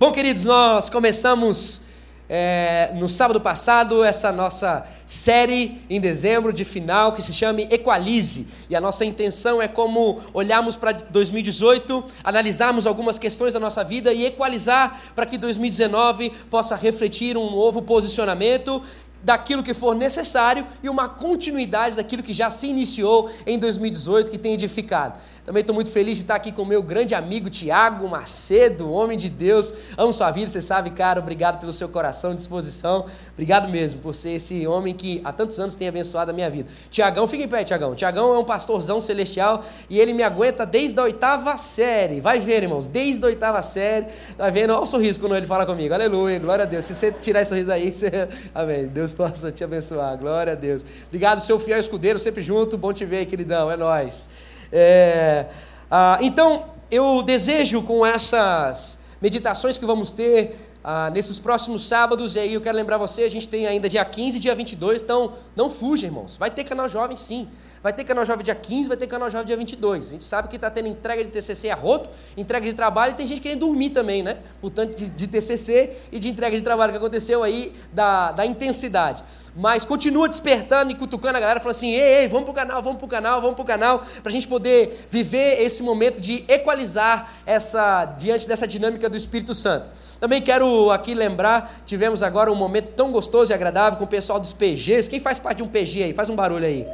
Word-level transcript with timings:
Bom, 0.00 0.10
queridos, 0.10 0.46
nós 0.46 0.88
começamos 0.88 1.82
é, 2.26 2.90
no 2.94 3.06
sábado 3.06 3.38
passado 3.38 4.02
essa 4.02 4.32
nossa 4.32 4.86
série 5.04 5.82
em 5.90 6.00
dezembro 6.00 6.54
de 6.54 6.64
final 6.64 7.12
que 7.12 7.20
se 7.20 7.34
chama 7.34 7.60
Equalize. 7.60 8.46
E 8.70 8.74
a 8.74 8.80
nossa 8.80 9.04
intenção 9.04 9.60
é 9.60 9.68
como 9.68 10.18
olharmos 10.32 10.74
para 10.74 10.92
2018, 10.92 12.02
analisarmos 12.24 12.86
algumas 12.86 13.18
questões 13.18 13.52
da 13.52 13.60
nossa 13.60 13.84
vida 13.84 14.10
e 14.10 14.24
equalizar 14.24 14.98
para 15.14 15.26
que 15.26 15.36
2019 15.36 16.30
possa 16.48 16.74
refletir 16.74 17.36
um 17.36 17.50
novo 17.50 17.82
posicionamento 17.82 18.82
daquilo 19.22 19.62
que 19.62 19.74
for 19.74 19.94
necessário 19.94 20.66
e 20.82 20.88
uma 20.88 21.08
continuidade 21.08 21.96
daquilo 21.96 22.22
que 22.22 22.32
já 22.32 22.48
se 22.48 22.66
iniciou 22.66 23.30
em 23.46 23.58
2018, 23.58 24.30
que 24.30 24.38
tem 24.38 24.54
edificado. 24.54 25.18
Também 25.44 25.62
estou 25.62 25.74
muito 25.74 25.90
feliz 25.90 26.18
de 26.18 26.24
estar 26.24 26.34
aqui 26.34 26.52
com 26.52 26.62
o 26.62 26.66
meu 26.66 26.82
grande 26.82 27.14
amigo 27.14 27.48
Tiago 27.48 28.06
Macedo, 28.08 28.90
homem 28.92 29.16
de 29.16 29.30
Deus. 29.30 29.72
Amo 29.96 30.12
sua 30.12 30.30
vida, 30.30 30.48
você 30.48 30.60
sabe, 30.60 30.90
cara. 30.90 31.18
Obrigado 31.18 31.58
pelo 31.58 31.72
seu 31.72 31.88
coração, 31.88 32.34
disposição. 32.34 33.06
Obrigado 33.32 33.68
mesmo 33.68 34.00
por 34.00 34.14
ser 34.14 34.32
esse 34.32 34.66
homem 34.66 34.94
que 34.94 35.20
há 35.24 35.32
tantos 35.32 35.58
anos 35.58 35.74
tem 35.74 35.88
abençoado 35.88 36.30
a 36.30 36.34
minha 36.34 36.50
vida. 36.50 36.68
Tiagão, 36.90 37.26
fica 37.26 37.44
em 37.44 37.48
pé, 37.48 37.64
Tiagão. 37.64 37.94
Tiagão 37.94 38.34
é 38.34 38.38
um 38.38 38.44
pastorzão 38.44 39.00
celestial 39.00 39.64
e 39.88 39.98
ele 39.98 40.12
me 40.12 40.22
aguenta 40.22 40.66
desde 40.66 41.00
a 41.00 41.04
oitava 41.04 41.56
série. 41.56 42.20
Vai 42.20 42.38
ver, 42.38 42.62
irmãos, 42.62 42.86
desde 42.86 43.24
a 43.24 43.28
oitava 43.28 43.62
série. 43.62 44.06
Tá 44.36 44.50
vendo? 44.50 44.74
Olha 44.74 44.82
o 44.82 44.86
sorriso 44.86 45.18
quando 45.18 45.36
ele 45.36 45.46
fala 45.46 45.64
comigo. 45.64 45.94
Aleluia, 45.94 46.38
glória 46.38 46.64
a 46.64 46.66
Deus. 46.66 46.84
Se 46.84 46.94
você 46.94 47.10
tirar 47.10 47.40
esse 47.40 47.48
sorriso 47.48 47.72
aí, 47.72 47.90
você... 47.94 48.28
amém. 48.54 48.86
Deus 48.88 49.14
possa 49.14 49.50
te 49.50 49.64
abençoar. 49.64 50.18
Glória 50.18 50.52
a 50.52 50.56
Deus. 50.56 50.84
Obrigado, 51.06 51.40
seu 51.40 51.58
fiel 51.58 51.80
escudeiro, 51.80 52.18
sempre 52.18 52.42
junto. 52.42 52.76
Bom 52.76 52.92
te 52.92 53.04
ver, 53.04 53.24
queridão. 53.26 53.70
É 53.70 53.76
nós. 53.76 54.28
É, 54.72 55.46
ah, 55.90 56.18
então, 56.20 56.66
eu 56.90 57.22
desejo 57.22 57.82
com 57.82 58.04
essas 58.04 58.98
meditações 59.20 59.76
que 59.76 59.84
vamos 59.84 60.10
ter 60.10 60.58
ah, 60.82 61.10
nesses 61.10 61.38
próximos 61.38 61.86
sábados, 61.86 62.36
e 62.36 62.38
aí 62.38 62.54
eu 62.54 62.60
quero 62.60 62.76
lembrar 62.76 62.96
você, 62.96 63.22
a 63.22 63.28
gente 63.28 63.48
tem 63.48 63.66
ainda 63.66 63.88
dia 63.88 64.04
15 64.04 64.36
e 64.36 64.40
dia 64.40 64.54
22, 64.54 65.02
então 65.02 65.34
não 65.54 65.68
fuja, 65.68 66.06
irmãos. 66.06 66.36
Vai 66.36 66.50
ter 66.50 66.64
canal 66.64 66.88
jovem 66.88 67.16
sim. 67.16 67.48
Vai 67.82 67.92
ter 67.94 68.04
canal 68.04 68.26
jovem 68.26 68.44
dia 68.44 68.54
15, 68.54 68.88
vai 68.88 68.96
ter 68.96 69.06
canal 69.06 69.30
jovem 69.30 69.46
dia 69.46 69.56
22. 69.56 70.08
A 70.08 70.10
gente 70.10 70.24
sabe 70.24 70.48
que 70.48 70.56
está 70.56 70.70
tendo 70.70 70.88
entrega 70.88 71.24
de 71.24 71.30
TCC 71.30 71.70
a 71.70 71.74
roto, 71.74 72.10
entrega 72.36 72.66
de 72.66 72.74
trabalho, 72.74 73.12
e 73.12 73.14
tem 73.14 73.26
gente 73.26 73.40
querendo 73.40 73.60
dormir 73.60 73.90
também, 73.90 74.22
né? 74.22 74.36
Portanto, 74.60 74.94
de, 74.94 75.08
de 75.08 75.26
TCC 75.26 75.96
e 76.12 76.18
de 76.18 76.28
entrega 76.28 76.56
de 76.56 76.62
trabalho 76.62 76.92
que 76.92 76.98
aconteceu 76.98 77.42
aí, 77.42 77.74
da, 77.92 78.32
da 78.32 78.44
intensidade 78.44 79.22
mas 79.60 79.84
continua 79.84 80.26
despertando 80.26 80.90
e 80.90 80.94
cutucando 80.94 81.36
a 81.36 81.40
galera, 81.40 81.60
falando 81.60 81.76
assim: 81.76 81.92
ei, 81.92 82.20
ei, 82.20 82.28
vamos 82.28 82.46
pro 82.46 82.54
canal, 82.54 82.82
vamos 82.82 82.98
pro 82.98 83.06
canal, 83.06 83.42
vamos 83.42 83.56
pro 83.56 83.64
canal, 83.64 83.98
para 84.22 84.30
a 84.30 84.32
gente 84.32 84.48
poder 84.48 85.06
viver 85.10 85.62
esse 85.62 85.82
momento 85.82 86.18
de 86.18 86.44
equalizar 86.48 87.30
essa 87.44 88.06
diante 88.06 88.48
dessa 88.48 88.66
dinâmica 88.66 89.06
do 89.06 89.18
Espírito 89.18 89.54
Santo. 89.54 89.90
Também 90.18 90.40
quero 90.40 90.90
aqui 90.90 91.12
lembrar, 91.12 91.82
tivemos 91.84 92.22
agora 92.22 92.50
um 92.50 92.54
momento 92.54 92.92
tão 92.92 93.12
gostoso 93.12 93.52
e 93.52 93.54
agradável 93.54 93.98
com 93.98 94.04
o 94.04 94.08
pessoal 94.08 94.40
dos 94.40 94.54
PGs. 94.54 95.10
Quem 95.10 95.20
faz 95.20 95.38
parte 95.38 95.58
de 95.58 95.62
um 95.62 95.68
PG 95.68 96.04
aí? 96.04 96.12
Faz 96.14 96.30
um 96.30 96.34
barulho 96.34 96.64
aí. 96.64 96.86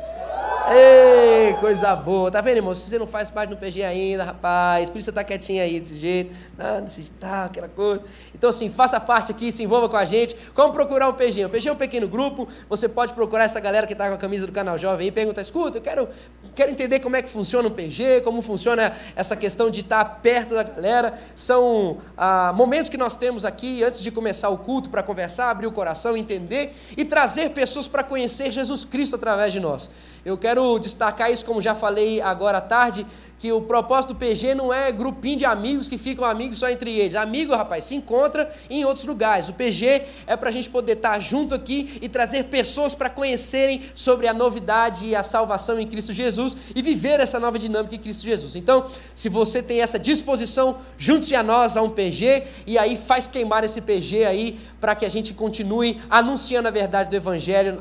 Ei, 0.69 1.53
coisa 1.61 1.95
boa. 1.95 2.29
Tá 2.29 2.41
vendo, 2.41 2.57
irmão? 2.57 2.75
Se 2.75 2.89
você 2.89 2.99
não 2.99 3.07
faz 3.07 3.31
parte 3.31 3.51
do 3.51 3.57
PG 3.57 3.85
ainda, 3.85 4.25
rapaz, 4.25 4.91
por 4.91 4.99
isso 4.99 5.05
você 5.05 5.13
tá 5.13 5.23
quietinho 5.23 5.63
aí 5.63 5.79
desse 5.79 5.97
jeito, 5.97 6.35
não, 6.59 6.83
desse 6.83 7.03
jeito, 7.03 7.15
tá, 7.21 7.45
aquela 7.45 7.69
coisa. 7.69 8.03
Então, 8.35 8.51
assim, 8.51 8.69
faça 8.69 8.99
parte 8.99 9.31
aqui, 9.31 9.53
se 9.53 9.63
envolva 9.63 9.89
com 9.89 9.97
a 9.97 10.05
gente. 10.05 10.35
Como 10.55 10.73
procurar 10.73 11.09
um 11.09 11.13
PG? 11.13 11.47
Um 11.47 11.49
PG 11.49 11.69
é 11.69 11.73
um 11.73 11.77
pequeno 11.77 12.09
grupo, 12.09 12.49
você 12.69 12.89
pode 12.89 13.15
procurar 13.15 13.45
essa 13.45 13.61
galera 13.61 13.87
que 13.87 13.95
tá 13.95 14.09
com 14.09 14.15
a 14.15 14.19
camisa 14.19 14.45
do 14.45 14.53
canal 14.53 14.77
Jovem 14.77 15.07
e 15.07 15.13
perguntar, 15.13 15.41
escuta, 15.41 15.79
eu 15.79 15.83
quero, 15.83 16.09
quero 16.53 16.73
entender 16.73 16.99
como 16.99 17.15
é 17.15 17.23
que 17.23 17.29
funciona 17.29 17.69
o 17.69 17.71
PG, 17.71 18.23
como 18.23 18.43
funciona 18.43 18.93
essa 19.15 19.37
questão 19.37 19.71
de 19.71 19.81
estar 19.81 20.05
perto 20.21 20.57
da 20.57 20.65
galera. 20.65 21.15
São 21.37 21.99
ah, 22.17 22.53
momentos 22.53 22.91
que 22.91 22.97
nós 22.97 23.15
temos 23.15 23.45
aqui 23.45 23.85
antes 23.85 24.03
de 24.03 24.11
começar 24.11 24.49
o 24.49 24.59
culto 24.59 24.91
para 24.91 25.03
conversar, 25.03 25.49
abrir 25.49 25.69
o 25.69 25.73
coração, 25.73 26.17
entender 26.17 26.75
e 26.97 27.05
trazer 27.05 27.51
pessoas 27.51 27.87
para 27.87 28.03
conhecer 28.03 28.51
Jesus 28.51 28.85
Cristo 28.85 29.15
através 29.15 29.53
de 29.53 29.61
nós. 29.61 29.89
Eu 30.27 30.37
quero 30.37 30.77
destacar 30.81 31.31
isso, 31.31 31.45
como 31.47 31.63
já 31.63 31.73
falei 31.73 32.21
agora 32.21 32.59
à 32.59 32.61
tarde, 32.61 33.07
que 33.39 33.53
o 33.53 33.61
propósito 33.61 34.15
do 34.15 34.19
PG 34.19 34.55
não 34.55 34.73
é 34.73 34.91
grupinho 34.91 35.39
de 35.39 35.45
amigos 35.45 35.89
que 35.89 35.99
ficam 35.99 36.25
amigos 36.25 36.59
só 36.59 36.69
entre 36.71 36.91
eles. 36.99 37.15
Amigo, 37.15 37.55
rapaz, 37.55 37.85
se 37.85 37.95
encontra 37.95 38.51
em 38.71 38.85
outros 38.85 39.05
lugares. 39.05 39.49
O 39.49 39.53
PG 39.53 40.03
é 40.27 40.37
para 40.37 40.49
a 40.49 40.53
gente 40.53 40.71
poder 40.71 40.95
estar 40.95 41.19
junto 41.21 41.55
aqui 41.55 41.99
e 42.01 42.09
trazer 42.09 42.45
pessoas 42.45 42.95
para 42.95 43.11
conhecerem 43.11 43.83
sobre 43.95 44.27
a 44.27 44.33
novidade 44.33 45.07
e 45.07 45.15
a 45.15 45.23
salvação 45.23 45.79
em 45.79 45.87
Cristo 45.87 46.13
Jesus 46.13 46.57
e 46.75 46.81
viver 46.81 47.21
essa 47.21 47.39
nova 47.39 47.59
dinâmica 47.59 47.95
em 47.95 47.99
Cristo 47.99 48.25
Jesus. 48.25 48.57
Então, 48.57 48.87
se 49.15 49.29
você 49.29 49.63
tem 49.63 49.81
essa 49.81 49.99
disposição, 49.99 50.79
junte-se 50.97 51.35
a 51.35 51.43
nós 51.43 51.77
a 51.77 51.83
um 51.83 51.91
PG 51.91 52.43
e 52.67 52.79
aí 52.79 52.97
faz 52.97 53.29
queimar 53.29 53.65
esse 53.65 53.81
PG 53.81 54.25
aí 54.25 54.59
para 54.81 54.95
que 54.95 55.05
a 55.05 55.09
gente 55.09 55.35
continue 55.35 56.01
anunciando 56.09 56.69
a 56.69 56.71
verdade 56.71 57.11
do 57.11 57.17
Evangelho 57.17 57.79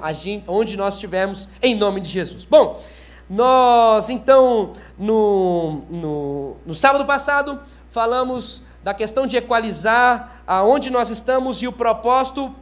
onde 0.48 0.78
nós 0.78 0.96
estivermos, 0.96 1.48
em 1.62 1.76
nome 1.76 2.02
de 2.02 2.10
Jesus. 2.10 2.46
Bom, 2.46 2.82
nós, 3.30 4.10
então, 4.10 4.74
no, 4.98 5.82
no, 5.90 6.58
no 6.66 6.74
sábado 6.74 7.06
passado, 7.06 7.60
falamos 7.90 8.64
da 8.84 8.94
questão 8.94 9.26
de 9.26 9.36
equalizar 9.36 10.44
aonde 10.46 10.92
nós 10.92 11.10
estamos 11.10 11.62
e 11.62 11.68
o 11.68 11.72
propósito 11.72 12.54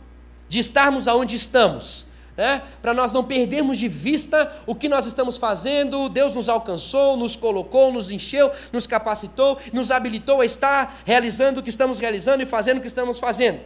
de 0.47 0.59
estarmos 0.59 1.07
aonde 1.07 1.35
estamos. 1.35 2.05
Né? 2.37 2.63
Para 2.81 2.93
nós 2.93 3.11
não 3.11 3.23
perdermos 3.23 3.77
de 3.77 3.87
vista 3.87 4.51
o 4.65 4.73
que 4.73 4.89
nós 4.89 5.05
estamos 5.05 5.37
fazendo, 5.37 6.09
Deus 6.09 6.33
nos 6.33 6.49
alcançou, 6.49 7.15
nos 7.17 7.35
colocou, 7.35 7.91
nos 7.91 8.09
encheu, 8.09 8.49
nos 8.71 8.87
capacitou, 8.87 9.57
nos 9.71 9.91
habilitou 9.91 10.41
a 10.41 10.45
estar 10.45 11.01
realizando 11.05 11.59
o 11.59 11.63
que 11.63 11.69
estamos 11.69 11.99
realizando 11.99 12.41
e 12.41 12.45
fazendo 12.45 12.77
o 12.77 12.81
que 12.81 12.87
estamos 12.87 13.19
fazendo. 13.19 13.59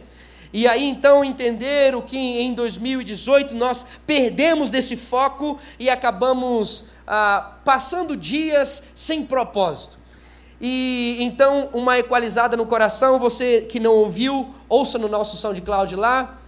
E 0.52 0.66
aí 0.66 0.84
então 0.84 1.24
entender 1.24 1.94
o 1.94 2.02
que 2.02 2.16
em 2.16 2.54
2018 2.54 3.54
nós 3.54 3.84
perdemos 4.06 4.70
desse 4.70 4.96
foco 4.96 5.58
e 5.78 5.90
acabamos 5.90 6.86
ah, 7.06 7.52
passando 7.64 8.16
dias 8.16 8.82
sem 8.94 9.24
propósito. 9.24 9.98
E 10.60 11.18
então 11.20 11.68
uma 11.72 11.98
equalizada 11.98 12.56
no 12.56 12.66
coração, 12.66 13.18
você 13.18 13.62
que 13.62 13.78
não 13.78 13.94
ouviu, 13.94 14.52
ouça 14.68 14.98
no 14.98 15.08
nosso 15.08 15.36
SoundCloud 15.36 15.94
lá, 15.94 16.38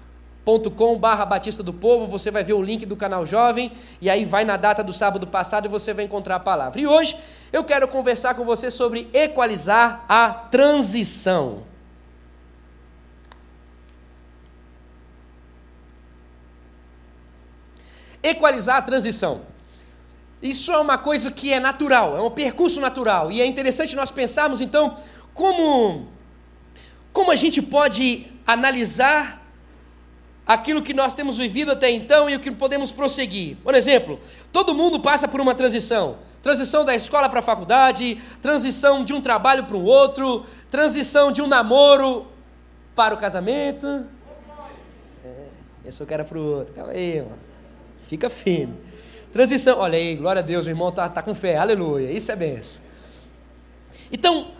.com 0.76 0.98
barra 0.98 1.24
Batista 1.24 1.62
do 1.62 1.72
Povo, 1.72 2.06
você 2.06 2.30
vai 2.30 2.42
ver 2.42 2.54
o 2.54 2.62
link 2.62 2.84
do 2.84 2.96
canal 2.96 3.24
Jovem, 3.24 3.70
e 4.00 4.10
aí 4.10 4.24
vai 4.24 4.44
na 4.44 4.56
data 4.56 4.82
do 4.82 4.92
sábado 4.92 5.26
passado 5.26 5.66
e 5.66 5.68
você 5.68 5.92
vai 5.92 6.04
encontrar 6.04 6.36
a 6.36 6.40
palavra. 6.40 6.80
E 6.80 6.86
hoje 6.86 7.16
eu 7.52 7.62
quero 7.62 7.86
conversar 7.86 8.34
com 8.34 8.44
você 8.44 8.70
sobre 8.70 9.08
equalizar 9.12 10.04
a 10.08 10.30
transição. 10.30 11.69
Equalizar 18.22 18.76
a 18.76 18.82
transição. 18.82 19.42
Isso 20.42 20.72
é 20.72 20.78
uma 20.78 20.96
coisa 20.96 21.30
que 21.30 21.52
é 21.52 21.60
natural, 21.60 22.16
é 22.16 22.22
um 22.22 22.30
percurso 22.30 22.80
natural. 22.80 23.30
E 23.30 23.40
é 23.40 23.46
interessante 23.46 23.94
nós 23.94 24.10
pensarmos, 24.10 24.60
então, 24.60 24.96
como, 25.34 26.08
como 27.12 27.30
a 27.30 27.36
gente 27.36 27.60
pode 27.60 28.26
analisar 28.46 29.40
aquilo 30.46 30.82
que 30.82 30.94
nós 30.94 31.14
temos 31.14 31.38
vivido 31.38 31.70
até 31.70 31.90
então 31.90 32.28
e 32.28 32.34
o 32.34 32.40
que 32.40 32.50
podemos 32.50 32.90
prosseguir. 32.90 33.56
Por 33.62 33.74
exemplo, 33.74 34.18
todo 34.50 34.74
mundo 34.74 34.98
passa 34.98 35.28
por 35.28 35.40
uma 35.40 35.54
transição. 35.54 36.18
Transição 36.42 36.86
da 36.86 36.94
escola 36.94 37.28
para 37.28 37.40
a 37.40 37.42
faculdade, 37.42 38.20
transição 38.40 39.04
de 39.04 39.12
um 39.12 39.20
trabalho 39.20 39.64
para 39.64 39.76
o 39.76 39.84
outro, 39.84 40.46
transição 40.70 41.30
de 41.30 41.42
um 41.42 41.46
namoro 41.46 42.26
para 42.96 43.14
o 43.14 43.18
casamento. 43.18 44.06
É, 45.22 45.48
eu 46.00 46.06
quero 46.06 46.24
para 46.24 46.38
o 46.38 46.56
outro. 46.56 46.72
Calma 46.74 46.92
aí, 46.92 47.20
mano. 47.20 47.49
Fica 48.10 48.28
firme. 48.28 48.74
Transição, 49.32 49.78
olha 49.78 49.96
aí, 49.96 50.16
glória 50.16 50.40
a 50.40 50.44
Deus, 50.44 50.66
o 50.66 50.68
irmão 50.68 50.88
está 50.88 51.08
tá 51.08 51.22
com 51.22 51.32
fé, 51.32 51.56
aleluia, 51.56 52.10
isso 52.10 52.32
é 52.32 52.34
benção. 52.34 52.82
Então, 54.10 54.50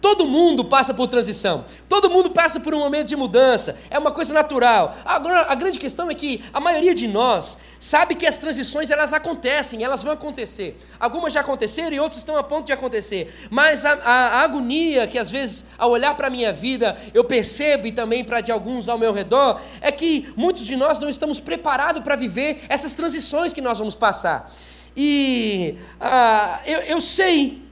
Todo 0.00 0.26
mundo 0.26 0.64
passa 0.64 0.94
por 0.94 1.06
transição, 1.08 1.66
todo 1.86 2.08
mundo 2.08 2.30
passa 2.30 2.58
por 2.58 2.74
um 2.74 2.78
momento 2.78 3.08
de 3.08 3.16
mudança, 3.16 3.76
é 3.90 3.98
uma 3.98 4.10
coisa 4.10 4.32
natural. 4.32 4.96
Agora, 5.04 5.46
a 5.50 5.54
grande 5.54 5.78
questão 5.78 6.10
é 6.10 6.14
que 6.14 6.42
a 6.54 6.60
maioria 6.60 6.94
de 6.94 7.06
nós 7.06 7.58
sabe 7.78 8.14
que 8.14 8.26
as 8.26 8.38
transições 8.38 8.90
elas 8.90 9.12
acontecem, 9.12 9.84
elas 9.84 10.02
vão 10.02 10.12
acontecer. 10.12 10.78
Algumas 10.98 11.34
já 11.34 11.40
aconteceram 11.40 11.92
e 11.92 12.00
outras 12.00 12.20
estão 12.20 12.38
a 12.38 12.42
ponto 12.42 12.64
de 12.66 12.72
acontecer. 12.72 13.30
Mas 13.50 13.84
a, 13.84 13.92
a, 13.92 14.12
a 14.38 14.40
agonia 14.40 15.06
que 15.06 15.18
às 15.18 15.30
vezes, 15.30 15.66
ao 15.76 15.90
olhar 15.90 16.16
para 16.16 16.28
a 16.28 16.30
minha 16.30 16.52
vida, 16.52 16.96
eu 17.12 17.22
percebo 17.22 17.86
e 17.86 17.92
também 17.92 18.24
para 18.24 18.40
de 18.40 18.50
alguns 18.50 18.88
ao 18.88 18.96
meu 18.96 19.12
redor, 19.12 19.60
é 19.82 19.92
que 19.92 20.32
muitos 20.34 20.64
de 20.64 20.76
nós 20.76 20.98
não 20.98 21.10
estamos 21.10 21.40
preparados 21.40 22.02
para 22.02 22.16
viver 22.16 22.64
essas 22.70 22.94
transições 22.94 23.52
que 23.52 23.60
nós 23.60 23.78
vamos 23.78 23.96
passar. 23.96 24.50
E 24.96 25.76
ah, 26.00 26.60
eu, 26.64 26.80
eu 26.80 27.00
sei 27.02 27.69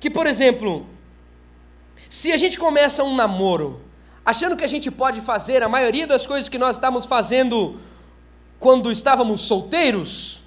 que, 0.00 0.10
por 0.10 0.26
exemplo, 0.26 0.86
se 2.08 2.32
a 2.32 2.36
gente 2.36 2.58
começa 2.58 3.04
um 3.04 3.14
namoro 3.14 3.80
achando 4.24 4.56
que 4.56 4.64
a 4.64 4.68
gente 4.68 4.90
pode 4.90 5.20
fazer 5.20 5.62
a 5.62 5.68
maioria 5.68 6.06
das 6.06 6.26
coisas 6.26 6.48
que 6.48 6.58
nós 6.58 6.76
estávamos 6.76 7.04
fazendo 7.04 7.78
quando 8.58 8.90
estávamos 8.90 9.42
solteiros, 9.42 10.42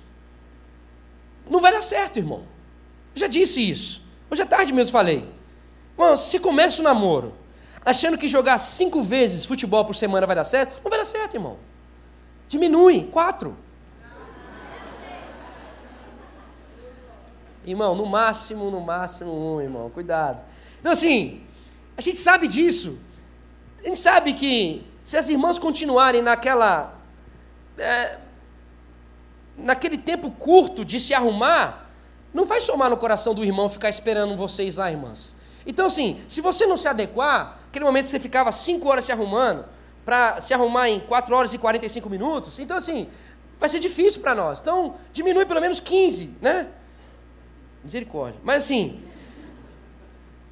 não 1.50 1.60
vai 1.60 1.72
dar 1.72 1.82
certo, 1.82 2.18
irmão. 2.18 2.44
Eu 3.16 3.20
já 3.20 3.28
disse 3.28 3.62
isso. 3.70 4.04
Hoje 4.30 4.42
à 4.42 4.46
tarde 4.46 4.74
mesmo 4.74 4.92
falei. 4.92 5.30
Bom, 5.96 6.18
se 6.18 6.40
começa 6.40 6.82
o 6.82 6.84
namoro, 6.84 7.34
achando 7.86 8.18
que 8.18 8.28
jogar 8.28 8.58
cinco 8.58 9.04
vezes 9.04 9.46
futebol 9.46 9.86
por 9.86 9.96
semana 9.96 10.26
vai 10.26 10.36
dar 10.36 10.44
certo, 10.44 10.82
não 10.84 10.90
vai 10.90 11.00
dar 11.00 11.06
certo, 11.06 11.36
irmão. 11.36 11.58
Diminui, 12.48 13.04
quatro. 13.12 13.58
Irmão, 17.66 17.96
no 17.96 18.06
máximo, 18.06 18.70
no 18.70 18.82
máximo 18.82 19.32
um, 19.32 19.62
irmão, 19.62 19.90
cuidado. 19.90 20.44
Então, 20.80 20.92
assim, 20.92 21.42
a 21.98 22.02
gente 22.02 22.18
sabe 22.18 22.48
disso. 22.48 23.00
A 23.84 23.88
gente 23.88 24.00
sabe 24.00 24.34
que 24.34 24.86
se 25.02 25.18
as 25.18 25.30
irmãs 25.30 25.60
continuarem 25.60 26.22
naquela. 26.22 26.98
É, 27.78 28.18
naquele 29.58 29.98
tempo 29.98 30.32
curto 30.32 30.84
de 30.84 31.00
se 31.00 31.14
arrumar, 31.14 31.90
não 32.34 32.46
vai 32.46 32.60
somar 32.60 32.90
no 32.90 32.98
coração 32.98 33.34
do 33.34 33.44
irmão 33.44 33.70
ficar 33.70 33.90
esperando 33.90 34.36
vocês 34.36 34.78
lá, 34.78 34.92
irmãs. 34.92 35.36
Então, 35.66 35.86
assim, 35.86 36.20
se 36.28 36.42
você 36.42 36.66
não 36.66 36.76
se 36.76 36.88
adequar, 36.88 37.60
aquele 37.68 37.86
momento 37.86 38.08
você 38.08 38.20
ficava 38.20 38.52
5 38.52 38.88
horas 38.90 39.06
se 39.06 39.12
arrumando, 39.12 39.66
para 40.04 40.42
se 40.42 40.54
arrumar 40.54 40.90
em 40.90 41.00
4 41.00 41.34
horas 41.34 41.54
e 41.54 41.58
45 41.58 42.10
minutos, 42.10 42.60
então, 42.60 42.76
assim, 42.76 43.08
vai 43.60 43.70
ser 43.70 43.80
difícil 43.80 44.22
para 44.22 44.36
nós. 44.36 44.60
Então, 44.60 44.96
diminui 45.14 45.46
pelo 45.46 45.62
menos 45.62 45.80
15, 45.80 46.38
né? 46.42 46.68
Misericórdia. 47.84 48.40
Mas, 48.44 48.64
assim, 48.64 49.02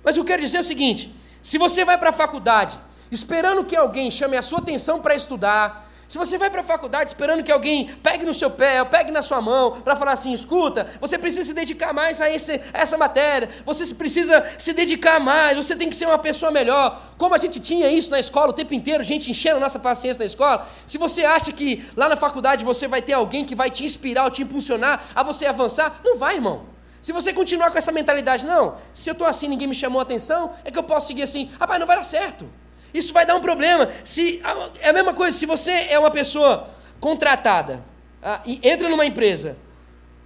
mas 0.04 0.18
eu 0.18 0.26
quero 0.26 0.42
dizer 0.42 0.60
o 0.60 0.64
seguinte: 0.64 1.16
se 1.42 1.58
você 1.58 1.86
vai 1.86 1.98
para 1.98 2.10
a 2.10 2.14
faculdade 2.14 2.78
esperando 3.10 3.64
que 3.66 3.76
alguém 3.76 4.10
chame 4.10 4.38
a 4.38 4.42
sua 4.42 4.60
atenção 4.60 5.02
para 5.02 5.14
estudar, 5.16 5.92
se 6.12 6.18
você 6.18 6.38
vai 6.38 6.50
para 6.50 6.60
a 6.60 6.64
faculdade 6.64 7.10
esperando 7.10 7.42
que 7.42 7.52
alguém 7.54 7.88
pegue 8.04 8.26
no 8.26 8.34
seu 8.34 8.52
pé, 8.52 8.84
pegue 8.84 9.14
na 9.14 9.22
sua 9.22 9.40
mão, 9.40 9.80
para 9.80 9.96
falar 9.96 10.12
assim: 10.12 10.34
escuta, 10.34 10.86
você 11.00 11.18
precisa 11.18 11.46
se 11.46 11.54
dedicar 11.54 11.94
mais 11.94 12.20
a, 12.20 12.30
esse, 12.30 12.60
a 12.74 12.80
essa 12.80 12.98
matéria, 12.98 13.50
você 13.66 13.96
precisa 13.96 14.46
se 14.60 14.74
dedicar 14.74 15.22
mais, 15.22 15.56
você 15.56 15.74
tem 15.74 15.88
que 15.88 15.96
ser 15.96 16.08
uma 16.08 16.18
pessoa 16.18 16.52
melhor. 16.52 17.02
Como 17.18 17.34
a 17.34 17.38
gente 17.38 17.62
tinha 17.62 17.90
isso 17.90 18.12
na 18.12 18.20
escola 18.20 18.50
o 18.50 18.54
tempo 18.54 18.74
inteiro, 18.74 19.02
gente 19.06 19.32
enchendo 19.32 19.56
a 19.56 19.60
nossa 19.62 19.80
paciência 19.80 20.20
na 20.20 20.26
escola, 20.26 20.68
se 20.86 20.98
você 20.98 21.24
acha 21.24 21.54
que 21.54 21.82
lá 21.96 22.10
na 22.10 22.18
faculdade 22.18 22.66
você 22.66 22.90
vai 22.90 23.02
ter 23.02 23.14
alguém 23.14 23.46
que 23.46 23.56
vai 23.56 23.70
te 23.70 23.86
inspirar 23.86 24.26
ou 24.26 24.32
te 24.32 24.42
impulsionar 24.42 25.02
a 25.16 25.24
você 25.24 25.46
avançar, 25.46 26.02
não 26.04 26.18
vai, 26.18 26.36
irmão. 26.36 26.72
Se 27.02 27.12
você 27.12 27.34
continuar 27.34 27.72
com 27.72 27.78
essa 27.78 27.92
mentalidade, 27.92 28.46
não, 28.46 28.76
se 28.94 29.10
eu 29.10 29.14
estou 29.14 29.26
assim, 29.26 29.48
ninguém 29.48 29.68
me 29.68 29.74
chamou 29.74 30.00
a 30.00 30.04
atenção, 30.04 30.52
é 30.64 30.70
que 30.70 30.78
eu 30.78 30.84
posso 30.84 31.08
seguir 31.08 31.24
assim, 31.24 31.50
rapaz, 31.60 31.80
não 31.80 31.88
vai 31.88 31.98
dar 31.98 32.04
certo. 32.04 32.48
Isso 32.94 33.12
vai 33.12 33.26
dar 33.26 33.36
um 33.36 33.42
problema. 33.42 33.90
Se 34.04 34.42
é 34.82 34.90
a 34.90 34.94
mesma 34.94 35.14
coisa, 35.14 35.36
se 35.36 35.46
você 35.46 35.72
é 35.90 35.98
uma 35.98 36.12
pessoa 36.12 36.68
contratada 37.00 37.84
ah, 38.22 38.42
e 38.46 38.60
entra 38.62 38.88
numa 38.88 39.06
empresa 39.06 39.58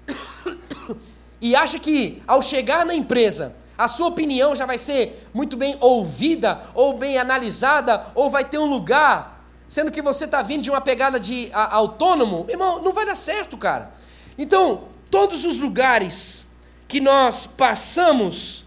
e 1.40 1.56
acha 1.56 1.80
que 1.80 2.22
ao 2.28 2.42
chegar 2.42 2.86
na 2.86 2.94
empresa 2.94 3.56
a 3.78 3.88
sua 3.88 4.08
opinião 4.08 4.56
já 4.56 4.66
vai 4.66 4.78
ser 4.78 5.28
muito 5.34 5.56
bem 5.56 5.78
ouvida 5.80 6.62
ou 6.74 6.98
bem 6.98 7.18
analisada 7.18 8.08
ou 8.14 8.30
vai 8.30 8.44
ter 8.44 8.58
um 8.58 8.66
lugar, 8.66 9.46
sendo 9.68 9.92
que 9.92 10.02
você 10.02 10.26
está 10.26 10.42
vindo 10.42 10.64
de 10.64 10.70
uma 10.70 10.82
pegada 10.82 11.20
de 11.20 11.50
a, 11.54 11.74
autônomo, 11.76 12.46
irmão, 12.50 12.82
não 12.82 12.92
vai 12.92 13.06
dar 13.06 13.16
certo, 13.16 13.58
cara. 13.58 13.94
Então, 14.38 14.86
todos 15.10 15.46
os 15.46 15.60
lugares 15.60 16.45
que 16.88 17.00
nós 17.00 17.48
passamos 17.48 18.66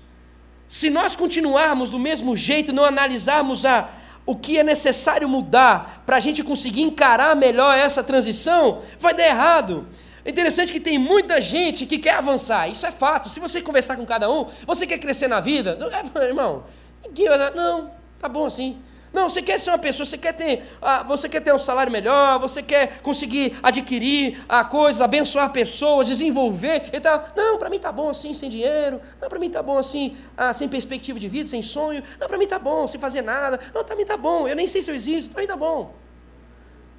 se 0.68 0.90
nós 0.90 1.16
continuarmos 1.16 1.88
do 1.88 1.98
mesmo 1.98 2.36
jeito, 2.36 2.72
não 2.72 2.84
analisarmos 2.84 3.64
a, 3.64 3.88
o 4.26 4.36
que 4.36 4.58
é 4.58 4.62
necessário 4.62 5.26
mudar 5.26 6.02
para 6.04 6.16
a 6.16 6.20
gente 6.20 6.44
conseguir 6.44 6.82
encarar 6.82 7.34
melhor 7.34 7.74
essa 7.74 8.04
transição, 8.04 8.82
vai 8.98 9.14
dar 9.14 9.26
errado. 9.26 9.88
É 10.24 10.30
interessante 10.30 10.70
que 10.70 10.78
tem 10.78 10.98
muita 10.98 11.40
gente 11.40 11.86
que 11.86 11.96
quer 11.96 12.16
avançar, 12.16 12.68
isso 12.68 12.84
é 12.84 12.92
fato. 12.92 13.30
Se 13.30 13.40
você 13.40 13.62
conversar 13.62 13.96
com 13.96 14.04
cada 14.04 14.30
um, 14.30 14.46
você 14.66 14.86
quer 14.86 14.98
crescer 14.98 15.26
na 15.26 15.40
vida, 15.40 15.78
é, 15.90 16.20
irmão, 16.28 16.64
ninguém 17.02 17.28
vai 17.28 17.38
dar, 17.38 17.54
não, 17.54 17.90
tá 18.18 18.28
bom 18.28 18.44
assim. 18.44 18.76
Não, 19.18 19.28
você 19.28 19.42
quer 19.42 19.58
ser 19.58 19.70
uma 19.70 19.78
pessoa, 19.78 20.06
você 20.06 20.16
quer 20.16 20.32
ter, 20.32 20.62
ah, 20.80 21.02
você 21.02 21.28
quer 21.28 21.40
ter 21.40 21.52
um 21.52 21.58
salário 21.58 21.90
melhor, 21.90 22.38
você 22.38 22.62
quer 22.62 23.00
conseguir 23.02 23.58
adquirir 23.60 24.44
ah, 24.48 24.64
coisas, 24.64 25.00
abençoar 25.00 25.50
pessoas, 25.50 26.06
desenvolver 26.06 26.88
e 26.92 27.00
tal. 27.00 27.28
Não, 27.34 27.58
para 27.58 27.68
mim 27.68 27.80
tá 27.80 27.90
bom 27.90 28.10
assim, 28.10 28.32
sem 28.32 28.48
dinheiro. 28.48 29.00
Não, 29.20 29.28
para 29.28 29.40
mim 29.40 29.50
tá 29.50 29.60
bom 29.60 29.76
assim, 29.76 30.16
ah, 30.36 30.52
sem 30.52 30.68
perspectiva 30.68 31.18
de 31.18 31.28
vida, 31.28 31.48
sem 31.48 31.60
sonho. 31.60 32.00
Não, 32.20 32.28
para 32.28 32.38
mim 32.38 32.46
tá 32.46 32.60
bom, 32.60 32.86
sem 32.86 33.00
fazer 33.00 33.22
nada. 33.22 33.58
Não, 33.74 33.82
para 33.84 33.96
mim 33.96 34.04
tá 34.04 34.16
bom. 34.16 34.46
Eu 34.46 34.54
nem 34.54 34.68
sei 34.68 34.82
se 34.82 34.88
eu 34.92 34.94
existo, 34.94 35.30
para 35.32 35.42
mim 35.42 35.48
tá 35.48 35.56
bom. 35.56 35.92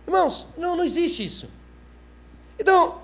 Irmãos, 0.06 0.46
não, 0.58 0.76
não 0.76 0.84
existe 0.84 1.24
isso. 1.24 1.48
Então, 2.60 3.02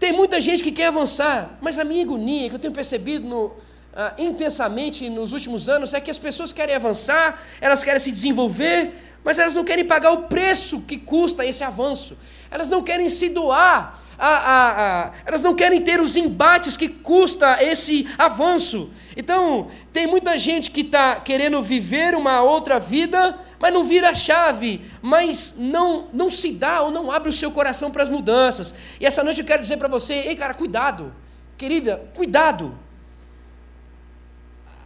tem 0.00 0.12
muita 0.12 0.40
gente 0.40 0.60
que 0.60 0.72
quer 0.72 0.86
avançar, 0.86 1.56
mas 1.60 1.78
a 1.78 1.84
minha 1.84 2.02
agonia 2.02 2.48
que 2.48 2.56
eu 2.56 2.58
tenho 2.58 2.74
percebido 2.74 3.28
no, 3.28 3.54
ah, 3.94 4.14
intensamente 4.18 5.08
nos 5.10 5.32
últimos 5.32 5.68
anos 5.68 5.92
é 5.92 6.00
que 6.00 6.10
as 6.10 6.18
pessoas 6.18 6.52
querem 6.52 6.74
avançar, 6.74 7.42
elas 7.60 7.82
querem 7.82 8.00
se 8.00 8.10
desenvolver, 8.10 8.92
mas 9.22 9.38
elas 9.38 9.54
não 9.54 9.64
querem 9.64 9.84
pagar 9.84 10.12
o 10.12 10.22
preço 10.24 10.80
que 10.82 10.96
custa 10.96 11.44
esse 11.44 11.62
avanço. 11.62 12.16
Elas 12.50 12.68
não 12.68 12.82
querem 12.82 13.08
se 13.10 13.28
doar, 13.28 14.02
a, 14.18 14.28
a, 14.28 15.04
a, 15.06 15.12
elas 15.26 15.42
não 15.42 15.54
querem 15.54 15.80
ter 15.80 16.00
os 16.00 16.16
embates 16.16 16.76
que 16.76 16.88
custa 16.88 17.62
esse 17.62 18.08
avanço. 18.16 18.90
Então, 19.16 19.68
tem 19.92 20.06
muita 20.06 20.38
gente 20.38 20.70
que 20.70 20.80
está 20.80 21.16
querendo 21.16 21.62
viver 21.62 22.14
uma 22.14 22.42
outra 22.42 22.78
vida, 22.78 23.38
mas 23.58 23.72
não 23.74 23.84
vira 23.84 24.10
a 24.10 24.14
chave, 24.14 24.80
mas 25.02 25.56
não, 25.58 26.08
não 26.12 26.30
se 26.30 26.52
dá 26.52 26.82
ou 26.82 26.90
não 26.90 27.10
abre 27.10 27.28
o 27.28 27.32
seu 27.32 27.50
coração 27.50 27.90
para 27.90 28.02
as 28.02 28.08
mudanças. 28.08 28.74
E 29.00 29.04
essa 29.04 29.22
noite 29.22 29.40
eu 29.40 29.46
quero 29.46 29.60
dizer 29.60 29.76
para 29.76 29.88
você: 29.88 30.14
ei, 30.14 30.34
cara, 30.34 30.54
cuidado, 30.54 31.12
querida, 31.58 32.10
cuidado. 32.14 32.81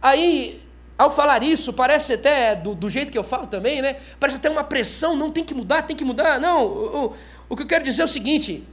Aí, 0.07 0.61
ao 0.97 1.11
falar 1.11 1.43
isso, 1.43 1.73
parece 1.73 2.13
até, 2.13 2.55
do, 2.55 2.73
do, 2.73 2.89
jeito 2.89 3.11
que 3.11 3.17
eu 3.17 3.23
falo 3.23 3.45
também, 3.45 3.81
né? 3.81 3.97
Parece 4.19 4.37
até 4.37 4.49
uma 4.49 4.63
pressão, 4.63 5.15
não 5.15 5.31
tem 5.31 5.43
que 5.43 5.53
mudar, 5.53 5.81
tem 5.83 5.95
que 5.95 6.05
mudar. 6.05 6.39
Não, 6.39 6.65
o, 6.65 7.05
o, 7.05 7.13
o 7.49 7.55
que 7.55 7.63
eu 7.63 7.67
quero 7.67 7.83
dizer 7.83 8.01
é 8.01 8.05
o 8.05 8.07
seguinte: 8.07 8.63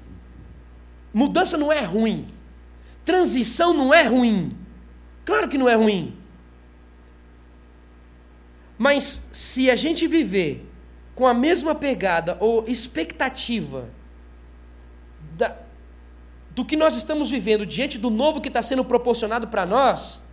mudança 1.13 1.57
não 1.57 1.73
é 1.73 1.81
ruim, 1.81 2.29
transição 3.05 3.75
não 3.75 3.93
é 3.93 4.03
ruim. 4.03 4.57
Claro 5.25 5.49
que 5.49 5.59
não 5.59 5.69
é 5.69 5.75
ruim. 5.75 6.17
Mas 8.79 9.29
se 9.33 9.71
a 9.71 9.77
gente 9.77 10.07
viver 10.07 10.69
com 11.15 11.27
a 11.27 11.35
mesma 11.35 11.75
pegada 11.75 12.37
ou 12.41 12.65
expectativa 12.67 13.89
da, 15.37 15.57
do 16.51 16.65
que 16.65 16.77
nós 16.77 16.97
estamos 16.97 17.31
vivendo 17.31 17.67
diante 17.67 17.99
do 17.99 18.11
novo 18.11 18.41
que 18.41 18.49
está 18.49 18.63
sendo 18.63 18.85
proporcionado 18.85 19.49
para 19.49 19.67
nós, 19.67 20.24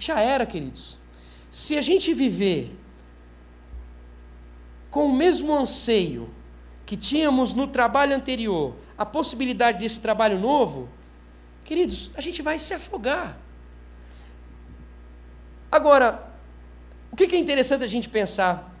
já 0.00 0.20
era, 0.20 0.46
queridos. 0.46 0.98
Se 1.50 1.76
a 1.76 1.82
gente 1.82 2.12
viver 2.14 2.76
com 4.90 5.06
o 5.06 5.12
mesmo 5.12 5.54
anseio 5.54 6.30
que 6.84 6.96
tínhamos 6.96 7.54
no 7.54 7.66
trabalho 7.68 8.16
anterior, 8.16 8.74
a 8.98 9.06
possibilidade 9.06 9.78
desse 9.78 10.00
trabalho 10.00 10.38
novo, 10.38 10.88
queridos, 11.62 12.10
a 12.16 12.20
gente 12.20 12.42
vai 12.42 12.58
se 12.58 12.74
afogar. 12.74 13.38
Agora, 15.70 16.28
o 17.12 17.16
que 17.16 17.34
é 17.36 17.38
interessante 17.38 17.84
a 17.84 17.86
gente 17.86 18.08
pensar? 18.08 18.74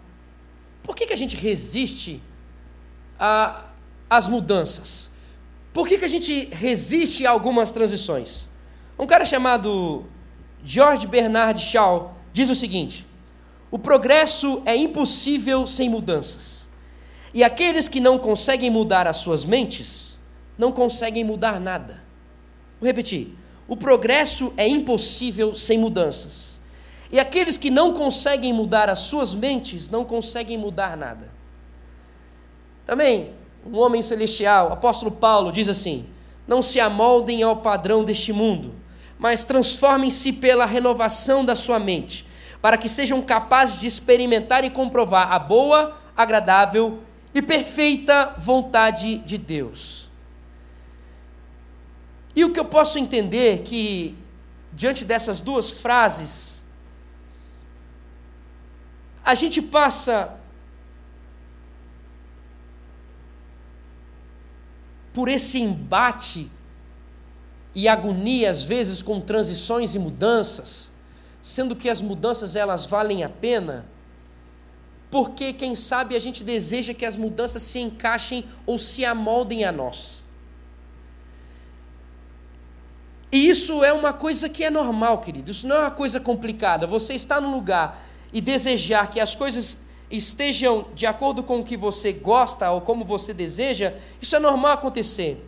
Por 0.82 0.96
que, 0.96 1.06
que 1.06 1.12
a 1.12 1.16
gente 1.16 1.36
resiste 1.36 2.20
às 4.08 4.26
mudanças? 4.26 5.10
Por 5.72 5.86
que, 5.86 5.98
que 5.98 6.04
a 6.04 6.08
gente 6.08 6.46
resiste 6.46 7.26
a 7.26 7.30
algumas 7.30 7.70
transições? 7.70 8.48
Um 8.98 9.06
cara 9.06 9.24
chamado 9.24 10.04
George 10.64 11.06
Bernard 11.06 11.60
Shaw 11.60 12.14
diz 12.32 12.50
o 12.50 12.54
seguinte: 12.54 13.06
o 13.70 13.78
progresso 13.78 14.62
é 14.64 14.76
impossível 14.76 15.66
sem 15.66 15.88
mudanças. 15.88 16.68
E 17.32 17.44
aqueles 17.44 17.88
que 17.88 18.00
não 18.00 18.18
conseguem 18.18 18.70
mudar 18.70 19.06
as 19.06 19.18
suas 19.18 19.44
mentes, 19.44 20.18
não 20.58 20.72
conseguem 20.72 21.22
mudar 21.24 21.60
nada. 21.60 22.02
Vou 22.80 22.86
repetir: 22.86 23.36
o 23.68 23.76
progresso 23.76 24.52
é 24.56 24.66
impossível 24.66 25.54
sem 25.54 25.78
mudanças. 25.78 26.60
E 27.12 27.18
aqueles 27.18 27.56
que 27.56 27.70
não 27.70 27.92
conseguem 27.92 28.52
mudar 28.52 28.88
as 28.88 29.00
suas 29.00 29.34
mentes, 29.34 29.88
não 29.90 30.04
conseguem 30.04 30.58
mudar 30.58 30.96
nada. 30.96 31.28
Também, 32.86 33.32
um 33.64 33.76
homem 33.78 34.00
celestial, 34.00 34.70
o 34.70 34.72
apóstolo 34.72 35.12
Paulo, 35.12 35.52
diz 35.52 35.68
assim: 35.68 36.06
Não 36.46 36.62
se 36.62 36.80
amoldem 36.80 37.42
ao 37.42 37.56
padrão 37.56 38.04
deste 38.04 38.32
mundo 38.32 38.74
mas 39.20 39.44
transformem-se 39.44 40.32
pela 40.32 40.64
renovação 40.64 41.44
da 41.44 41.54
sua 41.54 41.78
mente, 41.78 42.26
para 42.62 42.78
que 42.78 42.88
sejam 42.88 43.20
capazes 43.20 43.78
de 43.78 43.86
experimentar 43.86 44.64
e 44.64 44.70
comprovar 44.70 45.30
a 45.30 45.38
boa, 45.38 45.94
agradável 46.16 47.02
e 47.34 47.42
perfeita 47.42 48.34
vontade 48.38 49.18
de 49.18 49.36
Deus. 49.36 50.08
E 52.34 52.44
o 52.44 52.50
que 52.50 52.58
eu 52.58 52.64
posso 52.64 52.98
entender 52.98 53.60
que, 53.62 54.16
diante 54.72 55.04
dessas 55.04 55.38
duas 55.38 55.70
frases, 55.70 56.62
a 59.22 59.34
gente 59.34 59.60
passa 59.60 60.34
por 65.12 65.28
esse 65.28 65.60
embate 65.60 66.50
e 67.74 67.88
agonia, 67.88 68.50
às 68.50 68.64
vezes, 68.64 69.02
com 69.02 69.20
transições 69.20 69.94
e 69.94 69.98
mudanças, 69.98 70.90
sendo 71.40 71.76
que 71.76 71.88
as 71.88 72.00
mudanças 72.00 72.56
elas 72.56 72.86
valem 72.86 73.22
a 73.22 73.28
pena? 73.28 73.86
Porque 75.10 75.52
quem 75.52 75.74
sabe 75.74 76.14
a 76.14 76.18
gente 76.18 76.44
deseja 76.44 76.94
que 76.94 77.04
as 77.04 77.16
mudanças 77.16 77.62
se 77.62 77.78
encaixem 77.80 78.44
ou 78.64 78.78
se 78.78 79.04
amoldem 79.04 79.64
a 79.64 79.72
nós. 79.72 80.24
E 83.32 83.48
isso 83.48 83.84
é 83.84 83.92
uma 83.92 84.12
coisa 84.12 84.48
que 84.48 84.64
é 84.64 84.70
normal, 84.70 85.18
querido. 85.18 85.50
Isso 85.50 85.66
não 85.66 85.76
é 85.76 85.80
uma 85.80 85.90
coisa 85.90 86.18
complicada. 86.18 86.86
Você 86.86 87.14
está 87.14 87.40
num 87.40 87.52
lugar 87.52 88.02
e 88.32 88.40
desejar 88.40 89.08
que 89.08 89.20
as 89.20 89.34
coisas 89.34 89.78
estejam 90.10 90.86
de 90.94 91.06
acordo 91.06 91.42
com 91.42 91.60
o 91.60 91.64
que 91.64 91.76
você 91.76 92.12
gosta 92.12 92.70
ou 92.70 92.80
como 92.80 93.04
você 93.04 93.32
deseja, 93.32 93.94
isso 94.20 94.34
é 94.34 94.40
normal 94.40 94.72
acontecer. 94.72 95.46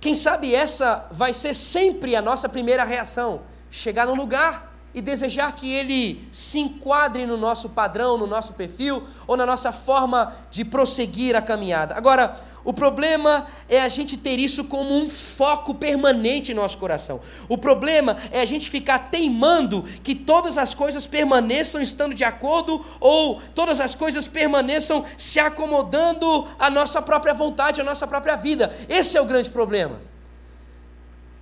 Quem 0.00 0.14
sabe 0.14 0.54
essa 0.54 1.06
vai 1.10 1.32
ser 1.32 1.54
sempre 1.54 2.14
a 2.14 2.22
nossa 2.22 2.48
primeira 2.48 2.84
reação: 2.84 3.42
chegar 3.70 4.06
no 4.06 4.14
lugar 4.14 4.74
e 4.94 5.02
desejar 5.02 5.52
que 5.52 5.70
ele 5.70 6.26
se 6.32 6.58
enquadre 6.58 7.26
no 7.26 7.36
nosso 7.36 7.68
padrão, 7.68 8.16
no 8.16 8.26
nosso 8.26 8.54
perfil 8.54 9.02
ou 9.26 9.36
na 9.36 9.44
nossa 9.44 9.70
forma 9.70 10.34
de 10.50 10.64
prosseguir 10.64 11.36
a 11.36 11.42
caminhada. 11.42 11.94
Agora, 11.94 12.34
o 12.66 12.72
problema 12.72 13.46
é 13.68 13.80
a 13.80 13.88
gente 13.88 14.16
ter 14.16 14.40
isso 14.40 14.64
como 14.64 14.92
um 14.92 15.08
foco 15.08 15.72
permanente 15.72 16.50
em 16.50 16.54
nosso 16.54 16.76
coração. 16.78 17.20
O 17.48 17.56
problema 17.56 18.16
é 18.32 18.40
a 18.40 18.44
gente 18.44 18.68
ficar 18.68 19.08
teimando 19.08 19.84
que 20.02 20.16
todas 20.16 20.58
as 20.58 20.74
coisas 20.74 21.06
permaneçam 21.06 21.80
estando 21.80 22.12
de 22.12 22.24
acordo 22.24 22.84
ou 22.98 23.40
todas 23.54 23.78
as 23.78 23.94
coisas 23.94 24.26
permaneçam 24.26 25.04
se 25.16 25.38
acomodando 25.38 26.48
à 26.58 26.68
nossa 26.68 27.00
própria 27.00 27.32
vontade, 27.32 27.80
à 27.80 27.84
nossa 27.84 28.04
própria 28.04 28.34
vida. 28.34 28.76
Esse 28.88 29.16
é 29.16 29.20
o 29.20 29.26
grande 29.26 29.48
problema. 29.48 30.00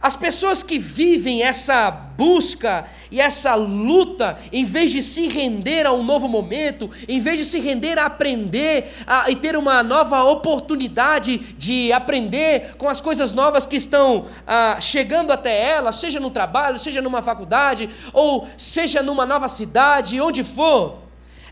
As 0.04 0.16
pessoas 0.16 0.62
que 0.62 0.78
vivem 0.78 1.44
essa 1.44 1.90
busca 1.90 2.84
e 3.10 3.22
essa 3.22 3.54
luta, 3.54 4.38
em 4.52 4.62
vez 4.62 4.90
de 4.90 5.02
se 5.02 5.28
render 5.28 5.86
a 5.86 5.94
um 5.94 6.02
novo 6.02 6.28
momento, 6.28 6.90
em 7.08 7.18
vez 7.20 7.38
de 7.38 7.44
se 7.46 7.58
render 7.58 7.98
a 7.98 8.04
aprender 8.04 8.92
a, 9.06 9.30
e 9.30 9.34
ter 9.34 9.56
uma 9.56 9.82
nova 9.82 10.22
oportunidade 10.24 11.38
de 11.56 11.90
aprender 11.90 12.74
com 12.76 12.86
as 12.86 13.00
coisas 13.00 13.32
novas 13.32 13.64
que 13.64 13.76
estão 13.76 14.26
ah, 14.46 14.76
chegando 14.78 15.30
até 15.30 15.70
ela, 15.70 15.90
seja 15.90 16.20
no 16.20 16.28
trabalho, 16.28 16.78
seja 16.78 17.00
numa 17.00 17.22
faculdade, 17.22 17.88
ou 18.12 18.46
seja 18.58 19.02
numa 19.02 19.24
nova 19.24 19.48
cidade, 19.48 20.20
onde 20.20 20.44
for, 20.44 20.98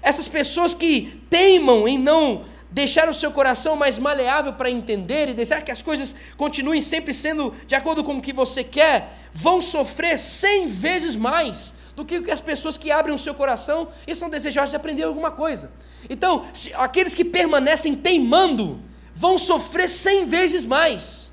essas 0.02 0.28
pessoas 0.28 0.74
que 0.74 1.22
teimam 1.30 1.88
em 1.88 1.96
não 1.96 2.51
deixar 2.72 3.08
o 3.08 3.14
seu 3.14 3.30
coração 3.30 3.76
mais 3.76 3.98
maleável 3.98 4.54
para 4.54 4.70
entender 4.70 5.28
e 5.28 5.34
deixar 5.34 5.60
que 5.60 5.70
as 5.70 5.82
coisas 5.82 6.16
continuem 6.36 6.80
sempre 6.80 7.12
sendo 7.12 7.54
de 7.66 7.74
acordo 7.74 8.02
com 8.02 8.16
o 8.16 8.20
que 8.20 8.32
você 8.32 8.64
quer, 8.64 9.18
vão 9.32 9.60
sofrer 9.60 10.18
cem 10.18 10.66
vezes 10.66 11.14
mais 11.14 11.74
do 11.94 12.04
que 12.04 12.30
as 12.30 12.40
pessoas 12.40 12.78
que 12.78 12.90
abrem 12.90 13.14
o 13.14 13.18
seu 13.18 13.34
coração 13.34 13.88
e 14.06 14.14
são 14.16 14.30
desejosos 14.30 14.70
de 14.70 14.76
aprender 14.76 15.02
alguma 15.02 15.30
coisa. 15.30 15.70
Então, 16.08 16.46
se, 16.54 16.72
aqueles 16.74 17.14
que 17.14 17.24
permanecem 17.24 17.94
teimando 17.94 18.80
vão 19.14 19.38
sofrer 19.38 19.88
cem 19.88 20.24
vezes 20.24 20.64
mais. 20.64 21.30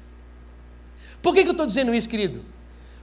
Por 1.22 1.34
que, 1.34 1.44
que 1.44 1.50
eu 1.50 1.54
estou 1.54 1.66
dizendo 1.66 1.94
isso, 1.94 2.10
querido? 2.10 2.44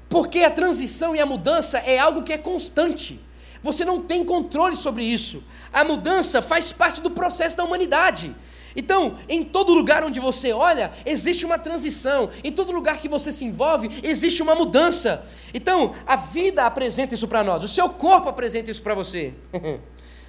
Porque 0.08 0.40
a 0.40 0.50
transição 0.50 1.16
e 1.16 1.20
a 1.20 1.26
mudança 1.26 1.78
é 1.78 1.98
algo 1.98 2.22
que 2.22 2.32
é 2.32 2.38
constante. 2.38 3.20
Você 3.62 3.84
não 3.84 4.00
tem 4.00 4.24
controle 4.24 4.76
sobre 4.76 5.04
isso. 5.04 5.42
A 5.72 5.84
mudança 5.84 6.40
faz 6.40 6.72
parte 6.72 7.00
do 7.00 7.10
processo 7.10 7.56
da 7.56 7.64
humanidade. 7.64 8.34
Então, 8.76 9.16
em 9.26 9.42
todo 9.42 9.72
lugar 9.72 10.04
onde 10.04 10.20
você 10.20 10.52
olha, 10.52 10.92
existe 11.06 11.46
uma 11.46 11.58
transição. 11.58 12.28
Em 12.44 12.52
todo 12.52 12.70
lugar 12.72 12.98
que 12.98 13.08
você 13.08 13.32
se 13.32 13.44
envolve, 13.44 13.88
existe 14.02 14.42
uma 14.42 14.54
mudança. 14.54 15.26
Então, 15.54 15.94
a 16.06 16.14
vida 16.16 16.64
apresenta 16.64 17.14
isso 17.14 17.26
para 17.26 17.42
nós. 17.42 17.64
O 17.64 17.68
seu 17.68 17.88
corpo 17.88 18.28
apresenta 18.28 18.70
isso 18.70 18.82
para 18.82 18.94
você. 18.94 19.32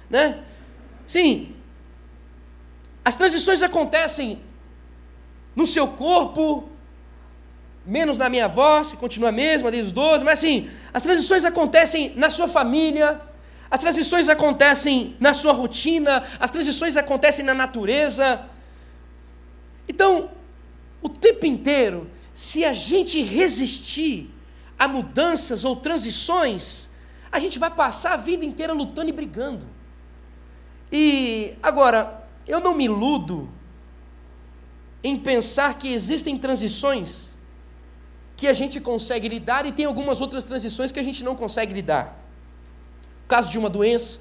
né? 0.08 0.42
Sim. 1.06 1.54
As 3.04 3.16
transições 3.16 3.62
acontecem 3.62 4.40
no 5.54 5.66
seu 5.66 5.86
corpo, 5.86 6.68
menos 7.88 8.18
na 8.18 8.28
minha 8.28 8.46
voz, 8.46 8.90
que 8.90 8.98
continua 8.98 9.30
a 9.30 9.32
mesma 9.32 9.70
desde 9.70 9.88
os 9.88 9.92
12, 9.92 10.22
mas 10.22 10.38
assim, 10.40 10.68
as 10.92 11.02
transições 11.02 11.42
acontecem 11.42 12.12
na 12.16 12.28
sua 12.28 12.46
família, 12.46 13.18
as 13.70 13.80
transições 13.80 14.28
acontecem 14.28 15.16
na 15.18 15.32
sua 15.32 15.54
rotina, 15.54 16.22
as 16.38 16.50
transições 16.50 16.98
acontecem 16.98 17.42
na 17.42 17.54
natureza. 17.54 18.42
Então, 19.88 20.30
o 21.00 21.08
tempo 21.08 21.46
inteiro, 21.46 22.10
se 22.34 22.62
a 22.62 22.74
gente 22.74 23.22
resistir 23.22 24.30
a 24.78 24.86
mudanças 24.86 25.64
ou 25.64 25.74
transições, 25.74 26.90
a 27.32 27.38
gente 27.38 27.58
vai 27.58 27.70
passar 27.70 28.12
a 28.12 28.16
vida 28.18 28.44
inteira 28.44 28.74
lutando 28.74 29.08
e 29.08 29.12
brigando. 29.12 29.66
E 30.92 31.54
agora, 31.62 32.28
eu 32.46 32.60
não 32.60 32.74
me 32.74 32.84
iludo 32.84 33.50
em 35.02 35.16
pensar 35.18 35.78
que 35.78 35.90
existem 35.90 36.36
transições 36.36 37.37
que 38.38 38.46
a 38.46 38.54
gente 38.54 38.80
consegue 38.80 39.28
lidar 39.28 39.66
e 39.66 39.72
tem 39.72 39.84
algumas 39.84 40.22
outras 40.22 40.44
transições 40.44 40.90
que 40.90 41.00
a 41.00 41.02
gente 41.02 41.22
não 41.22 41.34
consegue 41.36 41.74
lidar 41.74 42.04
caso 43.28 43.50
de 43.50 43.58
uma 43.58 43.68
doença, 43.68 44.20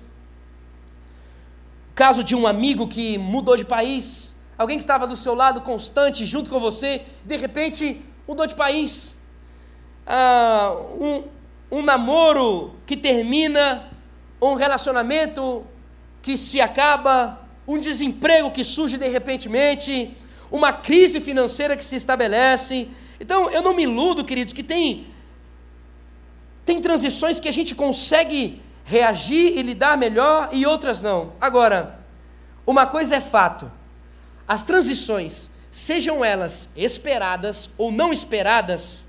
caso 1.96 2.24
de 2.24 2.36
um 2.36 2.46
amigo 2.46 2.88
que 2.88 3.18
mudou 3.18 3.56
de 3.56 3.64
país, 3.64 4.36
alguém 4.58 4.78
que 4.78 4.84
estava 4.84 5.08
do 5.08 5.16
seu 5.16 5.34
lado 5.34 5.62
constante, 5.62 6.26
junto 6.26 6.50
com 6.50 6.60
você, 6.60 7.04
de 7.24 7.38
repente 7.38 8.02
mudou 8.28 8.46
de 8.46 8.54
país, 8.54 9.16
ah, 10.06 10.76
um, 11.00 11.24
um 11.72 11.82
namoro 11.82 12.76
que 12.86 12.98
termina, 12.98 13.90
um 14.42 14.56
relacionamento 14.56 15.66
que 16.22 16.38
se 16.38 16.60
acaba, 16.60 17.40
um 17.66 17.80
desemprego 17.80 18.52
que 18.52 18.64
surge 18.64 18.98
de 18.98 19.08
repentemente, 19.08 20.16
uma 20.52 20.74
crise 20.74 21.20
financeira 21.22 21.76
que 21.78 21.84
se 21.84 21.96
estabelece. 21.96 22.90
Então, 23.20 23.50
eu 23.50 23.62
não 23.62 23.74
me 23.74 23.84
iludo, 23.84 24.24
queridos, 24.24 24.54
que 24.54 24.64
tem, 24.64 25.08
tem 26.66 26.82
transições 26.82 27.40
que 27.40 27.48
a 27.48 27.54
gente 27.54 27.74
consegue 27.74 28.62
reagir 28.84 29.58
e 29.58 29.62
lidar 29.62 29.98
melhor 29.98 30.50
e 30.52 30.66
outras 30.66 31.02
não. 31.02 31.34
Agora, 31.42 32.00
uma 32.66 32.86
coisa 32.86 33.16
é 33.16 33.22
fato: 33.22 33.72
as 34.48 34.64
transições, 34.64 35.50
sejam 35.72 36.24
elas 36.24 36.70
esperadas 36.76 37.70
ou 37.78 37.92
não 37.92 38.14
esperadas, 38.14 39.06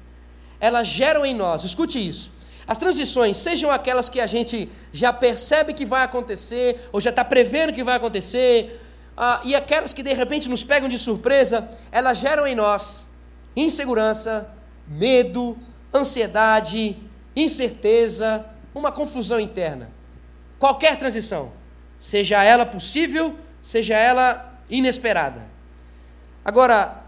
elas 0.60 0.86
geram 0.86 1.24
em 1.24 1.34
nós, 1.34 1.64
escute 1.64 1.98
isso. 1.98 2.32
As 2.66 2.76
transições, 2.76 3.38
sejam 3.38 3.70
aquelas 3.70 4.10
que 4.10 4.20
a 4.20 4.26
gente 4.26 4.68
já 4.92 5.10
percebe 5.10 5.72
que 5.72 5.86
vai 5.86 6.04
acontecer, 6.04 6.88
ou 6.92 7.00
já 7.00 7.08
está 7.08 7.24
prevendo 7.24 7.72
que 7.72 7.82
vai 7.82 7.96
acontecer, 7.96 8.82
uh, 9.16 9.40
e 9.42 9.54
aquelas 9.54 9.94
que 9.94 10.02
de 10.02 10.12
repente 10.12 10.50
nos 10.50 10.62
pegam 10.62 10.86
de 10.86 10.98
surpresa, 10.98 11.70
elas 11.90 12.18
geram 12.18 12.46
em 12.46 12.54
nós 12.54 13.07
insegurança, 13.56 14.52
medo, 14.86 15.56
ansiedade, 15.94 16.96
incerteza, 17.34 18.44
uma 18.74 18.92
confusão 18.92 19.38
interna. 19.38 19.90
Qualquer 20.58 20.98
transição, 20.98 21.52
seja 21.98 22.42
ela 22.42 22.66
possível, 22.66 23.34
seja 23.60 23.94
ela 23.94 24.60
inesperada. 24.68 25.46
Agora, 26.44 27.04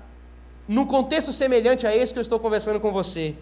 num 0.69 0.87
contexto 0.87 1.33
semelhante 1.33 1.87
a 1.87 1.95
esse 1.95 2.13
que 2.13 2.19
eu 2.19 2.23
estou 2.23 2.39
conversando 2.39 2.79
com 2.79 2.93
você, 2.93 3.35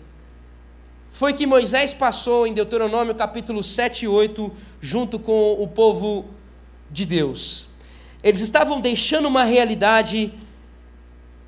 foi 1.10 1.32
que 1.32 1.46
Moisés 1.46 1.94
passou 1.94 2.46
em 2.46 2.52
Deuteronômio 2.52 3.14
capítulo 3.14 3.62
7 3.62 4.04
e 4.04 4.08
8, 4.08 4.52
junto 4.80 5.18
com 5.18 5.54
o 5.54 5.66
povo 5.66 6.26
de 6.90 7.06
Deus. 7.06 7.66
Eles 8.22 8.40
estavam 8.40 8.80
deixando 8.80 9.26
uma 9.26 9.44
realidade 9.44 10.32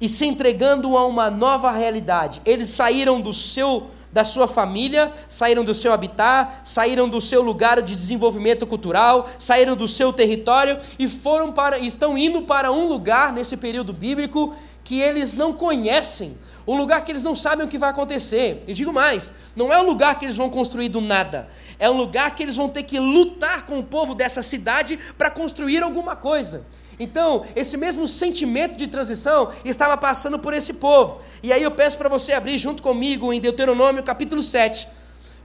e 0.00 0.08
se 0.08 0.24
entregando 0.24 0.96
a 0.96 1.06
uma 1.06 1.30
nova 1.30 1.70
realidade. 1.70 2.40
Eles 2.44 2.68
saíram 2.68 3.20
do 3.20 3.32
seu 3.32 3.90
da 4.12 4.24
sua 4.24 4.48
família, 4.48 5.12
saíram 5.28 5.62
do 5.62 5.72
seu 5.72 5.92
habitat, 5.92 6.62
saíram 6.64 7.08
do 7.08 7.20
seu 7.20 7.42
lugar 7.42 7.80
de 7.80 7.94
desenvolvimento 7.94 8.66
cultural, 8.66 9.28
saíram 9.38 9.76
do 9.76 9.86
seu 9.86 10.12
território 10.12 10.78
e 10.98 11.08
foram 11.08 11.52
para 11.52 11.78
estão 11.78 12.18
indo 12.18 12.42
para 12.42 12.72
um 12.72 12.88
lugar 12.88 13.32
nesse 13.32 13.56
período 13.56 13.92
bíblico 13.92 14.54
que 14.82 15.00
eles 15.00 15.34
não 15.34 15.52
conhecem, 15.52 16.36
um 16.66 16.76
lugar 16.76 17.04
que 17.04 17.12
eles 17.12 17.22
não 17.22 17.36
sabem 17.36 17.64
o 17.64 17.68
que 17.68 17.78
vai 17.78 17.90
acontecer. 17.90 18.64
E 18.66 18.74
digo 18.74 18.92
mais, 18.92 19.32
não 19.54 19.72
é 19.72 19.78
um 19.78 19.84
lugar 19.84 20.18
que 20.18 20.24
eles 20.24 20.36
vão 20.36 20.50
construir 20.50 20.88
do 20.88 21.00
nada, 21.00 21.48
é 21.78 21.88
um 21.88 21.96
lugar 21.96 22.34
que 22.34 22.42
eles 22.42 22.56
vão 22.56 22.68
ter 22.68 22.82
que 22.82 22.98
lutar 22.98 23.66
com 23.66 23.78
o 23.78 23.82
povo 23.84 24.14
dessa 24.14 24.42
cidade 24.42 24.98
para 25.16 25.30
construir 25.30 25.84
alguma 25.84 26.16
coisa. 26.16 26.66
Então, 27.02 27.46
esse 27.56 27.78
mesmo 27.78 28.06
sentimento 28.06 28.76
de 28.76 28.86
transição 28.86 29.50
estava 29.64 29.96
passando 29.96 30.38
por 30.38 30.52
esse 30.52 30.74
povo. 30.74 31.22
E 31.42 31.50
aí 31.50 31.62
eu 31.62 31.70
peço 31.70 31.96
para 31.96 32.10
você 32.10 32.34
abrir 32.34 32.58
junto 32.58 32.82
comigo 32.82 33.32
em 33.32 33.40
Deuteronômio 33.40 34.02
capítulo 34.02 34.42
7, 34.42 34.86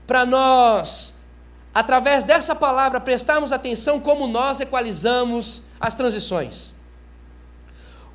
para 0.06 0.26
nós, 0.26 1.14
através 1.74 2.24
dessa 2.24 2.54
palavra, 2.54 3.00
prestarmos 3.00 3.52
atenção 3.52 3.98
como 3.98 4.26
nós 4.26 4.60
equalizamos 4.60 5.62
as 5.80 5.94
transições. 5.94 6.74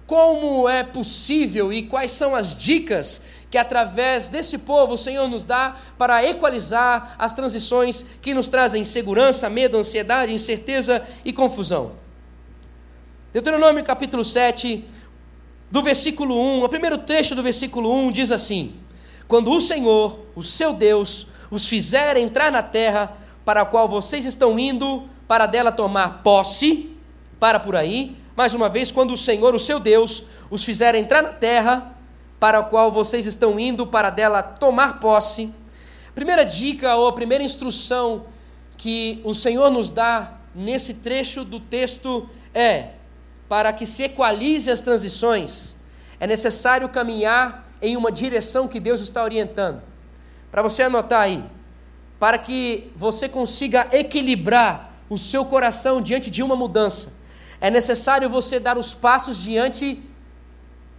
Como 0.06 0.70
é 0.70 0.84
possível 0.84 1.74
e 1.74 1.82
quais 1.82 2.12
são 2.12 2.36
as 2.36 2.56
dicas 2.56 3.24
que 3.50 3.58
através 3.58 4.30
desse 4.30 4.60
povo 4.60 4.94
o 4.94 4.98
Senhor 5.00 5.28
nos 5.28 5.44
dá 5.44 5.76
para 5.98 6.24
equalizar 6.24 7.16
as 7.18 7.34
transições 7.34 8.06
que 8.22 8.36
nos 8.36 8.48
trazem 8.48 8.84
insegurança, 8.84 9.50
medo, 9.50 9.78
ansiedade, 9.78 10.32
incerteza 10.32 11.02
e 11.26 11.34
confusão. 11.34 12.01
Deuteronômio 13.32 13.82
capítulo 13.82 14.26
7, 14.26 14.84
do 15.70 15.82
versículo 15.82 16.38
1, 16.38 16.64
o 16.66 16.68
primeiro 16.70 16.98
trecho 16.98 17.34
do 17.34 17.42
versículo 17.42 17.90
1 17.90 18.12
diz 18.12 18.30
assim: 18.30 18.76
Quando 19.26 19.52
o 19.52 19.62
Senhor, 19.62 20.20
o 20.36 20.44
seu 20.44 20.74
Deus, 20.74 21.28
os 21.50 21.66
fizer 21.66 22.18
entrar 22.18 22.52
na 22.52 22.62
terra 22.62 23.16
para 23.46 23.62
a 23.62 23.66
qual 23.66 23.88
vocês 23.88 24.26
estão 24.26 24.60
indo, 24.60 25.08
para 25.30 25.46
dela 25.46 25.72
tomar 25.72 26.22
posse, 26.24 26.94
para 27.40 27.58
por 27.58 27.78
aí, 27.78 28.18
mais 28.36 28.54
uma 28.54 28.68
vez, 28.68 28.92
quando 28.92 29.14
o 29.14 29.18
Senhor, 29.18 29.56
o 29.56 29.60
seu 29.60 29.80
Deus, 29.80 30.24
os 30.50 30.66
fizer 30.66 30.94
entrar 30.94 31.24
na 31.24 31.32
terra 31.32 31.96
para 32.38 32.60
a 32.60 32.64
qual 32.64 32.92
vocês 32.92 33.26
estão 33.26 33.58
indo, 33.58 33.88
para 33.88 34.10
dela 34.10 34.44
tomar 34.44 35.00
posse. 35.00 35.54
Primeira 36.14 36.44
dica 36.44 36.98
ou 36.98 37.14
primeira 37.14 37.46
instrução 37.46 38.26
que 38.76 39.22
o 39.24 39.34
Senhor 39.34 39.72
nos 39.72 39.90
dá 39.90 40.34
nesse 40.54 40.96
trecho 40.96 41.46
do 41.46 41.62
texto 41.62 42.30
é: 42.54 43.00
para 43.52 43.74
que 43.74 43.86
se 43.86 44.04
equalize 44.04 44.72
as 44.72 44.80
transições, 44.80 45.76
é 46.22 46.26
necessário 46.26 46.88
caminhar 46.88 47.68
em 47.82 47.98
uma 47.98 48.10
direção 48.10 48.66
que 48.66 48.80
Deus 48.80 49.02
está 49.02 49.22
orientando. 49.22 49.82
Para 50.50 50.62
você 50.62 50.84
anotar 50.84 51.24
aí, 51.24 51.44
para 52.18 52.38
que 52.38 52.90
você 52.96 53.28
consiga 53.28 53.90
equilibrar 53.92 54.94
o 55.10 55.18
seu 55.18 55.44
coração 55.44 56.02
diante 56.02 56.32
de 56.32 56.42
uma 56.42 56.56
mudança, 56.56 57.12
é 57.60 57.70
necessário 57.70 58.30
você 58.30 58.58
dar 58.58 58.78
os 58.78 58.94
passos 58.94 59.36
diante 59.36 60.02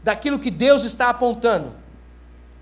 daquilo 0.04 0.38
que 0.38 0.50
Deus 0.50 0.84
está 0.84 1.08
apontando. 1.08 1.72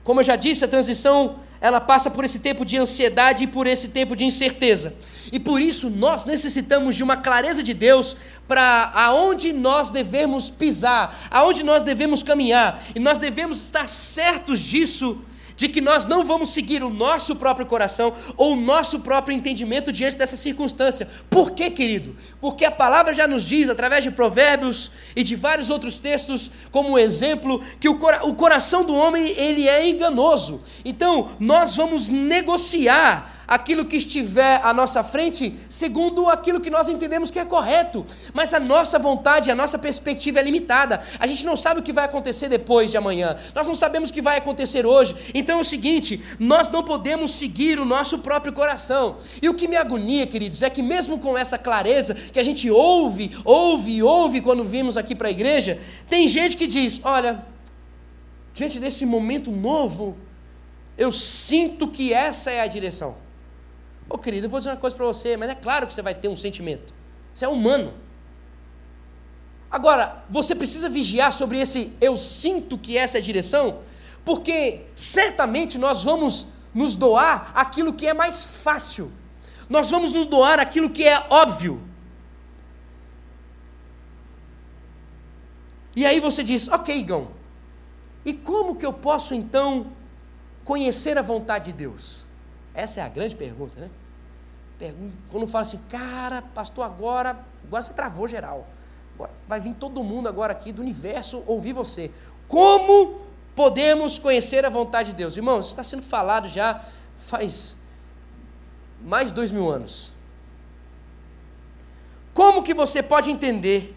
Como 0.04 0.20
eu 0.20 0.24
já 0.24 0.36
disse, 0.36 0.64
a 0.64 0.68
transição 0.68 1.40
ela 1.60 1.80
passa 1.80 2.10
por 2.10 2.24
esse 2.24 2.38
tempo 2.38 2.64
de 2.64 2.78
ansiedade 2.78 3.44
e 3.44 3.46
por 3.46 3.66
esse 3.66 3.88
tempo 3.88 4.16
de 4.16 4.24
incerteza. 4.24 4.94
E 5.32 5.38
por 5.38 5.60
isso 5.60 5.90
nós 5.90 6.24
necessitamos 6.24 6.96
de 6.96 7.02
uma 7.02 7.16
clareza 7.16 7.62
de 7.62 7.74
Deus 7.74 8.16
para 8.48 8.90
aonde 8.94 9.52
nós 9.52 9.90
devemos 9.90 10.50
pisar, 10.50 11.28
aonde 11.30 11.62
nós 11.62 11.82
devemos 11.82 12.22
caminhar. 12.22 12.82
E 12.94 12.98
nós 12.98 13.18
devemos 13.18 13.62
estar 13.62 13.88
certos 13.88 14.58
disso 14.60 15.22
de 15.60 15.68
que 15.68 15.82
nós 15.82 16.06
não 16.06 16.24
vamos 16.24 16.54
seguir 16.54 16.82
o 16.82 16.88
nosso 16.88 17.36
próprio 17.36 17.66
coração 17.66 18.14
ou 18.34 18.54
o 18.54 18.56
nosso 18.56 19.00
próprio 19.00 19.36
entendimento 19.36 19.92
diante 19.92 20.16
dessa 20.16 20.34
circunstância. 20.34 21.06
Por 21.28 21.50
quê, 21.50 21.70
querido? 21.70 22.16
Porque 22.40 22.64
a 22.64 22.70
palavra 22.70 23.12
já 23.12 23.28
nos 23.28 23.42
diz, 23.44 23.68
através 23.68 24.02
de 24.02 24.10
provérbios 24.10 24.90
e 25.14 25.22
de 25.22 25.36
vários 25.36 25.68
outros 25.68 25.98
textos, 25.98 26.50
como 26.70 26.98
exemplo, 26.98 27.62
que 27.78 27.90
o, 27.90 27.98
cora 27.98 28.26
o 28.26 28.34
coração 28.34 28.86
do 28.86 28.94
homem 28.94 29.34
ele 29.36 29.68
é 29.68 29.86
enganoso. 29.86 30.62
Então, 30.82 31.28
nós 31.38 31.76
vamos 31.76 32.08
negociar 32.08 33.39
aquilo 33.50 33.84
que 33.84 33.96
estiver 33.96 34.60
à 34.62 34.72
nossa 34.72 35.02
frente, 35.02 35.52
segundo 35.68 36.28
aquilo 36.28 36.60
que 36.60 36.70
nós 36.70 36.88
entendemos 36.88 37.32
que 37.32 37.38
é 37.40 37.44
correto. 37.44 38.06
Mas 38.32 38.54
a 38.54 38.60
nossa 38.60 38.96
vontade, 38.96 39.50
a 39.50 39.56
nossa 39.56 39.76
perspectiva 39.76 40.38
é 40.38 40.42
limitada. 40.42 41.02
A 41.18 41.26
gente 41.26 41.44
não 41.44 41.56
sabe 41.56 41.80
o 41.80 41.82
que 41.82 41.92
vai 41.92 42.04
acontecer 42.04 42.48
depois 42.48 42.92
de 42.92 42.96
amanhã. 42.96 43.36
Nós 43.52 43.66
não 43.66 43.74
sabemos 43.74 44.10
o 44.10 44.12
que 44.12 44.22
vai 44.22 44.38
acontecer 44.38 44.86
hoje. 44.86 45.16
Então 45.34 45.58
é 45.58 45.60
o 45.60 45.64
seguinte: 45.64 46.22
nós 46.38 46.70
não 46.70 46.84
podemos 46.84 47.32
seguir 47.32 47.80
o 47.80 47.84
nosso 47.84 48.20
próprio 48.20 48.52
coração. 48.52 49.16
E 49.42 49.48
o 49.48 49.54
que 49.54 49.66
me 49.66 49.76
agonia, 49.76 50.28
queridos, 50.28 50.62
é 50.62 50.70
que 50.70 50.80
mesmo 50.80 51.18
com 51.18 51.36
essa 51.36 51.58
clareza 51.58 52.14
que 52.14 52.38
a 52.38 52.44
gente 52.44 52.70
ouve, 52.70 53.36
ouve 53.44 53.90
e 53.96 54.02
ouve 54.02 54.40
quando 54.40 54.62
vimos 54.62 54.96
aqui 54.96 55.16
para 55.16 55.26
a 55.26 55.32
igreja, 55.32 55.76
tem 56.08 56.28
gente 56.28 56.56
que 56.56 56.68
diz: 56.68 57.00
olha, 57.02 57.44
diante 58.54 58.78
desse 58.78 59.04
momento 59.04 59.50
novo, 59.50 60.16
eu 60.96 61.10
sinto 61.10 61.88
que 61.88 62.12
essa 62.12 62.52
é 62.52 62.60
a 62.60 62.68
direção. 62.68 63.29
Ô 64.10 64.16
oh, 64.16 64.18
querido, 64.18 64.46
eu 64.46 64.50
vou 64.50 64.58
dizer 64.58 64.70
uma 64.70 64.76
coisa 64.76 64.96
para 64.96 65.06
você, 65.06 65.36
mas 65.36 65.48
é 65.50 65.54
claro 65.54 65.86
que 65.86 65.94
você 65.94 66.02
vai 66.02 66.16
ter 66.16 66.26
um 66.26 66.34
sentimento. 66.34 66.92
Isso 67.32 67.44
é 67.44 67.48
humano. 67.48 67.94
Agora, 69.70 70.24
você 70.28 70.52
precisa 70.52 70.88
vigiar 70.88 71.32
sobre 71.32 71.60
esse 71.60 71.92
eu 72.00 72.16
sinto 72.16 72.76
que 72.76 72.98
essa 72.98 73.18
é 73.18 73.20
a 73.20 73.22
direção, 73.22 73.82
porque 74.24 74.80
certamente 74.96 75.78
nós 75.78 76.02
vamos 76.02 76.48
nos 76.74 76.96
doar 76.96 77.52
aquilo 77.54 77.92
que 77.92 78.04
é 78.04 78.12
mais 78.12 78.44
fácil. 78.64 79.12
Nós 79.68 79.88
vamos 79.88 80.12
nos 80.12 80.26
doar 80.26 80.58
aquilo 80.58 80.90
que 80.90 81.06
é 81.06 81.24
óbvio. 81.30 81.80
E 85.94 86.04
aí 86.04 86.18
você 86.18 86.42
diz: 86.42 86.66
Ok, 86.66 86.98
Igão, 86.98 87.28
e 88.24 88.34
como 88.34 88.74
que 88.74 88.84
eu 88.84 88.92
posso 88.92 89.34
então 89.34 89.92
conhecer 90.64 91.16
a 91.16 91.22
vontade 91.22 91.66
de 91.66 91.74
Deus? 91.74 92.26
Essa 92.74 93.00
é 93.00 93.02
a 93.04 93.08
grande 93.08 93.36
pergunta, 93.36 93.78
né? 93.78 93.90
Quando 95.30 95.46
fala 95.46 95.62
assim, 95.62 95.80
cara, 95.88 96.42
pastor, 96.42 96.84
agora, 96.84 97.38
agora 97.66 97.82
você 97.82 97.92
travou 97.92 98.26
geral. 98.26 98.66
Agora 99.14 99.30
vai 99.46 99.60
vir 99.60 99.74
todo 99.74 100.02
mundo 100.02 100.28
agora 100.28 100.52
aqui 100.52 100.72
do 100.72 100.80
universo 100.80 101.42
ouvir 101.46 101.72
você. 101.72 102.10
Como 102.48 103.20
podemos 103.54 104.18
conhecer 104.18 104.64
a 104.64 104.70
vontade 104.70 105.10
de 105.10 105.16
Deus? 105.16 105.36
Irmãos, 105.36 105.66
isso 105.66 105.68
está 105.70 105.84
sendo 105.84 106.02
falado 106.02 106.48
já 106.48 106.82
faz 107.18 107.76
mais 109.02 109.28
de 109.28 109.34
dois 109.34 109.52
mil 109.52 109.70
anos. 109.70 110.12
Como 112.32 112.62
que 112.62 112.72
você 112.72 113.02
pode 113.02 113.30
entender 113.30 113.96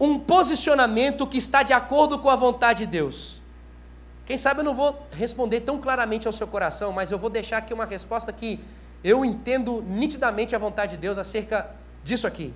um 0.00 0.18
posicionamento 0.18 1.26
que 1.26 1.38
está 1.38 1.62
de 1.62 1.72
acordo 1.72 2.18
com 2.18 2.28
a 2.28 2.36
vontade 2.36 2.80
de 2.80 2.86
Deus? 2.86 3.40
Quem 4.26 4.36
sabe 4.36 4.60
eu 4.60 4.64
não 4.64 4.74
vou 4.74 5.06
responder 5.12 5.60
tão 5.60 5.78
claramente 5.78 6.26
ao 6.26 6.32
seu 6.32 6.46
coração, 6.46 6.90
mas 6.92 7.12
eu 7.12 7.18
vou 7.18 7.30
deixar 7.30 7.58
aqui 7.58 7.74
uma 7.74 7.84
resposta 7.84 8.32
que 8.32 8.58
eu 9.04 9.22
entendo 9.22 9.84
nitidamente 9.86 10.56
a 10.56 10.58
vontade 10.58 10.92
de 10.92 10.96
Deus 10.96 11.18
acerca 11.18 11.68
disso 12.02 12.26
aqui. 12.26 12.54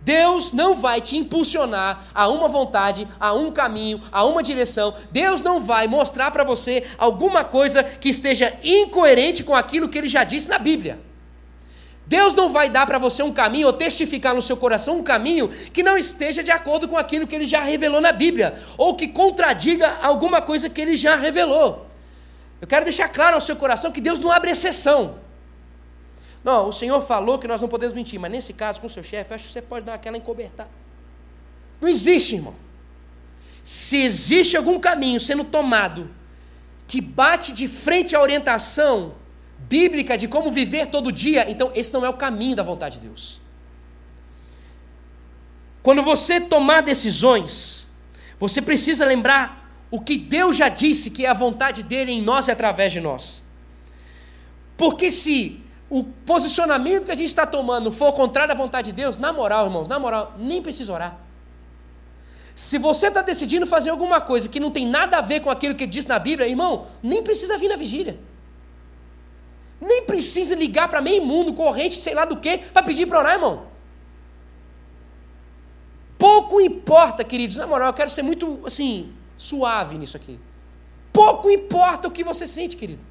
Deus 0.00 0.52
não 0.52 0.74
vai 0.74 1.00
te 1.00 1.16
impulsionar 1.16 2.04
a 2.12 2.28
uma 2.28 2.48
vontade, 2.48 3.08
a 3.18 3.32
um 3.32 3.50
caminho, 3.50 4.02
a 4.12 4.24
uma 4.24 4.42
direção. 4.42 4.94
Deus 5.10 5.40
não 5.40 5.60
vai 5.60 5.86
mostrar 5.86 6.30
para 6.30 6.44
você 6.44 6.84
alguma 6.98 7.42
coisa 7.42 7.82
que 7.82 8.10
esteja 8.10 8.54
incoerente 8.62 9.42
com 9.42 9.54
aquilo 9.54 9.88
que 9.88 9.96
ele 9.96 10.08
já 10.08 10.24
disse 10.24 10.48
na 10.48 10.58
Bíblia. 10.58 11.00
Deus 12.06 12.34
não 12.34 12.50
vai 12.50 12.68
dar 12.68 12.84
para 12.86 12.98
você 12.98 13.22
um 13.22 13.32
caminho 13.32 13.68
ou 13.68 13.72
testificar 13.72 14.34
no 14.34 14.42
seu 14.42 14.58
coração 14.58 14.98
um 14.98 15.02
caminho 15.02 15.48
que 15.48 15.82
não 15.82 15.96
esteja 15.96 16.42
de 16.42 16.50
acordo 16.50 16.86
com 16.86 16.98
aquilo 16.98 17.26
que 17.26 17.34
ele 17.34 17.46
já 17.46 17.62
revelou 17.62 18.00
na 18.00 18.12
Bíblia, 18.12 18.60
ou 18.76 18.94
que 18.94 19.08
contradiga 19.08 19.96
alguma 20.02 20.42
coisa 20.42 20.68
que 20.68 20.82
ele 20.82 20.96
já 20.96 21.16
revelou. 21.16 21.86
Eu 22.60 22.68
quero 22.68 22.84
deixar 22.84 23.08
claro 23.08 23.36
ao 23.36 23.40
seu 23.40 23.56
coração 23.56 23.90
que 23.90 24.02
Deus 24.02 24.18
não 24.18 24.30
abre 24.30 24.50
exceção. 24.50 25.23
Não, 26.44 26.68
o 26.68 26.72
Senhor 26.72 27.00
falou 27.00 27.38
que 27.38 27.48
nós 27.48 27.62
não 27.62 27.68
podemos 27.68 27.94
mentir, 27.94 28.20
mas 28.20 28.30
nesse 28.30 28.52
caso, 28.52 28.78
com 28.80 28.86
o 28.86 28.90
seu 28.90 29.02
chefe, 29.02 29.32
acho 29.32 29.46
que 29.46 29.52
você 29.52 29.62
pode 29.62 29.86
dar 29.86 29.94
aquela 29.94 30.18
encobertada. 30.18 30.68
Não 31.80 31.88
existe, 31.88 32.34
irmão. 32.34 32.54
Se 33.64 33.96
existe 33.96 34.54
algum 34.54 34.78
caminho 34.78 35.18
sendo 35.18 35.42
tomado 35.42 36.10
que 36.86 37.00
bate 37.00 37.50
de 37.50 37.66
frente 37.66 38.14
à 38.14 38.20
orientação 38.20 39.14
bíblica 39.58 40.18
de 40.18 40.28
como 40.28 40.52
viver 40.52 40.88
todo 40.88 41.10
dia, 41.10 41.50
então 41.50 41.72
esse 41.74 41.94
não 41.94 42.04
é 42.04 42.10
o 42.10 42.14
caminho 42.14 42.54
da 42.54 42.62
vontade 42.62 42.98
de 42.98 43.06
Deus. 43.06 43.40
Quando 45.82 46.02
você 46.02 46.38
tomar 46.38 46.82
decisões, 46.82 47.86
você 48.38 48.60
precisa 48.60 49.06
lembrar 49.06 49.70
o 49.90 49.98
que 49.98 50.18
Deus 50.18 50.56
já 50.56 50.68
disse 50.68 51.10
que 51.10 51.24
é 51.24 51.28
a 51.30 51.34
vontade 51.34 51.82
dele 51.82 52.12
em 52.12 52.20
nós 52.20 52.48
e 52.48 52.50
através 52.50 52.92
de 52.92 53.00
nós. 53.00 53.42
Porque 54.76 55.10
se 55.10 55.63
o 55.88 56.04
posicionamento 56.04 57.04
que 57.04 57.10
a 57.10 57.14
gente 57.14 57.26
está 57.26 57.46
tomando 57.46 57.92
for 57.92 58.12
contrário 58.12 58.52
à 58.52 58.56
vontade 58.56 58.90
de 58.90 58.96
Deus, 58.96 59.18
na 59.18 59.32
moral, 59.32 59.66
irmãos, 59.66 59.88
na 59.88 59.98
moral, 59.98 60.34
nem 60.38 60.62
precisa 60.62 60.92
orar. 60.92 61.18
Se 62.54 62.78
você 62.78 63.08
está 63.08 63.20
decidindo 63.20 63.66
fazer 63.66 63.90
alguma 63.90 64.20
coisa 64.20 64.48
que 64.48 64.60
não 64.60 64.70
tem 64.70 64.86
nada 64.86 65.18
a 65.18 65.20
ver 65.20 65.40
com 65.40 65.50
aquilo 65.50 65.74
que 65.74 65.86
diz 65.86 66.06
na 66.06 66.18
Bíblia, 66.18 66.48
irmão, 66.48 66.86
nem 67.02 67.22
precisa 67.22 67.58
vir 67.58 67.68
na 67.68 67.76
vigília. 67.76 68.18
Nem 69.80 70.04
precisa 70.04 70.54
ligar 70.54 70.88
para 70.88 71.00
meio 71.00 71.24
mundo, 71.24 71.52
corrente, 71.52 72.00
sei 72.00 72.14
lá 72.14 72.24
do 72.24 72.36
que, 72.36 72.58
para 72.58 72.82
pedir 72.82 73.06
para 73.06 73.18
orar, 73.18 73.34
irmão. 73.34 73.66
Pouco 76.16 76.60
importa, 76.60 77.24
queridos, 77.24 77.56
na 77.56 77.66
moral, 77.66 77.88
eu 77.88 77.94
quero 77.94 78.08
ser 78.08 78.22
muito, 78.22 78.60
assim, 78.64 79.12
suave 79.36 79.98
nisso 79.98 80.16
aqui. 80.16 80.40
Pouco 81.12 81.50
importa 81.50 82.08
o 82.08 82.10
que 82.10 82.24
você 82.24 82.46
sente, 82.48 82.76
querido. 82.76 83.02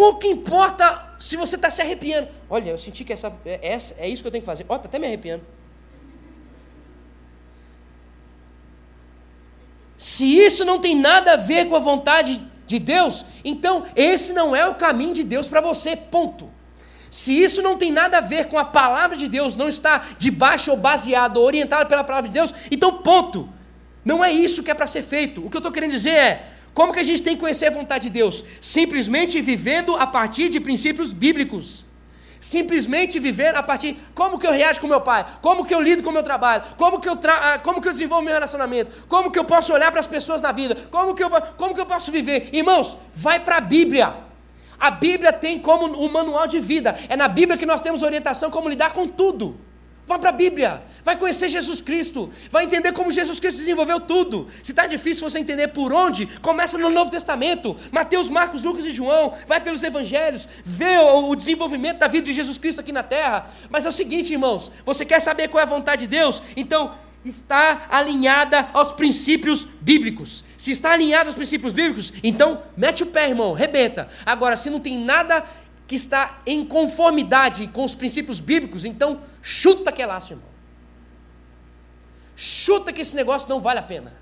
Pouco 0.00 0.26
importa 0.26 1.14
se 1.18 1.36
você 1.36 1.56
está 1.56 1.70
se 1.70 1.82
arrepiando. 1.82 2.26
Olha, 2.48 2.70
eu 2.70 2.78
senti 2.78 3.04
que 3.04 3.12
essa, 3.12 3.30
é, 3.44 3.60
essa, 3.74 3.94
é 3.98 4.08
isso 4.08 4.22
que 4.22 4.28
eu 4.28 4.32
tenho 4.32 4.40
que 4.40 4.46
fazer. 4.46 4.64
Ó, 4.66 4.76
está 4.76 4.88
até 4.88 4.98
me 4.98 5.06
arrepiando. 5.06 5.44
Se 9.98 10.24
isso 10.24 10.64
não 10.64 10.80
tem 10.80 10.98
nada 10.98 11.34
a 11.34 11.36
ver 11.36 11.68
com 11.68 11.76
a 11.76 11.78
vontade 11.78 12.40
de 12.66 12.78
Deus, 12.78 13.26
então 13.44 13.84
esse 13.94 14.32
não 14.32 14.56
é 14.56 14.66
o 14.66 14.74
caminho 14.74 15.12
de 15.12 15.22
Deus 15.22 15.46
para 15.46 15.60
você, 15.60 15.94
ponto. 15.94 16.50
Se 17.10 17.38
isso 17.38 17.60
não 17.60 17.76
tem 17.76 17.92
nada 17.92 18.16
a 18.16 18.22
ver 18.22 18.46
com 18.46 18.56
a 18.56 18.64
palavra 18.64 19.18
de 19.18 19.28
Deus, 19.28 19.54
não 19.54 19.68
está 19.68 20.06
debaixo 20.16 20.70
ou 20.70 20.78
baseado 20.78 21.36
ou 21.36 21.44
orientado 21.44 21.90
pela 21.90 22.02
palavra 22.02 22.30
de 22.30 22.32
Deus, 22.32 22.54
então 22.70 23.02
ponto. 23.02 23.50
Não 24.02 24.24
é 24.24 24.32
isso 24.32 24.62
que 24.62 24.70
é 24.70 24.74
para 24.74 24.86
ser 24.86 25.02
feito. 25.02 25.44
O 25.44 25.50
que 25.50 25.58
eu 25.58 25.60
estou 25.60 25.70
querendo 25.70 25.90
dizer 25.90 26.14
é: 26.14 26.49
como 26.74 26.92
que 26.92 27.00
a 27.00 27.04
gente 27.04 27.22
tem 27.22 27.34
que 27.34 27.40
conhecer 27.40 27.66
a 27.66 27.70
vontade 27.70 28.04
de 28.04 28.10
Deus? 28.10 28.44
Simplesmente 28.60 29.40
vivendo 29.40 29.96
a 29.96 30.06
partir 30.06 30.48
de 30.48 30.60
princípios 30.60 31.12
bíblicos. 31.12 31.84
Simplesmente 32.38 33.18
viver 33.18 33.54
a 33.54 33.62
partir 33.62 33.98
como 34.14 34.38
que 34.38 34.46
eu 34.46 34.52
reajo 34.52 34.80
com 34.80 34.86
meu 34.86 35.02
pai, 35.02 35.26
como 35.42 35.64
que 35.64 35.74
eu 35.74 35.80
lido 35.80 36.02
com 36.02 36.10
meu 36.10 36.22
trabalho, 36.22 36.62
como 36.78 36.98
que 36.98 37.06
eu, 37.06 37.14
tra... 37.14 37.34
Ah, 37.34 37.58
como 37.58 37.82
que 37.82 37.88
eu 37.88 37.92
desenvolvo 37.92 38.24
meu 38.24 38.32
relacionamento, 38.32 39.04
como 39.08 39.30
que 39.30 39.38
eu 39.38 39.44
posso 39.44 39.74
olhar 39.74 39.90
para 39.90 40.00
as 40.00 40.06
pessoas 40.06 40.40
na 40.40 40.50
vida, 40.50 40.74
como 40.90 41.14
que 41.14 41.22
eu, 41.22 41.30
como 41.58 41.74
que 41.74 41.80
eu 41.80 41.84
posso 41.84 42.10
viver. 42.10 42.48
Irmãos, 42.50 42.96
vai 43.12 43.40
para 43.40 43.58
a 43.58 43.60
Bíblia. 43.60 44.14
A 44.78 44.90
Bíblia 44.90 45.34
tem 45.34 45.58
como 45.58 45.84
um 46.02 46.10
manual 46.10 46.46
de 46.46 46.58
vida. 46.60 46.98
É 47.10 47.16
na 47.16 47.28
Bíblia 47.28 47.58
que 47.58 47.66
nós 47.66 47.82
temos 47.82 48.02
orientação 48.02 48.50
como 48.50 48.70
lidar 48.70 48.94
com 48.94 49.06
tudo. 49.06 49.60
Vá 50.10 50.18
para 50.18 50.30
a 50.30 50.32
Bíblia, 50.32 50.82
vai 51.04 51.16
conhecer 51.16 51.48
Jesus 51.48 51.80
Cristo, 51.80 52.28
vai 52.50 52.64
entender 52.64 52.90
como 52.90 53.12
Jesus 53.12 53.38
Cristo 53.38 53.58
desenvolveu 53.58 54.00
tudo. 54.00 54.48
Se 54.60 54.72
está 54.72 54.84
difícil 54.84 55.30
você 55.30 55.38
entender 55.38 55.68
por 55.68 55.92
onde, 55.92 56.26
começa 56.42 56.76
no 56.76 56.90
Novo 56.90 57.12
Testamento, 57.12 57.76
Mateus, 57.92 58.28
Marcos, 58.28 58.64
Lucas 58.64 58.84
e 58.84 58.90
João, 58.90 59.32
vai 59.46 59.60
pelos 59.60 59.84
Evangelhos, 59.84 60.48
vê 60.64 60.98
o 60.98 61.32
desenvolvimento 61.36 61.98
da 61.98 62.08
vida 62.08 62.26
de 62.26 62.32
Jesus 62.32 62.58
Cristo 62.58 62.80
aqui 62.80 62.90
na 62.90 63.04
terra. 63.04 63.50
Mas 63.70 63.86
é 63.86 63.88
o 63.88 63.92
seguinte, 63.92 64.32
irmãos, 64.32 64.72
você 64.84 65.04
quer 65.04 65.20
saber 65.20 65.46
qual 65.46 65.60
é 65.60 65.62
a 65.62 65.68
vontade 65.68 66.08
de 66.08 66.08
Deus? 66.08 66.42
Então 66.56 66.92
está 67.24 67.86
alinhada 67.90 68.68
aos 68.72 68.92
princípios 68.92 69.64
bíblicos. 69.80 70.42
Se 70.56 70.72
está 70.72 70.92
alinhada 70.92 71.28
aos 71.28 71.36
princípios 71.36 71.72
bíblicos, 71.72 72.12
então 72.22 72.62
mete 72.76 73.02
o 73.02 73.06
pé, 73.06 73.28
irmão, 73.28 73.52
rebenta. 73.52 74.08
Agora, 74.26 74.56
se 74.56 74.70
não 74.70 74.80
tem 74.80 74.98
nada 74.98 75.44
que 75.90 75.96
está 75.96 76.40
em 76.46 76.64
conformidade 76.64 77.66
com 77.66 77.84
os 77.84 77.96
princípios 77.96 78.38
bíblicos, 78.38 78.84
então 78.84 79.22
chuta 79.42 79.90
aquele 79.90 80.06
laço, 80.06 80.34
irmão. 80.34 80.46
Chuta 82.36 82.92
que 82.92 83.00
esse 83.00 83.16
negócio 83.16 83.48
não 83.48 83.60
vale 83.60 83.80
a 83.80 83.82
pena. 83.82 84.14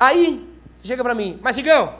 Aí, 0.00 0.44
chega 0.82 1.00
para 1.00 1.14
mim, 1.14 1.38
mas 1.40 1.56
Igão, 1.56 1.96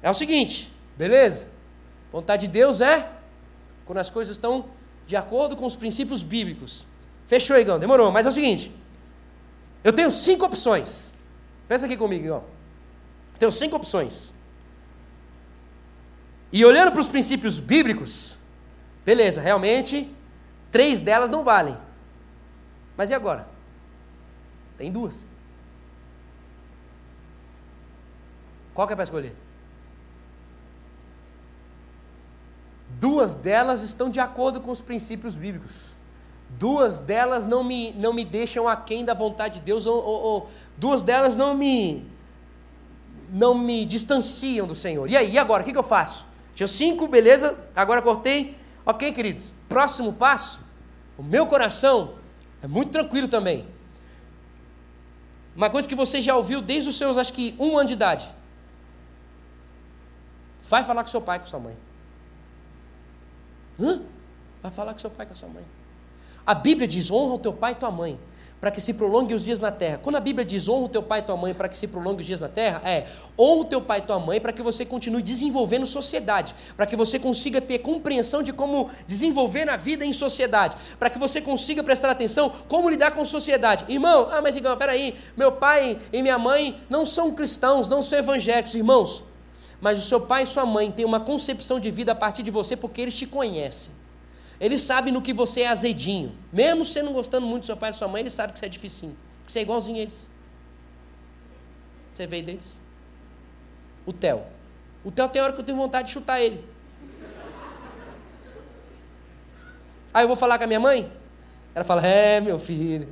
é 0.00 0.10
o 0.10 0.14
seguinte, 0.14 0.72
beleza? 0.96 1.50
Vontade 2.10 2.46
de 2.46 2.52
Deus 2.54 2.80
é 2.80 3.06
quando 3.84 3.98
as 3.98 4.08
coisas 4.08 4.34
estão 4.34 4.64
de 5.06 5.14
acordo 5.14 5.56
com 5.56 5.66
os 5.66 5.76
princípios 5.76 6.22
bíblicos. 6.22 6.86
Fechou, 7.26 7.58
Igão, 7.58 7.78
demorou, 7.78 8.10
mas 8.10 8.24
é 8.24 8.30
o 8.30 8.32
seguinte, 8.32 8.72
eu 9.84 9.92
tenho 9.92 10.10
cinco 10.10 10.46
opções. 10.46 11.12
Pensa 11.68 11.84
aqui 11.84 11.98
comigo, 11.98 12.24
Igão. 12.24 12.44
Eu 13.34 13.38
tenho 13.40 13.52
cinco 13.52 13.76
opções. 13.76 14.32
E 16.52 16.64
olhando 16.64 16.92
para 16.92 17.00
os 17.00 17.08
princípios 17.08 17.58
bíblicos, 17.58 18.36
beleza, 19.04 19.40
realmente, 19.40 20.10
três 20.70 21.00
delas 21.00 21.30
não 21.30 21.42
valem. 21.42 21.76
Mas 22.96 23.10
e 23.10 23.14
agora? 23.14 23.48
Tem 24.78 24.90
duas. 24.90 25.26
Qual 28.72 28.86
que 28.86 28.92
é 28.92 28.96
para 28.96 29.04
escolher? 29.04 29.34
Duas 33.00 33.34
delas 33.34 33.82
estão 33.82 34.08
de 34.08 34.20
acordo 34.20 34.60
com 34.60 34.70
os 34.70 34.80
princípios 34.80 35.36
bíblicos. 35.36 35.96
Duas 36.50 37.00
delas 37.00 37.46
não 37.46 37.64
me, 37.64 37.92
não 37.92 38.12
me 38.12 38.24
deixam 38.24 38.68
aquém 38.68 39.04
da 39.04 39.12
vontade 39.12 39.56
de 39.56 39.60
Deus, 39.62 39.84
ou, 39.84 40.02
ou, 40.02 40.20
ou 40.20 40.50
duas 40.76 41.02
delas 41.02 41.36
não 41.36 41.54
me 41.54 42.06
não 43.28 43.58
me 43.58 43.84
distanciam 43.84 44.68
do 44.68 44.74
Senhor. 44.74 45.10
E 45.10 45.16
aí, 45.16 45.32
e 45.32 45.38
agora? 45.38 45.62
O 45.62 45.66
que, 45.66 45.72
que 45.72 45.78
eu 45.78 45.82
faço? 45.82 46.24
Tinha 46.56 46.66
cinco, 46.66 47.06
beleza, 47.06 47.68
agora 47.76 48.00
cortei. 48.00 48.56
Ok, 48.84 49.12
queridos. 49.12 49.44
Próximo 49.68 50.10
passo. 50.14 50.58
O 51.18 51.22
meu 51.22 51.46
coração 51.46 52.14
é 52.62 52.66
muito 52.66 52.92
tranquilo 52.92 53.28
também. 53.28 53.66
Uma 55.54 55.68
coisa 55.68 55.86
que 55.86 55.94
você 55.94 56.18
já 56.18 56.34
ouviu 56.34 56.62
desde 56.62 56.88
os 56.88 56.96
seus, 56.96 57.18
acho 57.18 57.32
que, 57.34 57.54
um 57.58 57.76
ano 57.76 57.88
de 57.88 57.92
idade. 57.92 58.26
Vai 60.62 60.82
falar 60.82 61.02
com 61.02 61.10
seu 61.10 61.20
pai, 61.20 61.38
com 61.38 61.44
sua 61.44 61.60
mãe. 61.60 61.76
Hã? 63.78 64.02
Vai 64.62 64.72
falar 64.72 64.94
com 64.94 64.98
seu 64.98 65.10
pai, 65.10 65.26
com 65.26 65.34
sua 65.34 65.50
mãe. 65.50 65.64
A 66.46 66.54
Bíblia 66.54 66.88
diz: 66.88 67.10
honra 67.10 67.34
o 67.34 67.38
teu 67.38 67.52
pai 67.52 67.72
e 67.72 67.74
tua 67.74 67.90
mãe 67.90 68.18
para 68.60 68.70
que 68.70 68.80
se 68.80 68.94
prolongue 68.94 69.34
os 69.34 69.44
dias 69.44 69.60
na 69.60 69.70
terra. 69.70 69.98
Quando 70.02 70.16
a 70.16 70.20
Bíblia 70.20 70.44
diz 70.44 70.68
honra 70.68 70.86
o 70.86 70.88
teu 70.88 71.02
pai 71.02 71.20
e 71.20 71.22
tua 71.22 71.36
mãe 71.36 71.52
para 71.52 71.68
que 71.68 71.76
se 71.76 71.86
prolongue 71.86 72.20
os 72.20 72.26
dias 72.26 72.40
na 72.40 72.48
terra, 72.48 72.80
é 72.84 73.06
honra 73.38 73.60
o 73.60 73.64
teu 73.64 73.80
pai 73.80 73.98
e 73.98 74.02
tua 74.02 74.18
mãe 74.18 74.40
para 74.40 74.52
que 74.52 74.62
você 74.62 74.84
continue 74.84 75.22
desenvolvendo 75.22 75.86
sociedade, 75.86 76.54
para 76.76 76.86
que 76.86 76.96
você 76.96 77.18
consiga 77.18 77.60
ter 77.60 77.78
compreensão 77.78 78.42
de 78.42 78.52
como 78.52 78.88
desenvolver 79.06 79.64
na 79.64 79.76
vida 79.76 80.04
em 80.04 80.12
sociedade, 80.12 80.76
para 80.98 81.10
que 81.10 81.18
você 81.18 81.40
consiga 81.40 81.82
prestar 81.82 82.10
atenção 82.10 82.50
como 82.68 82.88
lidar 82.88 83.10
com 83.10 83.24
sociedade. 83.24 83.84
Irmão, 83.88 84.28
ah, 84.30 84.40
mas 84.40 84.56
então, 84.56 84.76
peraí, 84.76 85.14
meu 85.36 85.52
pai 85.52 85.98
e 86.12 86.22
minha 86.22 86.38
mãe 86.38 86.80
não 86.88 87.04
são 87.04 87.32
cristãos, 87.32 87.88
não 87.88 88.02
são 88.02 88.18
evangélicos, 88.18 88.74
irmãos, 88.74 89.22
mas 89.80 89.98
o 89.98 90.02
seu 90.02 90.20
pai 90.20 90.44
e 90.44 90.46
sua 90.46 90.64
mãe 90.64 90.90
têm 90.90 91.04
uma 91.04 91.20
concepção 91.20 91.78
de 91.78 91.90
vida 91.90 92.12
a 92.12 92.14
partir 92.14 92.42
de 92.42 92.50
você 92.50 92.74
porque 92.74 93.02
eles 93.02 93.14
te 93.14 93.26
conhecem. 93.26 93.95
Ele 94.58 94.78
sabe 94.78 95.10
no 95.10 95.20
que 95.20 95.32
você 95.32 95.62
é 95.62 95.68
azedinho. 95.68 96.34
Mesmo 96.52 96.84
você 96.84 97.02
não 97.02 97.12
gostando 97.12 97.46
muito 97.46 97.62
do 97.62 97.66
seu 97.66 97.76
pai 97.76 97.90
e 97.90 97.92
da 97.92 97.98
sua 97.98 98.08
mãe, 98.08 98.20
ele 98.20 98.30
sabe 98.30 98.52
que 98.52 98.58
você 98.58 98.66
é 98.66 98.68
dificinho. 98.68 99.16
Que 99.44 99.52
você 99.52 99.58
é 99.58 99.62
igualzinho 99.62 99.98
a 99.98 100.00
eles. 100.00 100.28
Você 102.10 102.26
veio 102.26 102.44
deles? 102.44 102.80
O 104.06 104.12
Theo. 104.12 104.42
O 105.04 105.10
Theo 105.10 105.28
tem 105.28 105.42
hora 105.42 105.52
que 105.52 105.60
eu 105.60 105.64
tenho 105.64 105.76
vontade 105.76 106.08
de 106.08 106.14
chutar 106.14 106.40
ele. 106.40 106.64
Aí 110.14 110.24
eu 110.24 110.28
vou 110.28 110.36
falar 110.36 110.56
com 110.56 110.64
a 110.64 110.66
minha 110.66 110.80
mãe. 110.80 111.12
Ela 111.74 111.84
fala: 111.84 112.06
É, 112.06 112.40
meu 112.40 112.58
filho. 112.58 113.06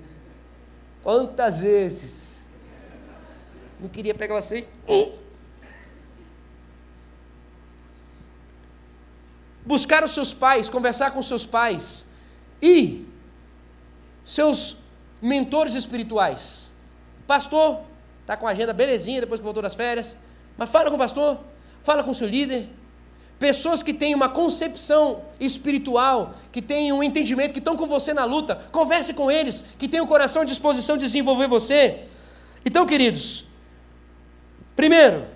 Quantas 1.02 1.60
vezes? 1.60 2.48
Não 3.78 3.90
queria 3.90 4.14
pegar 4.14 4.40
você. 4.40 4.66
Buscar 9.64 10.04
os 10.04 10.12
seus 10.12 10.34
pais, 10.34 10.68
conversar 10.68 11.10
com 11.12 11.22
seus 11.22 11.46
pais 11.46 12.06
e 12.60 13.06
seus 14.22 14.76
mentores 15.20 15.74
espirituais. 15.74 16.70
Pastor, 17.26 17.80
está 18.20 18.36
com 18.36 18.46
a 18.46 18.50
agenda 18.50 18.72
belezinha 18.72 19.20
depois 19.20 19.40
que 19.40 19.44
voltou 19.44 19.62
das 19.62 19.74
férias, 19.74 20.16
mas 20.56 20.70
fala 20.70 20.90
com 20.90 20.96
o 20.96 20.98
pastor, 20.98 21.38
fala 21.82 22.02
com 22.02 22.10
o 22.10 22.14
seu 22.14 22.28
líder. 22.28 22.68
Pessoas 23.38 23.82
que 23.82 23.92
têm 23.92 24.14
uma 24.14 24.28
concepção 24.28 25.22
espiritual, 25.40 26.34
que 26.52 26.62
têm 26.62 26.92
um 26.92 27.02
entendimento, 27.02 27.52
que 27.52 27.58
estão 27.58 27.76
com 27.76 27.86
você 27.86 28.14
na 28.14 28.24
luta, 28.24 28.54
converse 28.70 29.12
com 29.12 29.30
eles, 29.30 29.64
que 29.78 29.88
têm 29.88 30.00
o 30.00 30.06
coração 30.06 30.42
à 30.42 30.44
disposição 30.44 30.96
de 30.96 31.04
desenvolver 31.04 31.48
você. 31.48 32.04
Então, 32.64 32.86
queridos, 32.86 33.44
primeiro, 34.76 35.26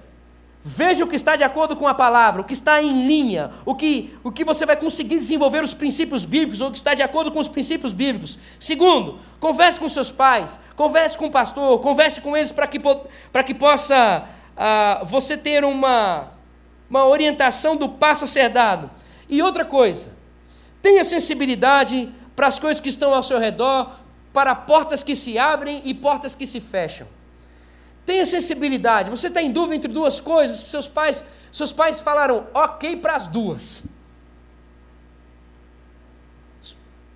Veja 0.70 1.02
o 1.02 1.08
que 1.08 1.16
está 1.16 1.34
de 1.34 1.42
acordo 1.42 1.74
com 1.74 1.88
a 1.88 1.94
palavra, 1.94 2.42
o 2.42 2.44
que 2.44 2.52
está 2.52 2.82
em 2.82 3.06
linha, 3.06 3.50
o 3.64 3.74
que, 3.74 4.14
o 4.22 4.30
que 4.30 4.44
você 4.44 4.66
vai 4.66 4.76
conseguir 4.76 5.16
desenvolver 5.16 5.64
os 5.64 5.72
princípios 5.72 6.26
bíblicos, 6.26 6.60
ou 6.60 6.68
o 6.68 6.70
que 6.70 6.76
está 6.76 6.92
de 6.92 7.02
acordo 7.02 7.32
com 7.32 7.38
os 7.38 7.48
princípios 7.48 7.90
bíblicos. 7.90 8.38
Segundo, 8.60 9.18
converse 9.40 9.80
com 9.80 9.88
seus 9.88 10.12
pais, 10.12 10.60
converse 10.76 11.16
com 11.16 11.24
o 11.24 11.30
pastor, 11.30 11.78
converse 11.80 12.20
com 12.20 12.36
eles 12.36 12.52
para 12.52 12.66
que, 12.66 12.78
que 13.46 13.54
possa 13.54 14.28
uh, 14.54 15.06
você 15.06 15.38
ter 15.38 15.64
uma, 15.64 16.32
uma 16.90 17.06
orientação 17.06 17.74
do 17.74 17.88
passo 17.88 18.24
a 18.24 18.26
ser 18.26 18.50
dado. 18.50 18.90
E 19.26 19.40
outra 19.40 19.64
coisa, 19.64 20.12
tenha 20.82 21.02
sensibilidade 21.02 22.12
para 22.36 22.46
as 22.46 22.58
coisas 22.58 22.78
que 22.78 22.90
estão 22.90 23.14
ao 23.14 23.22
seu 23.22 23.38
redor, 23.38 23.90
para 24.34 24.54
portas 24.54 25.02
que 25.02 25.16
se 25.16 25.38
abrem 25.38 25.80
e 25.86 25.94
portas 25.94 26.34
que 26.34 26.46
se 26.46 26.60
fecham. 26.60 27.06
Tenha 28.08 28.24
sensibilidade. 28.24 29.10
Você 29.10 29.26
está 29.26 29.42
em 29.42 29.52
dúvida 29.52 29.74
entre 29.76 29.92
duas 29.92 30.18
coisas 30.18 30.62
que 30.64 30.70
seus 30.70 30.88
pais, 30.88 31.26
seus 31.52 31.74
pais 31.74 32.00
falaram 32.00 32.46
ok 32.54 32.96
para 32.96 33.14
as 33.14 33.26
duas. 33.26 33.82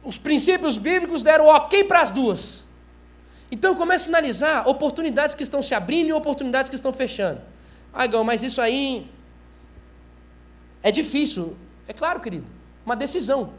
Os 0.04 0.18
princípios 0.18 0.76
bíblicos 0.76 1.22
deram 1.22 1.46
ok 1.46 1.84
para 1.84 2.02
as 2.02 2.10
duas. 2.10 2.64
Então 3.50 3.74
comece 3.74 4.04
a 4.04 4.10
analisar 4.10 4.68
oportunidades 4.68 5.34
que 5.34 5.42
estão 5.42 5.62
se 5.62 5.74
abrindo 5.74 6.08
e 6.08 6.12
oportunidades 6.12 6.68
que 6.68 6.76
estão 6.76 6.92
fechando. 6.92 7.40
Ah, 7.90 8.06
Gão, 8.06 8.22
mas 8.22 8.42
isso 8.42 8.60
aí 8.60 9.10
é 10.82 10.90
difícil. 10.90 11.56
É 11.88 11.94
claro, 11.94 12.20
querido. 12.20 12.46
Uma 12.84 12.96
decisão. 12.96 13.54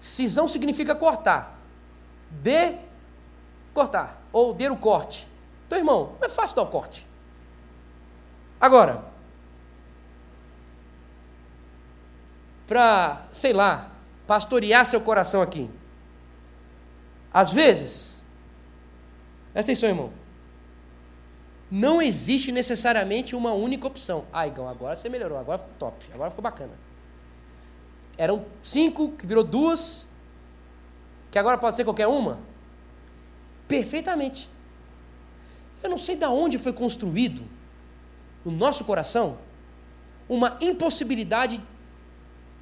Cisão 0.00 0.48
significa 0.48 0.94
cortar. 0.94 1.60
De 2.30 2.76
cortar 3.74 4.21
ou 4.32 4.54
der 4.54 4.70
o 4.70 4.76
corte. 4.76 5.28
Então, 5.66 5.78
irmão, 5.78 6.16
não 6.20 6.26
é 6.26 6.30
fácil 6.30 6.56
dar 6.56 6.62
o 6.62 6.66
corte. 6.66 7.06
Agora, 8.60 9.04
para, 12.66 13.26
sei 13.32 13.52
lá, 13.52 13.92
pastorear 14.26 14.86
seu 14.86 15.00
coração 15.00 15.42
aqui. 15.42 15.68
Às 17.32 17.52
vezes, 17.52 18.24
presta 19.52 19.72
atenção, 19.72 19.88
irmão. 19.88 20.12
Não 21.70 22.02
existe 22.02 22.52
necessariamente 22.52 23.34
uma 23.34 23.52
única 23.52 23.86
opção. 23.86 24.26
Ah, 24.32 24.46
Igão, 24.46 24.68
agora 24.68 24.94
você 24.94 25.08
melhorou, 25.08 25.38
agora 25.38 25.58
ficou 25.58 25.74
top, 25.78 26.06
agora 26.12 26.30
ficou 26.30 26.42
bacana. 26.42 26.72
Eram 28.18 28.44
cinco, 28.60 29.12
que 29.12 29.26
virou 29.26 29.42
duas, 29.42 30.06
que 31.30 31.38
agora 31.38 31.56
pode 31.56 31.76
ser 31.76 31.84
qualquer 31.84 32.06
uma. 32.06 32.38
Perfeitamente. 33.72 34.50
Eu 35.82 35.88
não 35.88 35.98
sei 36.06 36.14
de 36.14 36.26
onde 36.26 36.58
foi 36.58 36.72
construído 36.72 37.42
no 38.44 38.52
nosso 38.52 38.84
coração 38.84 39.38
uma 40.28 40.58
impossibilidade 40.60 41.56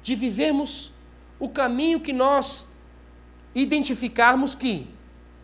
de 0.01 0.15
vivermos 0.15 0.93
o 1.39 1.49
caminho 1.49 1.99
que 1.99 2.13
nós 2.13 2.67
identificarmos 3.53 4.55
que 4.55 4.73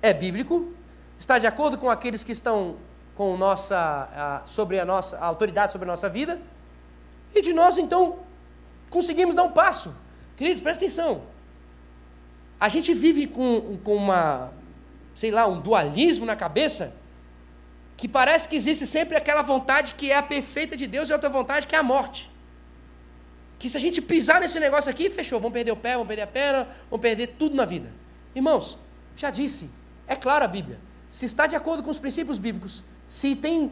é 0.02 0.14
bíblico, 0.14 0.72
está 1.20 1.38
de 1.38 1.48
acordo 1.48 1.78
com 1.78 1.90
aqueles 1.90 2.24
que 2.24 2.32
estão 2.32 2.78
com 3.14 3.36
nossa, 3.36 4.42
sobre 4.46 4.80
a 4.80 4.86
nossa 4.86 5.18
a 5.18 5.26
autoridade 5.26 5.72
sobre 5.72 5.88
a 5.88 5.92
nossa 5.92 6.08
vida, 6.08 6.40
e 7.36 7.42
de 7.42 7.52
nós 7.52 7.78
então 7.78 8.20
conseguimos 8.90 9.36
dar 9.36 9.44
um 9.44 9.52
passo. 9.52 9.94
Queridos, 10.38 10.62
presta 10.62 10.86
atenção. 10.86 11.24
A 12.60 12.70
gente 12.70 12.94
vive 12.94 13.28
com, 13.28 13.78
com 13.84 13.96
uma, 13.96 14.52
sei 15.18 15.32
lá, 15.32 15.48
um 15.48 15.60
dualismo 15.60 16.28
na 16.28 16.36
cabeça 16.36 16.96
que 17.98 18.08
parece 18.08 18.48
que 18.48 18.56
existe 18.56 18.86
sempre 18.86 19.18
aquela 19.18 19.42
vontade 19.42 19.96
que 19.96 20.12
é 20.12 20.16
a 20.16 20.22
perfeita 20.22 20.78
de 20.78 20.86
Deus 20.86 21.10
e 21.10 21.14
outra 21.14 21.28
vontade 21.28 21.66
que 21.66 21.76
é 21.76 21.80
a 21.80 21.82
morte. 21.82 22.30
Que 23.58 23.68
se 23.68 23.76
a 23.76 23.80
gente 23.80 24.00
pisar 24.00 24.40
nesse 24.40 24.60
negócio 24.60 24.92
aqui, 24.92 25.10
fechou, 25.10 25.40
vamos 25.40 25.54
perder 25.54 25.72
o 25.72 25.76
pé, 25.76 25.94
vamos 25.94 26.08
perder 26.08 26.22
a 26.22 26.28
perna, 26.28 26.68
vamos 26.88 27.02
perder 27.02 27.34
tudo 27.40 27.56
na 27.56 27.66
vida. 27.66 27.92
Irmãos, 28.36 28.78
já 29.16 29.32
disse, 29.32 29.72
é 30.06 30.16
claro 30.16 30.46
a 30.46 30.48
Bíblia. 30.48 30.80
Se 31.10 31.26
está 31.26 31.48
de 31.48 31.56
acordo 31.56 31.82
com 31.82 31.90
os 31.90 31.98
princípios 31.98 32.38
bíblicos, 32.38 32.84
se 33.08 33.36
tem 33.36 33.72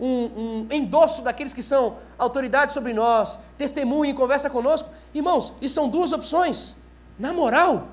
um, 0.00 0.08
um 0.08 0.68
endosso 0.68 1.22
daqueles 1.22 1.54
que 1.54 1.62
são 1.62 1.98
autoridades 2.18 2.74
sobre 2.74 2.92
nós, 2.92 3.38
testemunha 3.56 4.10
e 4.10 4.14
conversa 4.14 4.50
conosco, 4.50 4.90
irmãos, 5.14 5.52
e 5.60 5.68
são 5.68 5.88
duas 5.88 6.10
opções. 6.10 6.74
Na 7.16 7.32
moral, 7.32 7.86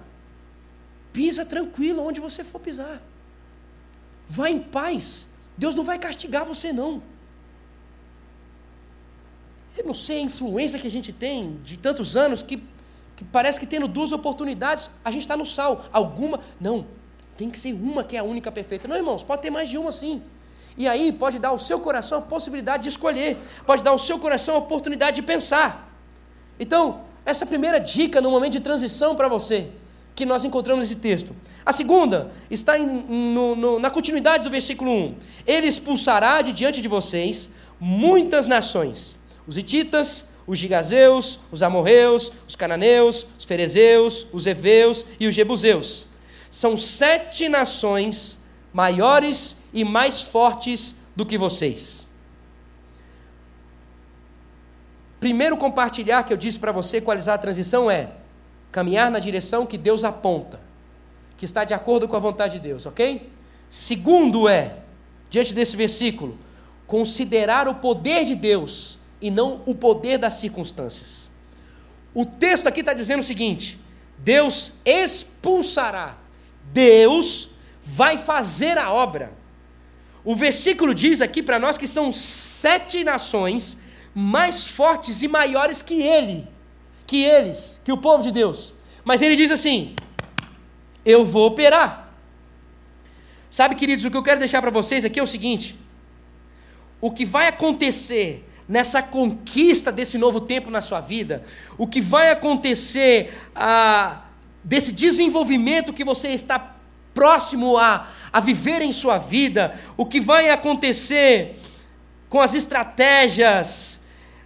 pisa 1.12 1.45
tranquilo 1.45 2.04
onde 2.04 2.19
você 2.19 2.43
for 2.43 2.60
pisar. 2.60 3.02
Vá 4.28 4.50
em 4.50 4.60
paz. 4.60 5.28
Deus 5.58 5.76
não 5.76 5.84
vai 5.84 5.98
castigar 5.98 6.45
você, 6.45 6.72
não. 6.72 7.02
Eu 9.78 9.86
não 9.86 9.93
sei 9.93 10.17
a 10.17 10.22
influência 10.22 10.78
que 10.80 10.88
a 10.88 10.91
gente 10.91 11.12
tem 11.12 11.60
de 11.63 11.78
tantos 11.78 12.15
anos 12.15 12.41
que, 12.41 12.62
que 13.15 13.24
parece 13.24 13.60
que 13.60 13.65
tendo 13.65 13.88
duas 13.88 14.12
oportunidades, 14.12 14.89
a 15.04 15.12
gente 15.12 15.22
está 15.22 15.36
no 15.36 15.45
sal. 15.45 15.86
Alguma. 15.91 16.41
Não, 16.60 16.86
tem 17.38 17.50
que 17.50 17.60
ser 17.60 17.74
uma 17.74 18.04
que 18.04 18.15
é 18.15 18.19
a 18.19 18.24
única 18.24 18.52
perfeita. 18.52 18.88
Não, 18.88 18.95
irmãos, 18.95 19.24
pode 19.24 19.41
ter 19.41 19.50
mais 19.50 19.69
de 19.69 19.78
uma 19.78 19.91
sim. 19.91 20.22
E 20.78 20.88
aí 20.88 21.12
pode 21.12 21.39
dar 21.39 21.50
ao 21.50 21.60
seu 21.60 21.80
coração 21.80 22.19
a 22.19 22.22
possibilidade 22.22 22.84
de 22.84 22.89
escolher, 22.89 23.38
pode 23.65 23.84
dar 23.84 23.91
ao 23.91 23.98
seu 23.98 24.19
coração 24.19 24.56
a 24.56 24.58
oportunidade 24.60 25.15
de 25.17 25.22
pensar. 25.22 25.91
Então, 26.60 27.02
essa 27.26 27.45
primeira 27.45 27.80
dica 27.80 28.22
no 28.22 28.30
momento 28.30 28.54
de 28.54 28.60
transição 28.60 29.15
para 29.15 29.28
você 29.28 29.72
que 30.19 30.25
nós 30.25 30.43
encontramos 30.43 30.84
nesse 30.84 30.99
texto. 30.99 31.34
A 31.65 31.71
segunda 31.71 32.29
está 32.51 32.77
em, 32.77 32.86
no, 32.86 33.55
no, 33.55 33.79
na 33.79 33.89
continuidade 33.89 34.43
do 34.43 34.49
versículo 34.49 34.91
1. 34.91 35.15
Ele 35.47 35.65
expulsará 35.65 36.41
de 36.41 36.51
diante 36.51 36.82
de 36.82 36.89
vocês 36.89 37.49
muitas 37.79 38.45
nações: 38.45 39.17
os 39.47 39.58
hititas, 39.58 40.25
os 40.45 40.60
gigazeus, 40.60 41.39
os 41.49 41.63
amorreus, 41.63 42.34
os 42.45 42.53
cananeus, 42.53 43.25
os 43.38 43.45
ferezeus, 43.45 44.27
os 44.34 44.45
heveus 44.45 45.05
e 45.21 45.25
os 45.25 45.34
jebuseus. 45.34 46.05
São 46.51 46.75
sete 46.75 47.47
nações 47.47 48.41
maiores 48.73 49.63
e 49.73 49.86
mais 49.86 50.21
fortes 50.21 50.95
do 51.15 51.25
que 51.25 51.38
vocês. 51.38 52.05
Primeiro 55.17 55.55
compartilhar 55.55 56.23
que 56.23 56.34
eu 56.34 56.38
disse 56.38 56.60
para 56.60 56.73
você 56.73 56.97
equalizar 56.97 57.36
a 57.36 57.38
transição 57.38 57.89
é 57.89 58.18
Caminhar 58.71 59.10
na 59.10 59.19
direção 59.19 59.65
que 59.65 59.77
Deus 59.77 60.03
aponta, 60.03 60.60
que 61.38 61.45
está 61.45 61.63
de 61.63 61.73
acordo 61.73 62.08
com 62.08 62.15
a 62.15 62.19
vontade 62.19 62.53
de 62.53 62.60
Deus, 62.60 62.86
ok? 62.86 63.29
Segundo 63.69 64.47
é, 64.47 64.77
diante 65.29 65.53
desse 65.53 65.75
versículo, 65.75 66.38
considerar 66.86 67.67
o 67.67 67.75
poder 67.75 68.25
de 68.25 68.36
Deus 68.36 68.97
e 69.21 69.32
não 69.32 69.62
o 69.65 69.73
poder 69.73 70.17
das 70.17 70.36
circunstâncias. 70.36 71.29
O 72.13 72.25
texto 72.25 72.67
aqui 72.67 72.82
está 72.82 72.93
dizendo 72.93 73.19
o 73.19 73.23
seguinte: 73.23 73.79
Deus 74.17 74.73
expulsará, 74.86 76.17
Deus 76.71 77.51
vai 77.84 78.17
fazer 78.17 78.77
a 78.77 78.91
obra. 78.91 79.34
O 80.23 80.36
versículo 80.36 80.93
diz 80.93 81.21
aqui 81.21 81.41
para 81.41 81.58
nós 81.58 81.77
que 81.77 81.88
são 81.88 82.12
sete 82.12 83.03
nações 83.03 83.77
mais 84.13 84.67
fortes 84.67 85.21
e 85.21 85.27
maiores 85.27 85.82
que 85.82 86.01
Ele 86.01 86.47
que 87.10 87.24
eles, 87.24 87.82
que 87.84 87.91
o 87.91 87.98
povo 87.98 88.22
de 88.22 88.32
Deus. 88.32 88.72
Mas 89.04 89.24
ele 89.24 89.36
diz 89.36 89.50
assim: 89.50 89.95
Eu 91.04 91.26
vou 91.26 91.48
operar. 91.48 92.13
Sabe, 93.50 93.74
queridos, 93.74 94.06
o 94.06 94.12
que 94.12 94.17
eu 94.17 94.22
quero 94.22 94.39
deixar 94.39 94.62
para 94.62 94.69
vocês 94.69 95.04
aqui 95.04 95.19
é 95.19 95.24
o 95.24 95.26
seguinte: 95.26 95.76
o 97.02 97.10
que 97.10 97.26
vai 97.26 97.48
acontecer 97.48 98.48
nessa 98.67 99.02
conquista 99.02 99.91
desse 99.91 100.19
novo 100.19 100.39
tempo 100.39 100.69
na 100.69 100.84
sua 100.84 101.02
vida, 101.02 101.41
o 101.80 101.88
que 101.88 102.00
vai 102.00 102.30
acontecer 102.30 103.34
ah, 103.56 104.26
desse 104.63 104.91
desenvolvimento 104.91 105.91
que 105.91 106.04
você 106.04 106.28
está 106.28 106.76
próximo 107.12 107.76
a, 107.76 108.08
a 108.32 108.39
viver 108.39 108.84
em 108.84 108.93
sua 108.93 109.17
vida, 109.17 109.74
o 109.98 110.06
que 110.06 110.22
vai 110.22 110.52
acontecer 110.52 111.60
com 112.30 112.39
as 112.39 112.54
estratégias, 112.54 114.02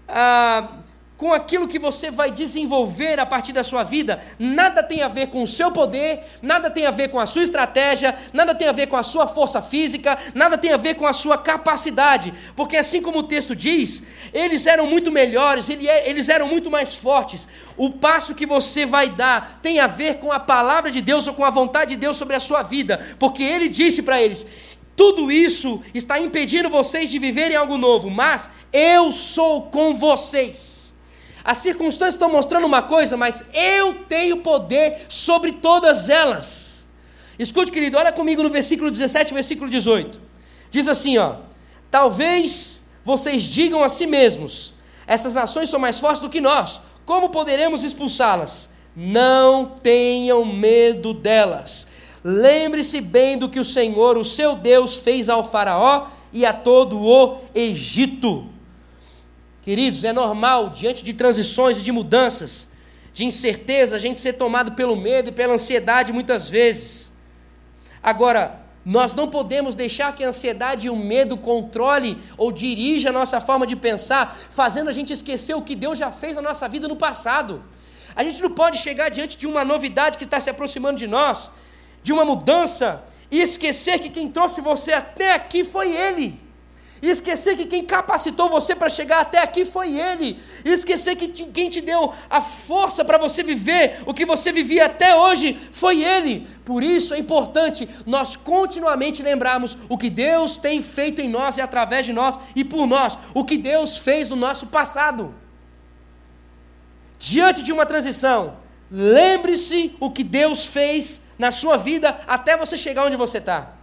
ah, 0.08 0.83
com 1.24 1.32
aquilo 1.32 1.70
que 1.70 1.80
você 1.80 2.12
vai 2.12 2.30
desenvolver 2.30 3.18
a 3.18 3.26
partir 3.26 3.54
da 3.54 3.64
sua 3.64 3.82
vida, 3.82 4.22
nada 4.38 4.84
tem 4.84 5.02
a 5.02 5.08
ver 5.08 5.28
com 5.28 5.42
o 5.42 5.48
seu 5.48 5.72
poder, 5.72 6.20
nada 6.42 6.70
tem 6.70 6.86
a 6.86 6.92
ver 6.92 7.08
com 7.08 7.18
a 7.18 7.26
sua 7.26 7.44
estratégia, 7.44 8.14
nada 8.34 8.54
tem 8.54 8.68
a 8.68 8.74
ver 8.74 8.88
com 8.88 8.98
a 8.98 9.04
sua 9.04 9.26
força 9.26 9.62
física, 9.62 10.18
nada 10.36 10.58
tem 10.58 10.74
a 10.74 10.76
ver 10.76 10.96
com 10.96 11.08
a 11.08 11.14
sua 11.14 11.38
capacidade, 11.38 12.34
porque 12.58 12.76
assim 12.76 13.02
como 13.02 13.20
o 13.20 13.24
texto 13.24 13.56
diz, 13.56 14.04
eles 14.34 14.68
eram 14.68 14.86
muito 14.86 15.14
melhores, 15.14 15.70
é, 15.70 16.10
eles 16.10 16.28
eram 16.28 16.46
muito 16.46 16.70
mais 16.70 16.94
fortes. 16.94 17.48
O 17.78 17.90
passo 17.90 18.36
que 18.36 18.46
você 18.46 18.86
vai 18.86 19.08
dar 19.08 19.62
tem 19.62 19.80
a 19.80 19.88
ver 19.88 20.16
com 20.16 20.30
a 20.30 20.42
palavra 20.42 20.92
de 20.92 21.00
Deus 21.00 21.26
ou 21.26 21.34
com 21.34 21.46
a 21.46 21.50
vontade 21.50 21.92
de 21.92 22.02
Deus 22.02 22.18
sobre 22.18 22.36
a 22.36 22.40
sua 22.42 22.64
vida, 22.64 23.00
porque 23.18 23.44
ele 23.44 23.70
disse 23.70 24.04
para 24.04 24.22
eles: 24.22 24.46
tudo 24.94 25.32
isso 25.32 25.82
está 25.94 26.20
impedindo 26.20 26.70
vocês 26.70 27.10
de 27.10 27.18
viverem 27.18 27.56
algo 27.56 27.78
novo, 27.78 28.10
mas 28.10 28.50
eu 28.74 29.10
sou 29.14 29.62
com 29.62 29.96
vocês. 29.96 30.84
As 31.44 31.58
circunstâncias 31.58 32.16
estão 32.16 32.32
mostrando 32.32 32.66
uma 32.66 32.82
coisa, 32.82 33.18
mas 33.18 33.44
eu 33.54 33.94
tenho 34.06 34.38
poder 34.38 35.06
sobre 35.10 35.52
todas 35.54 36.08
elas. 36.08 36.88
Escute, 37.38 37.72
querido, 37.72 37.98
olha 37.98 38.12
comigo 38.12 38.42
no 38.42 38.50
versículo 38.50 38.90
17 38.90 39.32
e 39.32 39.34
versículo 39.34 39.70
18. 39.70 40.22
Diz 40.72 40.88
assim, 40.88 41.18
ó: 41.18 41.36
Talvez 41.92 42.84
vocês 43.04 43.44
digam 43.44 43.84
a 43.84 43.90
si 43.90 44.08
mesmos: 44.08 44.74
essas 45.06 45.34
nações 45.34 45.70
são 45.70 45.80
mais 45.80 46.00
fortes 46.00 46.22
do 46.22 46.30
que 46.30 46.40
nós. 46.40 46.80
Como 47.06 47.30
poderemos 47.30 47.84
expulsá-las? 47.84 48.70
Não 48.96 49.66
tenham 49.66 50.46
medo 50.46 51.14
delas. 51.14 51.88
Lembre-se 52.24 53.02
bem 53.02 53.38
do 53.38 53.50
que 53.50 53.60
o 53.60 53.66
Senhor, 53.66 54.18
o 54.18 54.24
seu 54.24 54.56
Deus, 54.56 54.98
fez 54.98 55.28
ao 55.28 55.44
Faraó 55.44 56.08
e 56.32 56.46
a 56.46 56.54
todo 56.54 56.98
o 56.98 57.40
Egito. 57.54 58.53
Queridos, 59.64 60.04
é 60.04 60.12
normal, 60.12 60.72
diante 60.72 61.06
de 61.06 61.14
transições 61.14 61.78
e 61.78 61.82
de 61.82 61.92
mudanças, 61.92 62.68
de 63.14 63.24
incerteza, 63.24 63.96
a 63.96 64.00
gente 64.00 64.20
ser 64.20 64.34
tomado 64.34 64.74
pelo 64.74 64.94
medo 64.94 65.30
e 65.30 65.32
pela 65.32 65.54
ansiedade 65.54 66.12
muitas 66.12 66.50
vezes. 66.50 67.14
Agora, 68.02 68.60
nós 68.86 69.14
não 69.14 69.30
podemos 69.30 69.74
deixar 69.74 70.14
que 70.14 70.22
a 70.22 70.28
ansiedade 70.28 70.88
e 70.88 70.90
o 70.90 70.98
medo 70.98 71.38
controle 71.38 72.22
ou 72.38 72.52
dirija 72.52 73.08
a 73.08 73.14
nossa 73.14 73.40
forma 73.40 73.66
de 73.66 73.78
pensar, 73.78 74.38
fazendo 74.50 74.90
a 74.90 74.92
gente 74.92 75.14
esquecer 75.14 75.56
o 75.56 75.62
que 75.62 75.76
Deus 75.76 75.98
já 75.98 76.12
fez 76.12 76.36
na 76.36 76.42
nossa 76.42 76.68
vida 76.68 76.86
no 76.86 76.98
passado. 76.98 77.64
A 78.14 78.22
gente 78.22 78.42
não 78.42 78.50
pode 78.52 78.78
chegar 78.80 79.08
diante 79.08 79.38
de 79.38 79.48
uma 79.48 79.64
novidade 79.64 80.18
que 80.18 80.26
está 80.26 80.42
se 80.42 80.50
aproximando 80.50 80.98
de 80.98 81.08
nós, 81.08 81.50
de 82.04 82.12
uma 82.12 82.26
mudança, 82.26 83.02
e 83.32 83.40
esquecer 83.40 83.98
que 84.00 84.10
quem 84.10 84.30
trouxe 84.30 84.60
você 84.60 84.92
até 84.92 85.34
aqui 85.34 85.64
foi 85.64 85.96
Ele. 85.96 86.43
E 87.04 87.10
esquecer 87.10 87.58
que 87.58 87.66
quem 87.66 87.84
capacitou 87.84 88.48
você 88.48 88.74
para 88.74 88.88
chegar 88.88 89.20
até 89.20 89.40
aqui 89.40 89.66
foi 89.66 90.00
Ele. 90.00 90.40
E 90.64 90.70
esquecer 90.70 91.18
que 91.18 91.28
quem 91.28 91.70
te 91.70 91.82
deu 91.82 92.14
a 92.30 92.40
força 92.40 93.04
para 93.04 93.18
você 93.18 93.44
viver 93.44 94.02
o 94.06 94.14
que 94.14 94.26
você 94.26 94.54
vivia 94.54 94.86
até 94.86 95.14
hoje 95.14 95.60
foi 95.74 96.02
Ele. 96.02 96.48
Por 96.64 96.82
isso 96.82 97.14
é 97.14 97.20
importante 97.20 97.90
nós 98.06 98.38
continuamente 98.38 99.22
lembrarmos 99.22 99.78
o 99.90 99.98
que 99.98 100.10
Deus 100.10 100.58
tem 100.58 100.82
feito 100.82 101.20
em 101.20 101.28
nós 101.28 101.58
e 101.58 101.62
através 101.62 102.06
de 102.06 102.14
nós 102.14 102.40
e 102.56 102.64
por 102.64 102.88
nós, 102.88 103.18
o 103.34 103.44
que 103.44 103.58
Deus 103.58 103.98
fez 103.98 104.30
no 104.30 104.38
nosso 104.38 104.68
passado. 104.68 105.36
Diante 107.20 107.64
de 107.64 107.74
uma 107.74 107.86
transição, 107.86 108.56
lembre-se 108.90 109.94
o 110.00 110.10
que 110.10 110.24
Deus 110.24 110.68
fez 110.68 111.20
na 111.38 111.52
sua 111.52 111.76
vida 111.76 112.18
até 112.26 112.56
você 112.56 112.78
chegar 112.78 113.06
onde 113.06 113.18
você 113.18 113.40
está. 113.40 113.83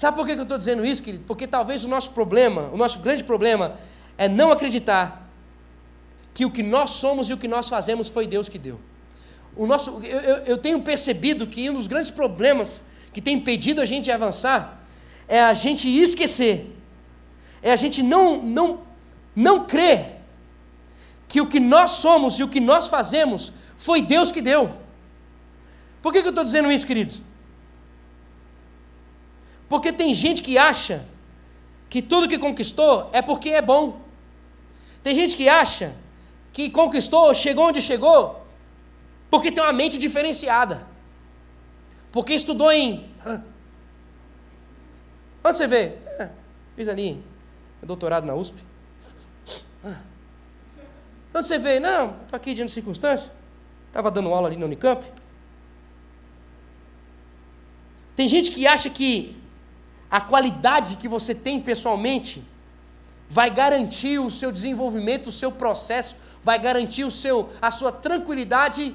Sabe 0.00 0.16
por 0.16 0.24
que 0.24 0.32
eu 0.32 0.42
estou 0.44 0.56
dizendo 0.56 0.82
isso, 0.82 1.02
querido? 1.02 1.24
Porque 1.26 1.46
talvez 1.46 1.84
o 1.84 1.88
nosso 1.88 2.12
problema, 2.12 2.70
o 2.72 2.76
nosso 2.78 3.00
grande 3.00 3.22
problema, 3.22 3.76
é 4.16 4.30
não 4.30 4.50
acreditar 4.50 5.28
que 6.32 6.46
o 6.46 6.50
que 6.50 6.62
nós 6.62 6.92
somos 6.92 7.28
e 7.28 7.34
o 7.34 7.36
que 7.36 7.46
nós 7.46 7.68
fazemos 7.68 8.08
foi 8.08 8.26
Deus 8.26 8.48
que 8.48 8.58
deu. 8.58 8.80
o 9.54 9.66
nosso, 9.66 10.00
eu, 10.02 10.20
eu 10.52 10.56
tenho 10.56 10.80
percebido 10.80 11.46
que 11.46 11.68
um 11.68 11.74
dos 11.74 11.86
grandes 11.86 12.10
problemas 12.10 12.84
que 13.12 13.20
tem 13.20 13.36
impedido 13.36 13.82
a 13.82 13.84
gente 13.84 14.04
de 14.04 14.10
avançar 14.10 14.82
é 15.28 15.38
a 15.38 15.52
gente 15.52 15.86
esquecer, 15.86 16.74
é 17.62 17.70
a 17.70 17.76
gente 17.76 18.02
não, 18.02 18.40
não, 18.42 18.80
não 19.36 19.66
crer 19.66 20.16
que 21.28 21.42
o 21.42 21.46
que 21.46 21.60
nós 21.60 21.90
somos 21.90 22.38
e 22.38 22.42
o 22.42 22.48
que 22.48 22.58
nós 22.58 22.88
fazemos 22.88 23.52
foi 23.76 24.00
Deus 24.00 24.32
que 24.32 24.40
deu. 24.40 24.74
Por 26.00 26.10
que, 26.10 26.22
que 26.22 26.28
eu 26.28 26.30
estou 26.30 26.44
dizendo 26.44 26.72
isso, 26.72 26.86
queridos? 26.86 27.20
Porque 29.70 29.92
tem 29.92 30.12
gente 30.12 30.42
que 30.42 30.58
acha 30.58 31.06
que 31.88 32.02
tudo 32.02 32.28
que 32.28 32.36
conquistou 32.36 33.08
é 33.12 33.22
porque 33.22 33.50
é 33.50 33.62
bom. 33.62 34.00
Tem 35.00 35.14
gente 35.14 35.36
que 35.36 35.48
acha 35.48 35.94
que 36.52 36.68
conquistou, 36.68 37.32
chegou 37.32 37.68
onde 37.68 37.80
chegou, 37.80 38.44
porque 39.30 39.52
tem 39.52 39.62
uma 39.62 39.72
mente 39.72 39.96
diferenciada. 39.96 40.84
Porque 42.10 42.34
estudou 42.34 42.72
em. 42.72 43.08
Onde 45.44 45.56
você 45.56 45.68
vê? 45.68 45.98
É, 46.18 46.30
fiz 46.74 46.88
ali, 46.88 47.22
doutorado 47.80 48.26
na 48.26 48.34
USP. 48.34 48.56
Onde 51.32 51.46
você 51.46 51.60
vê? 51.60 51.78
Não, 51.78 52.16
estou 52.22 52.36
aqui 52.36 52.54
diante 52.54 52.70
de 52.70 52.74
circunstância. 52.74 53.32
Estava 53.86 54.10
dando 54.10 54.34
aula 54.34 54.48
ali 54.48 54.56
na 54.56 54.66
Unicamp. 54.66 55.04
Tem 58.16 58.26
gente 58.26 58.50
que 58.50 58.66
acha 58.66 58.90
que 58.90 59.39
a 60.10 60.20
qualidade 60.20 60.96
que 60.96 61.06
você 61.06 61.34
tem 61.34 61.60
pessoalmente 61.60 62.42
vai 63.28 63.48
garantir 63.48 64.18
o 64.18 64.28
seu 64.28 64.50
desenvolvimento, 64.50 65.28
o 65.28 65.32
seu 65.32 65.52
processo, 65.52 66.16
vai 66.42 66.58
garantir 66.58 67.04
o 67.04 67.10
seu, 67.10 67.50
a 67.62 67.70
sua 67.70 67.92
tranquilidade 67.92 68.94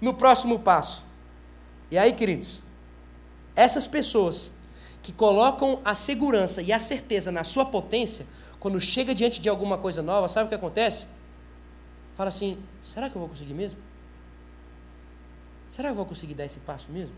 no 0.00 0.12
próximo 0.12 0.58
passo. 0.58 1.04
E 1.90 1.96
aí, 1.96 2.12
queridos, 2.12 2.60
essas 3.54 3.86
pessoas 3.86 4.50
que 5.02 5.12
colocam 5.12 5.80
a 5.84 5.94
segurança 5.94 6.60
e 6.60 6.72
a 6.72 6.80
certeza 6.80 7.30
na 7.30 7.44
sua 7.44 7.64
potência, 7.64 8.26
quando 8.58 8.80
chega 8.80 9.14
diante 9.14 9.40
de 9.40 9.48
alguma 9.48 9.78
coisa 9.78 10.02
nova, 10.02 10.28
sabe 10.28 10.46
o 10.46 10.48
que 10.48 10.54
acontece? 10.56 11.06
Fala 12.14 12.28
assim: 12.28 12.58
será 12.82 13.08
que 13.08 13.14
eu 13.14 13.20
vou 13.20 13.28
conseguir 13.28 13.54
mesmo? 13.54 13.78
Será 15.68 15.88
que 15.88 15.92
eu 15.92 15.96
vou 15.96 16.06
conseguir 16.06 16.34
dar 16.34 16.44
esse 16.44 16.58
passo 16.58 16.90
mesmo? 16.90 17.14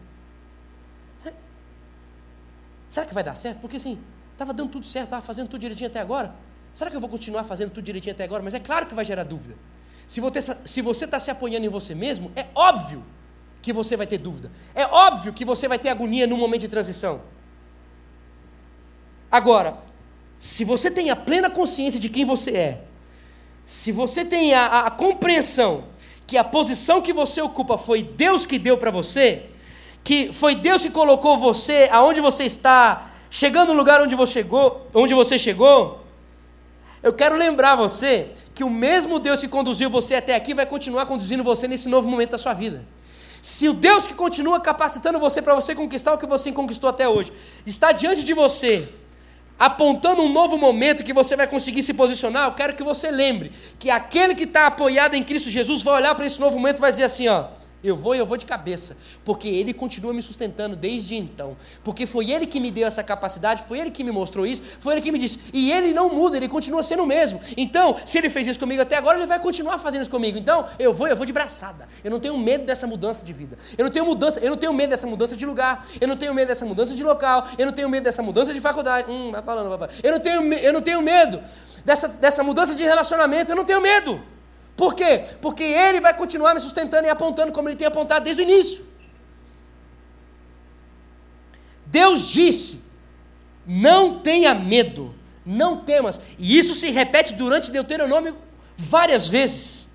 Será, 2.88 3.06
que 3.06 3.14
vai 3.14 3.22
dar 3.22 3.34
certo? 3.34 3.60
Porque 3.60 3.76
assim, 3.76 3.98
estava 4.32 4.52
dando 4.52 4.70
tudo 4.70 4.86
certo, 4.86 5.06
estava 5.06 5.22
fazendo 5.22 5.48
tudo 5.48 5.60
direitinho 5.60 5.88
até 5.88 6.00
agora. 6.00 6.34
Será 6.72 6.90
que 6.90 6.96
eu 6.96 7.00
vou 7.00 7.10
continuar 7.10 7.44
fazendo 7.44 7.70
tudo 7.70 7.84
direitinho 7.84 8.14
até 8.14 8.24
agora? 8.24 8.42
Mas 8.42 8.54
é 8.54 8.58
claro 8.58 8.86
que 8.86 8.94
vai 8.94 9.04
gerar 9.04 9.24
dúvida. 9.24 9.54
Se 10.06 10.20
você 10.80 11.04
está 11.04 11.20
se 11.20 11.30
apoiando 11.30 11.66
em 11.66 11.68
você 11.68 11.94
mesmo, 11.94 12.32
é 12.34 12.46
óbvio 12.54 13.04
que 13.60 13.72
você 13.72 13.96
vai 13.96 14.06
ter 14.06 14.18
dúvida. 14.18 14.50
É 14.74 14.86
óbvio 14.86 15.32
que 15.32 15.44
você 15.44 15.68
vai 15.68 15.78
ter 15.78 15.90
agonia 15.90 16.26
no 16.26 16.36
momento 16.36 16.62
de 16.62 16.68
transição. 16.68 17.20
Agora, 19.30 19.76
se 20.38 20.64
você 20.64 20.90
tem 20.90 21.10
a 21.10 21.16
plena 21.16 21.50
consciência 21.50 22.00
de 22.00 22.08
quem 22.08 22.24
você 22.24 22.52
é, 22.52 22.84
se 23.66 23.92
você 23.92 24.24
tem 24.24 24.54
a, 24.54 24.66
a, 24.66 24.86
a 24.86 24.90
compreensão 24.90 25.84
que 26.26 26.38
a 26.38 26.44
posição 26.44 27.02
que 27.02 27.12
você 27.12 27.42
ocupa 27.42 27.76
foi 27.76 28.02
Deus 28.02 28.46
que 28.46 28.58
deu 28.58 28.78
para 28.78 28.90
você, 28.90 29.47
que 30.08 30.32
foi 30.32 30.54
Deus 30.54 30.80
que 30.80 30.88
colocou 30.88 31.36
você 31.36 31.86
aonde 31.92 32.18
você 32.18 32.44
está, 32.44 33.10
chegando 33.30 33.74
no 33.74 33.74
lugar 33.74 34.00
onde 34.00 34.14
você 34.14 34.32
chegou, 34.32 34.88
onde 34.94 35.12
você 35.12 35.38
chegou, 35.38 36.02
eu 37.02 37.12
quero 37.12 37.36
lembrar 37.36 37.76
você 37.76 38.28
que 38.54 38.64
o 38.64 38.70
mesmo 38.70 39.18
Deus 39.18 39.40
que 39.40 39.48
conduziu 39.48 39.90
você 39.90 40.14
até 40.14 40.34
aqui 40.34 40.54
vai 40.54 40.64
continuar 40.64 41.04
conduzindo 41.04 41.44
você 41.44 41.68
nesse 41.68 41.90
novo 41.90 42.08
momento 42.08 42.30
da 42.30 42.38
sua 42.38 42.54
vida. 42.54 42.86
Se 43.42 43.68
o 43.68 43.74
Deus 43.74 44.06
que 44.06 44.14
continua 44.14 44.58
capacitando 44.60 45.18
você 45.18 45.42
para 45.42 45.54
você 45.54 45.74
conquistar 45.74 46.14
o 46.14 46.18
que 46.18 46.26
você 46.26 46.50
conquistou 46.52 46.88
até 46.88 47.06
hoje 47.06 47.30
está 47.66 47.92
diante 47.92 48.24
de 48.24 48.32
você, 48.32 48.88
apontando 49.58 50.22
um 50.22 50.32
novo 50.32 50.56
momento 50.56 51.04
que 51.04 51.12
você 51.12 51.36
vai 51.36 51.46
conseguir 51.46 51.82
se 51.82 51.92
posicionar, 51.92 52.48
eu 52.48 52.54
quero 52.54 52.72
que 52.74 52.82
você 52.82 53.10
lembre 53.10 53.52
que 53.78 53.90
aquele 53.90 54.34
que 54.34 54.44
está 54.44 54.68
apoiado 54.68 55.16
em 55.16 55.22
Cristo 55.22 55.50
Jesus 55.50 55.82
vai 55.82 55.96
olhar 55.96 56.14
para 56.14 56.24
esse 56.24 56.40
novo 56.40 56.56
momento 56.56 56.78
e 56.78 56.80
vai 56.80 56.92
dizer 56.92 57.04
assim: 57.04 57.28
ó, 57.28 57.57
eu 57.82 57.96
vou 57.96 58.14
e 58.14 58.18
eu 58.18 58.26
vou 58.26 58.36
de 58.36 58.44
cabeça, 58.44 58.96
porque 59.24 59.48
Ele 59.48 59.72
continua 59.72 60.12
me 60.12 60.22
sustentando 60.22 60.74
desde 60.74 61.14
então. 61.16 61.56
Porque 61.84 62.06
foi 62.06 62.30
Ele 62.30 62.46
que 62.46 62.58
me 62.58 62.70
deu 62.70 62.86
essa 62.86 63.02
capacidade, 63.02 63.62
foi 63.62 63.78
Ele 63.78 63.90
que 63.90 64.02
me 64.02 64.10
mostrou 64.10 64.46
isso, 64.46 64.62
foi 64.80 64.94
Ele 64.94 65.00
que 65.00 65.12
me 65.12 65.18
disse. 65.18 65.38
E 65.52 65.70
Ele 65.70 65.92
não 65.92 66.12
muda, 66.12 66.36
Ele 66.36 66.48
continua 66.48 66.82
sendo 66.82 67.04
o 67.04 67.06
mesmo. 67.06 67.40
Então, 67.56 67.96
se 68.04 68.18
Ele 68.18 68.28
fez 68.28 68.48
isso 68.48 68.58
comigo 68.58 68.82
até 68.82 68.96
agora, 68.96 69.16
Ele 69.18 69.26
vai 69.26 69.38
continuar 69.38 69.78
fazendo 69.78 70.02
isso 70.02 70.10
comigo. 70.10 70.38
Então, 70.38 70.66
eu 70.78 70.92
vou, 70.92 71.06
eu 71.06 71.16
vou 71.16 71.24
de 71.24 71.32
braçada. 71.32 71.88
Eu 72.02 72.10
não 72.10 72.18
tenho 72.18 72.36
medo 72.36 72.66
dessa 72.66 72.86
mudança 72.86 73.24
de 73.24 73.32
vida. 73.32 73.56
Eu 73.76 73.84
não 73.84 73.92
tenho 73.92 74.04
mudança, 74.04 74.40
eu 74.40 74.50
não 74.50 74.56
tenho 74.56 74.72
medo 74.72 74.90
dessa 74.90 75.06
mudança 75.06 75.36
de 75.36 75.46
lugar. 75.46 75.86
Eu 76.00 76.08
não 76.08 76.16
tenho 76.16 76.34
medo 76.34 76.48
dessa 76.48 76.64
mudança 76.64 76.94
de 76.94 77.04
local. 77.04 77.46
Eu 77.56 77.66
não 77.66 77.72
tenho 77.72 77.88
medo 77.88 78.04
dessa 78.04 78.22
mudança 78.22 78.52
de 78.52 78.60
faculdade. 78.60 79.10
Hum, 79.10 79.30
vai 79.30 79.42
falando, 79.42 79.70
papai. 79.70 79.96
Eu 80.02 80.12
não 80.12 80.20
tenho, 80.20 80.52
eu 80.54 80.72
não 80.72 80.82
tenho 80.82 81.00
medo 81.00 81.40
dessa, 81.84 82.08
dessa 82.08 82.42
mudança 82.42 82.74
de 82.74 82.82
relacionamento. 82.82 83.52
Eu 83.52 83.56
não 83.56 83.64
tenho 83.64 83.80
medo. 83.80 84.20
Por 84.78 84.94
quê? 84.94 85.24
Porque 85.42 85.64
Ele 85.64 86.00
vai 86.00 86.16
continuar 86.16 86.54
me 86.54 86.60
sustentando 86.60 87.04
e 87.04 87.10
apontando 87.10 87.50
como 87.50 87.68
Ele 87.68 87.76
tem 87.76 87.88
apontado 87.88 88.24
desde 88.24 88.42
o 88.42 88.44
início. 88.44 88.86
Deus 91.84 92.28
disse: 92.28 92.80
não 93.66 94.20
tenha 94.20 94.54
medo, 94.54 95.12
não 95.44 95.78
temas. 95.78 96.20
E 96.38 96.56
isso 96.56 96.76
se 96.76 96.92
repete 96.92 97.34
durante 97.34 97.72
Deuteronômio 97.72 98.36
várias 98.76 99.28
vezes. 99.28 99.88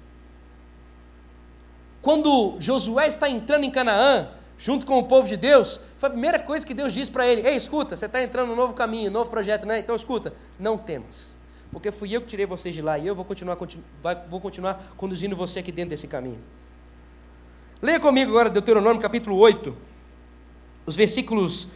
Quando 2.02 2.58
Josué 2.60 3.08
está 3.08 3.30
entrando 3.30 3.64
em 3.64 3.72
Canaã, 3.72 4.32
junto 4.58 4.86
com 4.86 5.00
o 5.00 5.04
povo 5.04 5.30
de 5.30 5.38
Deus, 5.38 5.80
foi 5.96 6.10
a 6.10 6.12
primeira 6.12 6.40
coisa 6.40 6.68
que 6.68 6.74
Deus 6.74 6.92
disse 6.94 7.10
para 7.10 7.26
ele: 7.26 7.48
Ei, 7.48 7.56
escuta, 7.56 7.96
você 7.96 8.08
está 8.08 8.22
entrando 8.22 8.50
num 8.50 8.56
novo 8.58 8.74
caminho, 8.74 9.10
um 9.10 9.14
novo 9.14 9.30
projeto, 9.30 9.66
né? 9.66 9.80
Então 9.80 9.96
escuta, 9.96 10.34
não 10.60 10.78
temas 10.78 11.42
porque 11.74 11.92
fui 11.92 12.16
eu 12.16 12.22
que 12.22 12.28
tirei 12.28 12.46
vocês 12.46 12.74
de 12.74 12.84
lá 12.84 13.00
e 13.00 13.08
eu 13.08 13.16
vou 13.16 13.26
continuar, 13.26 13.56
continu, 13.56 13.84
vou 14.30 14.40
continuar 14.40 14.94
conduzindo 14.96 15.36
você 15.36 15.60
aqui 15.60 15.72
dentro 15.72 15.90
desse 15.90 16.08
caminho. 16.08 16.40
Leia 17.82 18.00
comigo 18.00 18.30
agora 18.30 18.50
Deuteronômio 18.50 19.02
capítulo 19.02 19.36
8, 19.38 19.76
os 20.86 20.96
versículos 20.96 21.68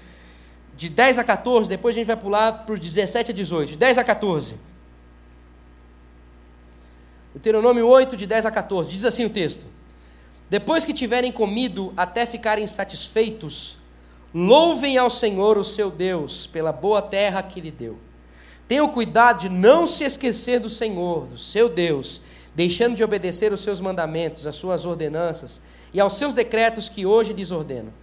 de 0.76 0.88
10 0.88 1.18
a 1.18 1.24
14, 1.24 1.68
depois 1.68 1.96
a 1.96 1.98
gente 1.98 2.08
vai 2.08 2.16
pular 2.16 2.64
para 2.64 2.76
os 2.76 2.80
17 2.80 3.32
a 3.32 3.34
18, 3.34 3.70
de 3.72 3.78
10 3.78 3.98
a 3.98 4.04
14. 4.04 4.56
Deuteronômio 7.34 7.88
8, 7.88 8.16
de 8.16 8.28
10 8.28 8.46
a 8.46 8.52
14, 8.52 8.90
diz 8.90 9.04
assim 9.04 9.26
o 9.26 9.30
texto: 9.32 9.66
Depois 10.48 10.86
que 10.86 10.94
tiverem 10.94 11.32
comido 11.32 11.92
até 11.98 12.26
ficarem 12.28 12.68
satisfeitos, 12.68 13.80
louvem 14.32 14.98
ao 14.98 15.10
Senhor 15.10 15.58
o 15.58 15.64
seu 15.64 15.90
Deus 15.90 16.46
pela 16.46 16.72
boa 16.72 17.02
terra 17.02 17.42
que 17.42 17.60
lhe 17.60 17.72
deu. 17.72 18.07
Tenham 18.67 18.88
cuidado 18.89 19.41
de 19.41 19.49
não 19.49 19.88
se 19.88 20.03
esquecer 20.03 20.60
do 20.60 20.69
Senhor, 20.69 21.27
do 21.27 21.38
seu 21.38 21.69
Deus, 21.69 22.21
deixando 22.53 22.95
de 22.95 23.03
obedecer 23.03 23.53
os 23.53 23.62
seus 23.62 23.80
mandamentos, 23.80 24.45
as 24.45 24.56
suas 24.56 24.86
ordenanças 24.86 25.62
e 25.93 25.99
aos 25.99 26.13
seus 26.17 26.34
decretos 26.34 26.89
que 26.89 27.06
hoje 27.06 27.32
lhes 27.32 27.51
ordeno. 27.51 27.93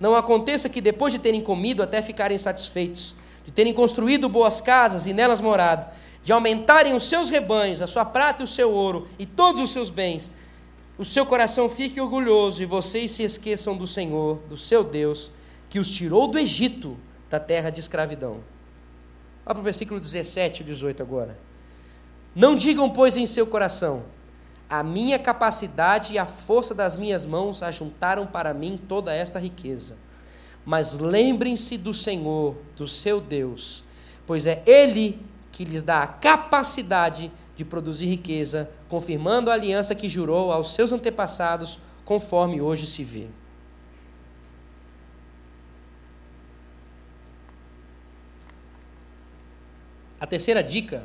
Não 0.00 0.14
aconteça 0.14 0.68
que 0.68 0.80
depois 0.80 1.12
de 1.12 1.18
terem 1.18 1.42
comido 1.42 1.82
até 1.82 2.00
ficarem 2.00 2.38
satisfeitos, 2.38 3.14
de 3.44 3.50
terem 3.50 3.74
construído 3.74 4.28
boas 4.28 4.60
casas 4.60 5.06
e 5.06 5.12
nelas 5.12 5.40
morado, 5.40 5.86
de 6.22 6.32
aumentarem 6.32 6.94
os 6.94 7.08
seus 7.08 7.30
rebanhos, 7.30 7.82
a 7.82 7.86
sua 7.86 8.04
prata 8.04 8.42
e 8.42 8.44
o 8.44 8.48
seu 8.48 8.72
ouro 8.72 9.06
e 9.18 9.26
todos 9.26 9.60
os 9.60 9.70
seus 9.70 9.90
bens, 9.90 10.30
o 10.98 11.04
seu 11.04 11.26
coração 11.26 11.68
fique 11.68 12.00
orgulhoso 12.00 12.62
e 12.62 12.66
vocês 12.66 13.12
se 13.12 13.22
esqueçam 13.22 13.76
do 13.76 13.86
Senhor, 13.86 14.38
do 14.48 14.56
seu 14.56 14.82
Deus, 14.82 15.30
que 15.68 15.78
os 15.78 15.90
tirou 15.90 16.26
do 16.26 16.38
Egito, 16.38 16.96
da 17.28 17.38
terra 17.38 17.68
de 17.68 17.80
escravidão. 17.80 18.40
Olha 19.46 19.54
para 19.54 19.60
o 19.60 19.64
versículo 19.64 20.00
17 20.00 20.62
e 20.62 20.64
18 20.66 21.00
agora. 21.00 21.38
Não 22.34 22.56
digam, 22.56 22.90
pois, 22.90 23.16
em 23.16 23.26
seu 23.26 23.46
coração: 23.46 24.02
a 24.68 24.82
minha 24.82 25.20
capacidade 25.20 26.12
e 26.12 26.18
a 26.18 26.26
força 26.26 26.74
das 26.74 26.96
minhas 26.96 27.24
mãos 27.24 27.62
ajuntaram 27.62 28.26
para 28.26 28.52
mim 28.52 28.76
toda 28.88 29.14
esta 29.14 29.38
riqueza. 29.38 29.96
Mas 30.64 30.94
lembrem-se 30.94 31.78
do 31.78 31.94
Senhor, 31.94 32.56
do 32.74 32.88
seu 32.88 33.20
Deus, 33.20 33.84
pois 34.26 34.48
é 34.48 34.64
Ele 34.66 35.24
que 35.52 35.64
lhes 35.64 35.84
dá 35.84 36.02
a 36.02 36.08
capacidade 36.08 37.30
de 37.54 37.64
produzir 37.64 38.06
riqueza, 38.06 38.68
confirmando 38.88 39.48
a 39.48 39.54
aliança 39.54 39.94
que 39.94 40.08
jurou 40.08 40.52
aos 40.52 40.74
seus 40.74 40.90
antepassados, 40.90 41.78
conforme 42.04 42.60
hoje 42.60 42.84
se 42.86 43.04
vê. 43.04 43.28
A 50.20 50.26
terceira 50.26 50.62
dica 50.62 51.04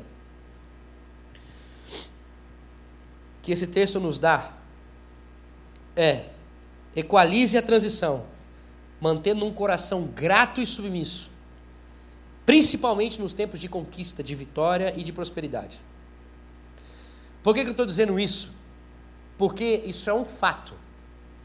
que 3.41 3.51
esse 3.51 3.68
texto 3.68 3.99
nos 3.99 4.18
dá 4.18 4.53
é: 5.95 6.26
equalize 6.95 7.57
a 7.57 7.62
transição, 7.62 8.26
mantendo 8.99 9.45
um 9.45 9.53
coração 9.53 10.05
grato 10.05 10.62
e 10.62 10.66
submisso, 10.66 11.30
principalmente 12.45 13.20
nos 13.20 13.34
tempos 13.34 13.59
de 13.59 13.68
conquista, 13.68 14.24
de 14.24 14.34
vitória 14.36 14.93
e 14.95 15.03
de 15.03 15.12
prosperidade. 15.12 15.82
Por 17.43 17.53
que, 17.53 17.62
que 17.62 17.68
eu 17.68 17.72
estou 17.72 17.86
dizendo 17.86 18.20
isso? 18.20 18.51
Porque 19.38 19.84
isso 19.86 20.09
é 20.09 20.14
um 20.14 20.26
fato. 20.26 20.74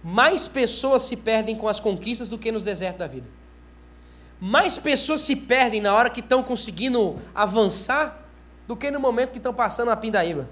mais 0.05 0.47
pessoas 0.47 1.03
se 1.03 1.17
perdem 1.17 1.57
com 1.57 1.67
as 1.67 1.81
conquistas 1.81 2.29
do 2.29 2.39
que 2.39 2.53
nos 2.53 2.63
desertos 2.63 2.99
da 2.99 3.09
vida. 3.09 3.27
Mais 4.41 4.77
pessoas 4.79 5.23
se 5.23 5.35
perdem 5.35 5.81
na 5.81 5.95
hora 5.95 6.11
que 6.11 6.21
estão 6.21 6.43
conseguindo 6.43 7.21
avançar 7.35 8.23
do 8.67 8.77
que 8.77 8.91
no 8.91 9.01
momento 9.01 9.31
que 9.31 9.39
estão 9.39 9.55
passando 9.55 9.91
a 9.91 9.97
pindaíba. 9.97 10.49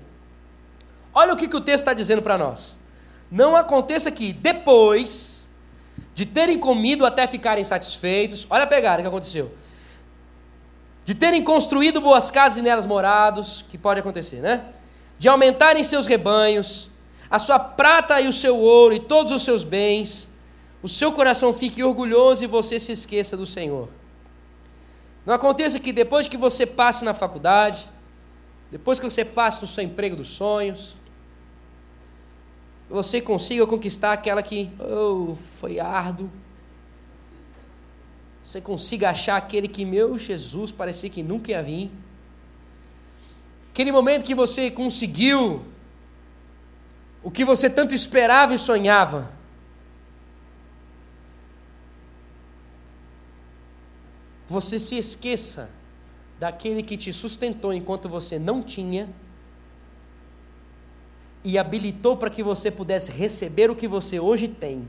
Olha 1.13 1.33
o 1.33 1.37
que, 1.37 1.49
que 1.49 1.57
o 1.57 1.61
texto 1.61 1.83
está 1.83 1.95
dizendo 1.95 2.23
para 2.23 2.39
nós. 2.39 2.79
Não 3.31 3.57
aconteça 3.57 4.11
que 4.11 4.33
depois 4.33 5.49
de 6.15 6.27
terem 6.27 6.59
comido 6.59 7.05
até 7.05 7.27
ficarem 7.27 7.65
satisfeitos, 7.65 8.47
olha 8.49 8.65
a 8.65 8.67
pegada 8.67 9.03
que 9.03 9.09
aconteceu. 9.09 9.53
De 11.05 11.15
terem 11.15 11.43
construído 11.43 12.01
boas 12.01 12.31
casas 12.31 12.59
e 12.59 12.63
nelas 12.63 12.87
morados, 12.87 13.65
que 13.69 13.77
pode 13.77 14.01
acontecer, 14.01 14.41
né? 14.41 14.65
De 15.19 15.29
aumentarem 15.29 15.83
seus 15.83 16.07
rebanhos, 16.07 16.89
a 17.31 17.39
sua 17.39 17.59
prata 17.59 18.21
e 18.21 18.29
o 18.29 18.33
seu 18.33 18.59
ouro 18.59 18.95
e 18.95 19.01
todos 19.01 19.33
os 19.33 19.43
seus 19.43 19.63
bens, 19.63 20.31
o 20.85 20.89
seu 20.89 21.11
coração 21.13 21.51
fique 21.55 21.83
orgulhoso 21.83 22.45
e 22.45 22.47
você 22.47 22.79
se 22.79 22.93
esqueça 22.93 23.39
do 23.39 23.47
Senhor. 23.47 23.89
Não 25.25 25.33
aconteça 25.33 25.81
que 25.81 25.95
depois 25.95 26.29
que 26.29 26.37
você 26.37 26.67
passe 26.67 27.07
na 27.07 27.15
faculdade, 27.15 27.89
depois 28.71 28.99
que 28.99 29.05
você 29.07 29.25
passe 29.25 29.63
no 29.63 29.67
seu 29.67 29.83
emprego 29.83 30.15
dos 30.15 30.29
sonhos, 30.29 30.99
você 32.87 33.19
consiga 33.19 33.67
conquistar 33.67 34.13
aquela 34.13 34.43
que 34.43 34.71
oh, 34.79 35.37
foi 35.59 35.81
árduo. 35.81 36.31
Você 38.43 38.61
consiga 38.61 39.09
achar 39.09 39.37
aquele 39.37 39.69
que, 39.69 39.87
meu 39.87 40.19
Jesus, 40.19 40.71
parecia 40.71 41.09
que 41.09 41.23
nunca 41.23 41.51
ia 41.51 41.63
vir. 41.63 41.91
Aquele 43.71 43.91
momento 43.91 44.23
que 44.23 44.35
você 44.35 44.71
conseguiu 44.71 45.65
o 47.23 47.31
que 47.31 47.43
você 47.43 47.71
tanto 47.71 47.95
esperava 47.95 48.53
e 48.53 48.59
sonhava. 48.59 49.34
Você 54.47 54.79
se 54.79 54.97
esqueça 54.97 55.71
daquele 56.39 56.83
que 56.83 56.97
te 56.97 57.13
sustentou 57.13 57.73
enquanto 57.73 58.09
você 58.09 58.39
não 58.39 58.63
tinha 58.63 59.09
e 61.43 61.59
habilitou 61.59 62.17
para 62.17 62.31
que 62.31 62.43
você 62.43 62.71
pudesse 62.71 63.11
receber 63.11 63.71
o 63.71 63.77
que 63.77 63.89
você 63.89 64.19
hoje 64.19 64.49
tem. 64.49 64.89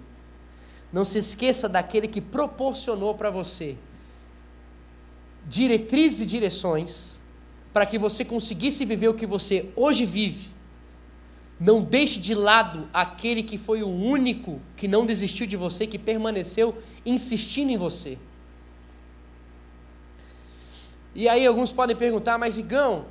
Não 0.92 1.04
se 1.04 1.18
esqueça 1.18 1.68
daquele 1.68 2.08
que 2.08 2.22
proporcionou 2.22 3.14
para 3.16 3.30
você 3.30 3.78
diretrizes 5.48 6.22
e 6.22 6.26
direções 6.26 7.20
para 7.72 7.86
que 7.86 7.98
você 7.98 8.26
conseguisse 8.26 8.86
viver 8.86 9.10
o 9.10 9.14
que 9.14 9.26
você 9.26 9.70
hoje 9.76 10.06
vive. 10.06 10.50
Não 11.60 11.82
deixe 11.82 12.20
de 12.20 12.34
lado 12.34 12.90
aquele 12.94 13.44
que 13.44 13.58
foi 13.58 13.84
o 13.84 13.88
único 13.88 14.62
que 14.76 14.88
não 14.88 15.06
desistiu 15.06 15.46
de 15.46 15.56
você, 15.56 15.86
que 15.86 16.00
permaneceu 16.00 16.78
insistindo 17.06 17.72
em 17.72 17.78
você. 17.78 18.18
E 21.16 21.30
aí 21.30 21.48
alguns 21.48 21.72
podem 21.72 21.96
perguntar, 21.96 22.38
mas 22.38 22.58
Igão, 22.58 23.06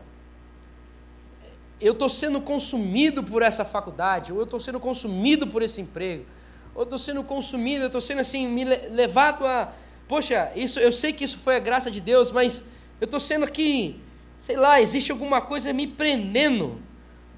eu 1.81 1.95
estou 1.95 2.09
sendo 2.11 2.39
consumido 2.39 3.25
por 3.25 3.41
essa 3.41 3.65
faculdade, 3.65 4.31
ou 4.31 4.39
eu 4.39 4.45
estou 4.45 4.61
sendo 4.61 4.79
consumido 4.79 5.47
por 5.47 5.63
esse 5.63 5.81
emprego, 5.81 6.27
ou 6.75 6.83
estou 6.83 6.99
sendo 6.99 7.25
consumido, 7.25 7.85
eu 7.85 7.87
estou 7.87 8.03
sendo 8.03 8.21
assim, 8.21 8.47
me 8.47 8.65
levado 8.65 9.47
a. 9.47 9.73
Poxa, 10.07 10.53
isso, 10.55 10.79
eu 10.79 10.93
sei 10.93 11.15
que 11.15 11.25
isso 11.25 11.39
foi 11.39 11.57
a 11.57 11.59
graça 11.59 11.91
de 11.91 11.99
Deus, 11.99 12.31
mas 12.31 12.63
eu 13.01 13.07
estou 13.07 13.19
sendo 13.19 13.47
aqui, 13.47 13.99
sei 14.39 14.57
lá, 14.57 14.83
existe 14.83 15.11
alguma 15.11 15.41
coisa 15.41 15.73
me 15.73 15.87
prendendo. 15.87 16.79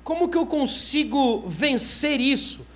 Como 0.02 0.28
que 0.28 0.36
eu 0.36 0.46
consigo 0.46 1.44
vencer 1.46 2.20
isso? 2.20 2.66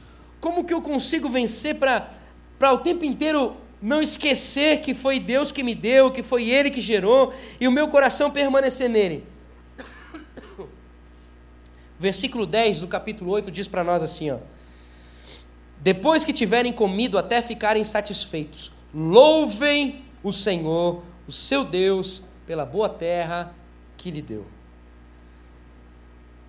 Como 0.41 0.65
que 0.65 0.73
eu 0.73 0.81
consigo 0.81 1.29
vencer 1.29 1.77
para 1.77 2.73
o 2.73 2.79
tempo 2.79 3.05
inteiro 3.05 3.57
não 3.81 4.03
esquecer 4.03 4.81
que 4.81 4.93
foi 4.93 5.19
Deus 5.19 5.51
que 5.51 5.63
me 5.63 5.75
deu, 5.75 6.11
que 6.11 6.23
foi 6.23 6.49
Ele 6.49 6.71
que 6.71 6.81
gerou, 6.81 7.33
e 7.61 7.67
o 7.67 7.73
meu 7.73 7.89
coração 7.89 8.31
permanecer 8.31 8.89
nele? 8.89 9.25
Versículo 11.99 12.47
10 12.47 12.81
do 12.81 12.89
capítulo 12.89 13.31
8 13.31 13.51
diz 13.51 13.69
para 13.69 13.85
nós 13.85 14.03
assim: 14.03 14.31
ó, 14.31 14.39
Depois 15.79 16.25
que 16.25 16.33
tiverem 16.33 16.73
comido 16.73 17.19
até 17.19 17.43
ficarem 17.43 17.85
satisfeitos, 17.85 18.73
louvem 18.95 20.05
o 20.23 20.33
Senhor, 20.33 21.03
o 21.27 21.33
seu 21.33 21.65
Deus, 21.65 22.23
pela 22.47 22.65
boa 22.65 22.89
terra 22.89 23.55
que 23.97 24.11
lhe 24.11 24.23
deu. 24.23 24.47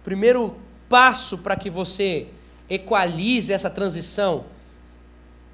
Primeiro 0.04 0.56
passo 0.90 1.38
para 1.38 1.56
que 1.56 1.70
você 1.70 2.28
equalize 2.70 3.54
essa 3.54 3.70
transição 3.70 4.46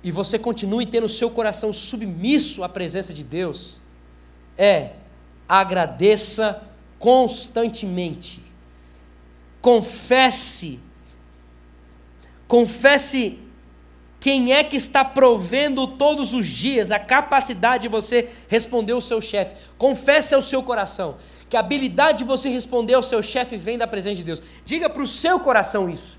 e 0.07 0.11
você 0.11 0.39
continue 0.39 0.85
tendo 0.85 1.05
o 1.05 1.09
seu 1.09 1.29
coração 1.29 1.71
submisso 1.73 2.63
à 2.63 2.69
presença 2.69 3.13
de 3.13 3.23
Deus 3.23 3.79
é 4.57 4.91
agradeça 5.47 6.63
constantemente 6.97 8.47
confesse, 9.67 10.79
confesse 12.47 13.37
quem 14.17 14.53
é 14.53 14.63
que 14.63 14.77
está 14.77 15.03
provendo 15.03 15.85
todos 15.85 16.31
os 16.31 16.47
dias 16.47 16.89
a 16.89 16.97
capacidade 16.97 17.83
de 17.83 17.89
você 17.89 18.29
responder 18.47 18.93
ao 18.93 19.01
seu 19.01 19.21
chefe. 19.21 19.55
Confesse 19.77 20.33
ao 20.33 20.41
seu 20.41 20.63
coração 20.63 21.17
que 21.49 21.57
a 21.57 21.59
habilidade 21.59 22.19
de 22.19 22.23
você 22.23 22.47
responder 22.47 22.93
ao 22.93 23.03
seu 23.03 23.21
chefe 23.21 23.57
vem 23.57 23.77
da 23.77 23.85
presença 23.85 24.15
de 24.15 24.23
Deus. 24.23 24.41
Diga 24.63 24.89
para 24.89 25.03
o 25.03 25.07
seu 25.07 25.37
coração 25.37 25.89
isso. 25.89 26.17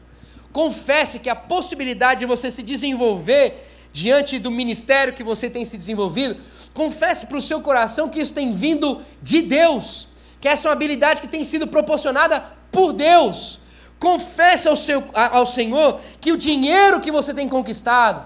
Confesse 0.53 1.19
que 1.19 1.31
a 1.31 1.37
possibilidade 1.37 2.21
de 2.21 2.27
você 2.27 2.51
se 2.51 2.63
desenvolver 2.63 3.67
diante 3.93 4.39
do 4.39 4.51
ministério 4.51 5.13
que 5.13 5.23
você 5.23 5.49
tem 5.51 5.65
se 5.65 5.77
desenvolvido, 5.77 6.37
confesse 6.73 7.27
para 7.27 7.37
o 7.37 7.41
seu 7.41 7.61
coração 7.61 8.09
que 8.09 8.21
isso 8.21 8.35
tem 8.35 8.53
vindo 8.53 9.03
de 9.23 9.43
Deus, 9.43 10.09
que 10.41 10.49
essa 10.49 10.69
é 10.69 10.71
uma 10.71 10.75
habilidade 10.75 11.21
que 11.21 11.29
tem 11.29 11.43
sido 11.45 11.67
proporcionada 11.67 12.41
por 12.71 12.93
Deus. 12.93 13.61
Confesse 13.99 14.69
ao, 14.69 14.77
seu, 14.77 15.05
ao 15.13 15.45
Senhor 15.45 16.01
que 16.21 16.31
o 16.31 16.37
dinheiro 16.37 17.01
que 17.01 17.11
você 17.11 17.35
tem 17.35 17.49
conquistado 17.49 18.25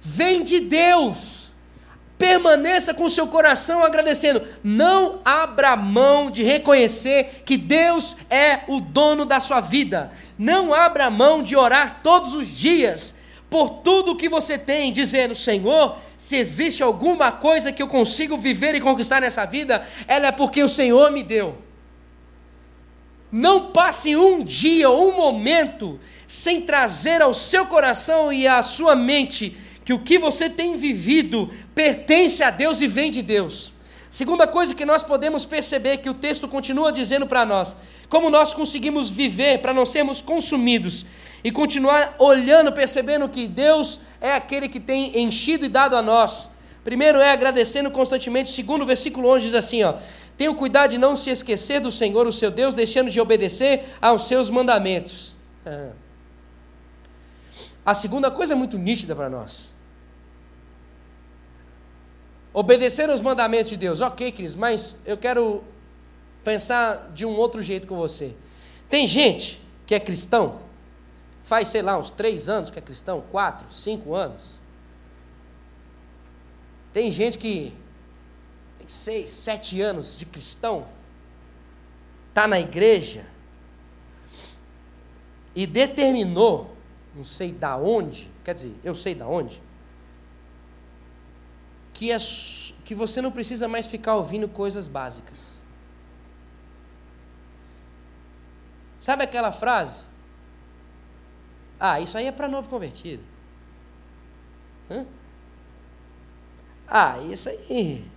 vem 0.00 0.42
de 0.42 0.58
Deus. 0.58 1.52
Permaneça 2.18 2.92
com 2.94 3.04
o 3.04 3.10
seu 3.10 3.26
coração 3.28 3.84
agradecendo. 3.84 4.42
Não 4.62 5.20
abra 5.24 5.76
mão 5.76 6.30
de 6.30 6.42
reconhecer 6.42 7.42
que 7.44 7.56
Deus 7.56 8.16
é 8.28 8.60
o 8.68 8.80
dono 8.80 9.24
da 9.24 9.38
sua 9.38 9.60
vida. 9.60 10.10
Não 10.36 10.74
abra 10.74 11.10
mão 11.10 11.42
de 11.42 11.56
orar 11.56 12.00
todos 12.02 12.34
os 12.34 12.48
dias 12.48 13.21
por 13.52 13.68
tudo 13.68 14.16
que 14.16 14.30
você 14.30 14.56
tem, 14.56 14.90
dizendo: 14.90 15.34
Senhor, 15.34 15.98
se 16.16 16.36
existe 16.36 16.82
alguma 16.82 17.30
coisa 17.30 17.70
que 17.70 17.82
eu 17.82 17.86
consigo 17.86 18.38
viver 18.38 18.74
e 18.74 18.80
conquistar 18.80 19.20
nessa 19.20 19.44
vida, 19.44 19.86
ela 20.08 20.28
é 20.28 20.32
porque 20.32 20.62
o 20.62 20.68
Senhor 20.70 21.12
me 21.12 21.22
deu. 21.22 21.58
Não 23.30 23.70
passe 23.70 24.16
um 24.16 24.42
dia 24.42 24.88
ou 24.88 25.10
um 25.10 25.16
momento 25.16 26.00
sem 26.26 26.62
trazer 26.62 27.20
ao 27.20 27.34
seu 27.34 27.66
coração 27.66 28.32
e 28.32 28.48
à 28.48 28.62
sua 28.62 28.96
mente 28.96 29.54
que 29.84 29.92
o 29.92 29.98
que 29.98 30.18
você 30.18 30.48
tem 30.48 30.74
vivido 30.76 31.50
pertence 31.74 32.42
a 32.42 32.50
Deus 32.50 32.80
e 32.80 32.86
vem 32.86 33.10
de 33.10 33.20
Deus. 33.20 33.74
Segunda 34.08 34.46
coisa 34.46 34.74
que 34.74 34.86
nós 34.86 35.02
podemos 35.02 35.44
perceber 35.44 35.98
que 35.98 36.08
o 36.08 36.14
texto 36.14 36.48
continua 36.48 36.90
dizendo 36.92 37.26
para 37.26 37.44
nós, 37.44 37.76
como 38.08 38.30
nós 38.30 38.54
conseguimos 38.54 39.10
viver 39.10 39.58
para 39.58 39.74
não 39.74 39.84
sermos 39.84 40.22
consumidos 40.22 41.04
e 41.44 41.50
continuar 41.50 42.14
olhando, 42.18 42.72
percebendo 42.72 43.28
que 43.28 43.48
Deus 43.48 44.00
é 44.20 44.32
aquele 44.32 44.68
que 44.68 44.78
tem 44.78 45.20
enchido 45.20 45.64
e 45.64 45.68
dado 45.68 45.96
a 45.96 46.02
nós. 46.02 46.50
Primeiro 46.84 47.18
é 47.18 47.30
agradecendo 47.30 47.90
constantemente. 47.90 48.50
Segundo, 48.50 48.82
o 48.82 48.86
versículo 48.86 49.28
11 49.28 49.44
diz 49.44 49.54
assim, 49.54 49.82
ó: 49.82 49.94
Tenham 50.36 50.54
cuidado 50.54 50.90
de 50.90 50.98
não 50.98 51.14
se 51.14 51.30
esquecer 51.30 51.80
do 51.80 51.90
Senhor, 51.90 52.26
o 52.26 52.32
seu 52.32 52.50
Deus, 52.50 52.74
deixando 52.74 53.10
de 53.10 53.20
obedecer 53.20 53.84
aos 54.00 54.26
seus 54.26 54.50
mandamentos. 54.50 55.36
É. 55.64 55.90
A 57.84 57.94
segunda 57.94 58.30
coisa 58.30 58.52
é 58.52 58.56
muito 58.56 58.78
nítida 58.78 59.14
para 59.14 59.28
nós. 59.28 59.74
Obedecer 62.52 63.10
aos 63.10 63.20
mandamentos 63.20 63.70
de 63.70 63.76
Deus. 63.76 64.00
Ok, 64.00 64.30
Cris, 64.32 64.54
mas 64.54 64.96
eu 65.04 65.16
quero 65.16 65.64
pensar 66.44 67.10
de 67.14 67.24
um 67.24 67.36
outro 67.36 67.62
jeito 67.62 67.86
com 67.86 67.96
você. 67.96 68.34
Tem 68.88 69.06
gente 69.06 69.60
que 69.86 69.94
é 69.94 70.00
cristão, 70.00 70.60
faz, 71.44 71.68
sei 71.68 71.82
lá, 71.82 71.98
uns 71.98 72.10
três 72.10 72.48
anos 72.48 72.70
que 72.70 72.78
é 72.78 72.82
cristão, 72.82 73.22
quatro, 73.30 73.70
cinco 73.72 74.14
anos. 74.14 74.60
Tem 76.92 77.10
gente 77.10 77.38
que 77.38 77.74
tem 78.78 78.88
seis, 78.88 79.30
sete 79.30 79.80
anos 79.80 80.16
de 80.16 80.26
cristão, 80.26 80.86
está 82.28 82.46
na 82.46 82.60
igreja 82.60 83.26
e 85.54 85.66
determinou, 85.66 86.74
não 87.14 87.24
sei 87.24 87.52
da 87.52 87.76
onde, 87.76 88.30
quer 88.44 88.54
dizer, 88.54 88.74
eu 88.82 88.94
sei 88.94 89.14
da 89.14 89.26
onde, 89.26 89.62
que, 91.92 92.10
é, 92.10 92.18
que 92.84 92.94
você 92.94 93.20
não 93.20 93.30
precisa 93.30 93.68
mais 93.68 93.86
ficar 93.86 94.16
ouvindo 94.16 94.48
coisas 94.48 94.88
básicas. 94.88 95.62
Sabe 98.98 99.24
aquela 99.24 99.52
frase? 99.52 100.11
Ah, 101.84 101.98
isso 101.98 102.16
aí 102.16 102.26
é 102.26 102.30
para 102.30 102.46
novo 102.46 102.68
convertido. 102.68 103.24
Hã? 104.88 105.04
Ah, 106.86 107.18
isso 107.28 107.48
aí 107.48 108.08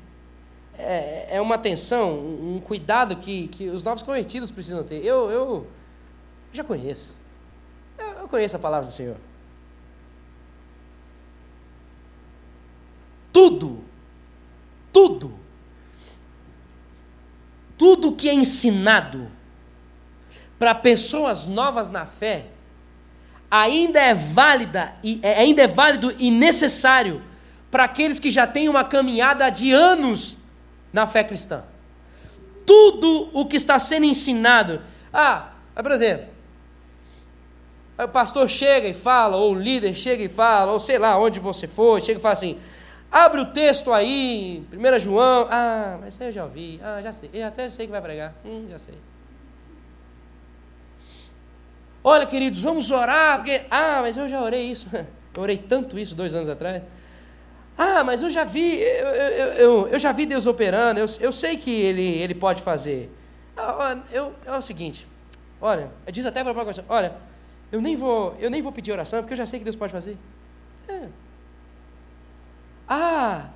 é, 0.78 1.38
é 1.38 1.42
uma 1.42 1.56
atenção, 1.56 2.14
um 2.14 2.62
cuidado 2.64 3.16
que, 3.16 3.48
que 3.48 3.68
os 3.68 3.82
novos 3.82 4.04
convertidos 4.04 4.52
precisam 4.52 4.84
ter. 4.84 5.04
Eu, 5.04 5.32
eu 5.32 5.68
já 6.54 6.64
conheço. 6.64 7.16
Eu, 7.98 8.06
eu 8.06 8.28
conheço 8.28 8.56
a 8.56 8.60
palavra 8.60 8.86
do 8.86 8.94
Senhor. 8.94 9.18
Tudo, 13.34 13.84
tudo, 14.94 15.40
tudo 17.80 18.16
que 18.16 18.30
é 18.30 18.34
ensinado 18.36 19.28
para 20.60 20.76
pessoas 20.76 21.48
novas 21.48 21.90
na 21.90 22.06
fé 22.06 22.52
ainda 23.50 24.00
é 24.00 24.14
válida 24.14 24.94
e 25.04 25.20
é, 25.24 25.40
ainda 25.40 25.64
é 25.64 25.68
válido 25.68 26.14
e 26.18 26.32
necessário 26.32 27.22
para 27.72 27.84
aqueles 27.84 28.20
que 28.20 28.32
já 28.32 28.48
têm 28.48 28.70
uma 28.70 28.84
caminhada 28.84 29.50
de 29.50 29.72
anos 29.72 30.38
na 30.92 31.06
fé 31.06 31.24
cristã. 31.24 31.64
Tudo 32.66 33.30
o 33.34 33.46
que 33.46 33.58
está 33.58 33.78
sendo 33.78 34.06
ensinado. 34.06 34.82
Ah, 35.14 35.50
por 35.76 35.92
exemplo, 35.92 36.28
o 37.98 38.08
pastor 38.08 38.50
chega 38.50 38.88
e 38.88 38.94
fala, 38.94 39.38
ou 39.38 39.54
o 39.54 39.60
líder 39.60 39.96
chega 39.96 40.24
e 40.24 40.30
fala, 40.30 40.72
ou 40.72 40.80
sei 40.80 40.98
lá 40.98 41.18
onde 41.18 41.40
você 41.40 41.68
for, 41.68 42.02
chega 42.02 42.20
e 42.20 42.22
fala 42.22 42.34
assim: 42.34 42.58
abre 43.12 43.42
o 43.42 43.46
texto 43.46 43.94
aí, 43.94 44.66
1 44.74 45.00
João. 45.00 45.48
Ah, 45.50 45.98
mas 46.02 46.20
eu 46.20 46.32
já 46.32 46.44
ouvi, 46.44 46.80
ah, 46.84 47.02
já 47.02 47.12
sei, 47.12 47.30
eu 47.34 47.46
até 47.46 47.70
sei 47.70 47.86
que 47.86 47.92
vai 47.92 48.02
pregar, 48.02 48.34
hum, 48.44 48.68
já 48.70 48.78
sei. 48.78 48.96
Olha, 52.08 52.28
queridos, 52.28 52.62
vamos 52.62 52.92
orar, 52.92 53.38
porque, 53.38 53.64
ah, 53.72 53.98
mas 54.04 54.16
eu 54.16 54.28
já 54.28 54.40
orei 54.40 54.70
isso, 54.70 54.88
eu 54.94 55.42
orei 55.42 55.58
tanto 55.58 55.98
isso 55.98 56.14
dois 56.14 56.36
anos 56.36 56.48
atrás. 56.48 56.84
Ah, 57.76 58.04
mas 58.04 58.22
eu 58.22 58.30
já 58.30 58.44
vi, 58.44 58.76
eu, 58.76 59.08
eu, 59.08 59.48
eu, 59.54 59.88
eu 59.88 59.98
já 59.98 60.12
vi 60.12 60.28
Deus 60.28 60.46
operando, 60.46 61.00
eu, 61.00 61.08
eu 61.20 61.32
sei 61.32 61.58
que 61.58 61.72
ele, 61.72 62.04
ele 62.04 62.36
pode 62.36 62.62
fazer. 62.62 63.12
Ah, 63.58 63.98
eu, 64.12 64.36
é 64.46 64.56
o 64.56 64.62
seguinte, 64.62 65.08
olha, 65.60 65.90
diz 66.12 66.24
até 66.28 66.44
para 66.44 66.52
a 66.52 66.54
própria 66.54 66.86
olha, 66.88 67.16
eu 67.72 67.82
nem, 67.82 67.96
vou, 67.96 68.38
eu 68.40 68.52
nem 68.52 68.62
vou 68.62 68.72
pedir 68.72 68.92
oração, 68.92 69.22
porque 69.22 69.34
eu 69.34 69.38
já 69.38 69.48
sei 69.48 69.58
que 69.58 69.66
Deus 69.66 69.76
pode 69.76 69.92
fazer. 69.92 70.16
É. 70.88 71.08
Ah, 72.88 73.50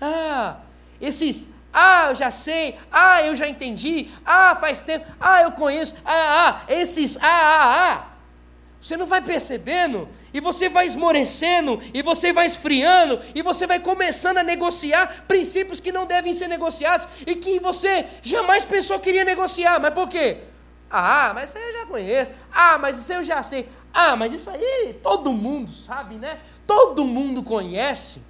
ah, 0.00 0.56
esses, 1.00 1.48
ah, 1.72 2.06
eu 2.10 2.14
já 2.14 2.30
sei, 2.30 2.76
ah, 2.90 3.22
eu 3.22 3.34
já 3.34 3.48
entendi, 3.48 4.10
ah, 4.24 4.56
faz 4.56 4.82
tempo, 4.82 5.06
ah, 5.20 5.42
eu 5.42 5.52
conheço, 5.52 5.94
ah, 6.04 6.48
ah, 6.48 6.72
esses, 6.72 7.16
ah, 7.16 7.22
ah, 7.22 7.92
ah. 7.92 8.12
Você 8.82 8.96
não 8.96 9.06
vai 9.06 9.22
percebendo, 9.22 10.08
e 10.34 10.40
você 10.40 10.68
vai 10.68 10.84
esmorecendo, 10.86 11.80
e 11.94 12.02
você 12.02 12.32
vai 12.32 12.46
esfriando, 12.46 13.20
e 13.32 13.40
você 13.40 13.64
vai 13.64 13.78
começando 13.78 14.38
a 14.38 14.42
negociar 14.42 15.24
princípios 15.28 15.78
que 15.78 15.92
não 15.92 16.04
devem 16.04 16.34
ser 16.34 16.48
negociados 16.48 17.06
e 17.24 17.36
que 17.36 17.60
você 17.60 18.04
jamais 18.22 18.64
pensou 18.64 18.98
que 18.98 19.04
queria 19.04 19.22
negociar. 19.22 19.78
Mas 19.78 19.94
por 19.94 20.08
quê? 20.08 20.38
Ah, 20.90 21.30
mas 21.32 21.50
isso 21.50 21.58
aí 21.58 21.64
eu 21.64 21.72
já 21.78 21.86
conheço. 21.86 22.30
Ah, 22.52 22.76
mas 22.76 22.98
isso 22.98 23.12
aí 23.12 23.18
eu 23.18 23.24
já 23.24 23.40
sei. 23.44 23.68
Ah, 23.94 24.16
mas 24.16 24.32
isso 24.32 24.50
aí 24.50 24.98
todo 25.00 25.32
mundo 25.32 25.70
sabe, 25.70 26.16
né? 26.16 26.40
Todo 26.66 27.04
mundo 27.04 27.44
conhece. 27.44 28.20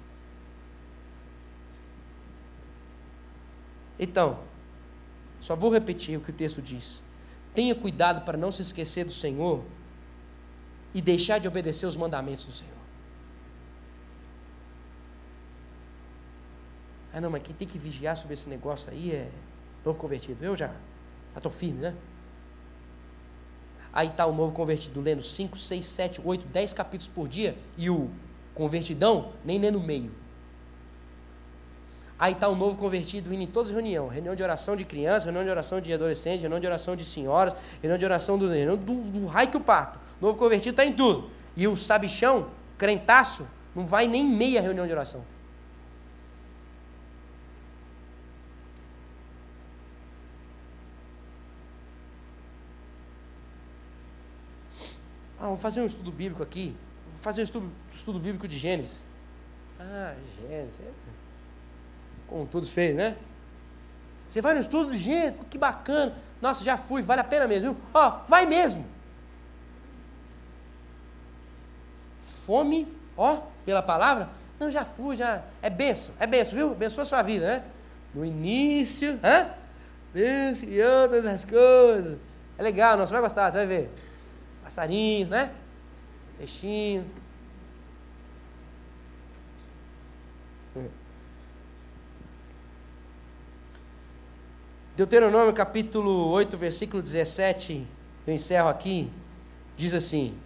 Então, 4.03 4.37
só 5.39 5.55
vou 5.55 5.71
repetir 5.71 6.17
o 6.17 6.21
que 6.21 6.29
o 6.29 6.33
texto 6.33 6.61
diz. 6.61 7.03
Tenha 7.55 7.73
cuidado 7.73 8.25
para 8.25 8.37
não 8.37 8.51
se 8.51 8.61
esquecer 8.61 9.05
do 9.05 9.13
Senhor 9.13 9.63
e 10.93 11.01
deixar 11.01 11.39
de 11.39 11.47
obedecer 11.47 11.85
os 11.85 11.95
mandamentos 11.95 12.43
do 12.43 12.51
Senhor. 12.51 12.73
Ah, 17.13 17.21
não, 17.21 17.29
mas 17.29 17.43
quem 17.43 17.55
tem 17.55 17.65
que 17.65 17.77
vigiar 17.77 18.17
sobre 18.17 18.33
esse 18.33 18.49
negócio 18.49 18.91
aí 18.91 19.11
é 19.11 19.31
novo 19.85 19.97
convertido. 19.97 20.43
Eu 20.43 20.53
já 20.53 20.75
estou 21.33 21.51
firme, 21.51 21.79
né? 21.79 21.95
Aí 23.93 24.09
está 24.09 24.25
o 24.25 24.35
novo 24.35 24.51
convertido 24.51 24.99
lendo 24.99 25.21
5, 25.21 25.57
6, 25.57 25.85
7, 25.85 26.21
8, 26.25 26.45
10 26.47 26.73
capítulos 26.73 27.07
por 27.07 27.29
dia 27.29 27.57
e 27.77 27.89
o 27.89 28.09
convertidão 28.53 29.31
nem 29.45 29.59
lendo 29.59 29.79
meio. 29.79 30.22
Aí 32.23 32.31
está 32.31 32.47
o 32.47 32.55
novo 32.55 32.77
convertido 32.77 33.33
indo 33.33 33.43
em 33.43 33.47
todas 33.47 33.69
as 33.69 33.75
reuniões: 33.75 34.13
reunião 34.13 34.33
de 34.33 34.41
oração 34.41 34.77
de 34.77 34.85
crianças, 34.85 35.25
reunião 35.25 35.43
de 35.43 35.49
oração 35.49 35.81
de 35.81 35.91
adolescentes, 35.91 36.39
reunião 36.39 36.57
de 36.57 36.65
oração 36.65 36.95
de 36.95 37.03
senhoras, 37.03 37.53
reunião 37.81 37.97
de 37.97 38.05
oração 38.05 38.37
do, 38.37 38.47
reunião 38.47 38.77
do, 38.77 38.93
do 39.01 39.25
raio 39.25 39.49
que 39.49 39.57
o 39.57 39.59
parto. 39.59 39.99
Novo 40.21 40.37
convertido 40.37 40.69
está 40.69 40.85
em 40.85 40.93
tudo. 40.93 41.29
E 41.53 41.67
o 41.67 41.75
sabichão, 41.75 42.47
crentaço, 42.77 43.45
não 43.75 43.85
vai 43.85 44.07
nem 44.07 44.25
meia 44.25 44.61
reunião 44.61 44.87
de 44.87 44.93
oração. 44.93 45.25
Ah, 55.37 55.47
vamos 55.47 55.61
fazer 55.61 55.81
um 55.81 55.87
estudo 55.87 56.09
bíblico 56.09 56.41
aqui. 56.41 56.73
Vou 57.11 57.21
fazer 57.21 57.41
um 57.41 57.43
estudo, 57.43 57.69
estudo 57.91 58.17
bíblico 58.17 58.47
de 58.47 58.57
Gênesis. 58.57 59.03
Ah, 59.77 60.15
Gênesis. 60.39 60.79
Como 62.33 62.47
todos 62.47 62.69
fez, 62.69 62.95
né? 62.95 63.15
Você 64.27 64.41
vai 64.41 64.55
no 64.55 64.59
estudo 64.59 64.97
Gênesis, 64.97 65.35
que 65.51 65.57
bacana. 65.59 66.15
Nossa, 66.41 66.63
já 66.63 66.75
fui, 66.75 67.03
vale 67.03 67.21
a 67.21 67.23
pena 67.23 67.47
mesmo? 67.47 67.77
Ó, 67.93 68.21
vai 68.27 68.47
mesmo. 68.47 68.83
Fome, 72.43 72.87
ó, 73.15 73.39
pela 73.63 73.83
palavra? 73.83 74.29
Não, 74.59 74.71
já 74.71 74.83
fui, 74.83 75.15
já. 75.15 75.43
É 75.61 75.69
benção, 75.69 76.15
é 76.19 76.25
benção, 76.25 76.55
viu? 76.55 76.71
Abençoa 76.71 77.03
a 77.03 77.05
sua 77.05 77.21
vida, 77.21 77.45
né? 77.45 77.63
No 78.15 78.25
início, 78.25 79.19
hã? 79.23 79.51
Benção 80.11 80.67
e 80.69 80.81
outras 80.81 81.27
as 81.27 81.45
coisas. 81.45 82.17
É 82.57 82.63
legal, 82.63 82.97
não, 82.97 83.05
você 83.05 83.13
vai 83.13 83.21
gostar, 83.21 83.51
você 83.51 83.59
vai 83.59 83.67
ver. 83.67 83.91
Passarinho, 84.63 85.27
né? 85.27 85.53
Peixinho. 86.39 87.05
Deuteronômio 94.95 95.51
capítulo 95.53 96.29
8, 96.29 96.55
versículo 96.55 97.01
17, 97.01 97.83
eu 98.27 98.33
encerro 98.33 98.69
aqui, 98.69 99.09
diz 99.75 99.91
assim: 99.91 100.37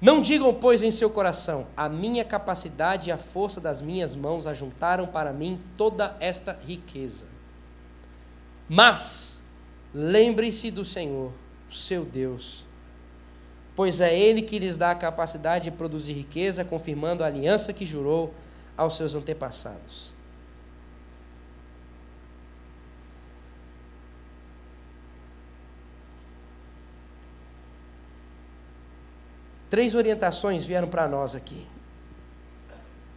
Não 0.00 0.20
digam, 0.20 0.52
pois, 0.52 0.82
em 0.82 0.90
seu 0.90 1.08
coração, 1.08 1.68
a 1.76 1.88
minha 1.88 2.24
capacidade 2.24 3.08
e 3.08 3.12
a 3.12 3.16
força 3.16 3.60
das 3.60 3.80
minhas 3.80 4.16
mãos 4.16 4.48
ajuntaram 4.48 5.06
para 5.06 5.32
mim 5.32 5.60
toda 5.76 6.16
esta 6.18 6.58
riqueza. 6.66 7.28
Mas 8.68 9.40
lembrem-se 9.94 10.72
do 10.72 10.84
Senhor, 10.84 11.30
seu 11.70 12.04
Deus, 12.04 12.64
pois 13.76 14.00
é 14.00 14.18
Ele 14.18 14.42
que 14.42 14.58
lhes 14.58 14.76
dá 14.76 14.90
a 14.90 14.96
capacidade 14.96 15.70
de 15.70 15.70
produzir 15.70 16.14
riqueza, 16.14 16.64
confirmando 16.64 17.22
a 17.22 17.28
aliança 17.28 17.72
que 17.72 17.86
jurou 17.86 18.34
aos 18.76 18.96
seus 18.96 19.14
antepassados. 19.14 20.18
Três 29.70 29.94
orientações 29.94 30.66
vieram 30.66 30.88
para 30.88 31.06
nós 31.06 31.36
aqui. 31.36 31.64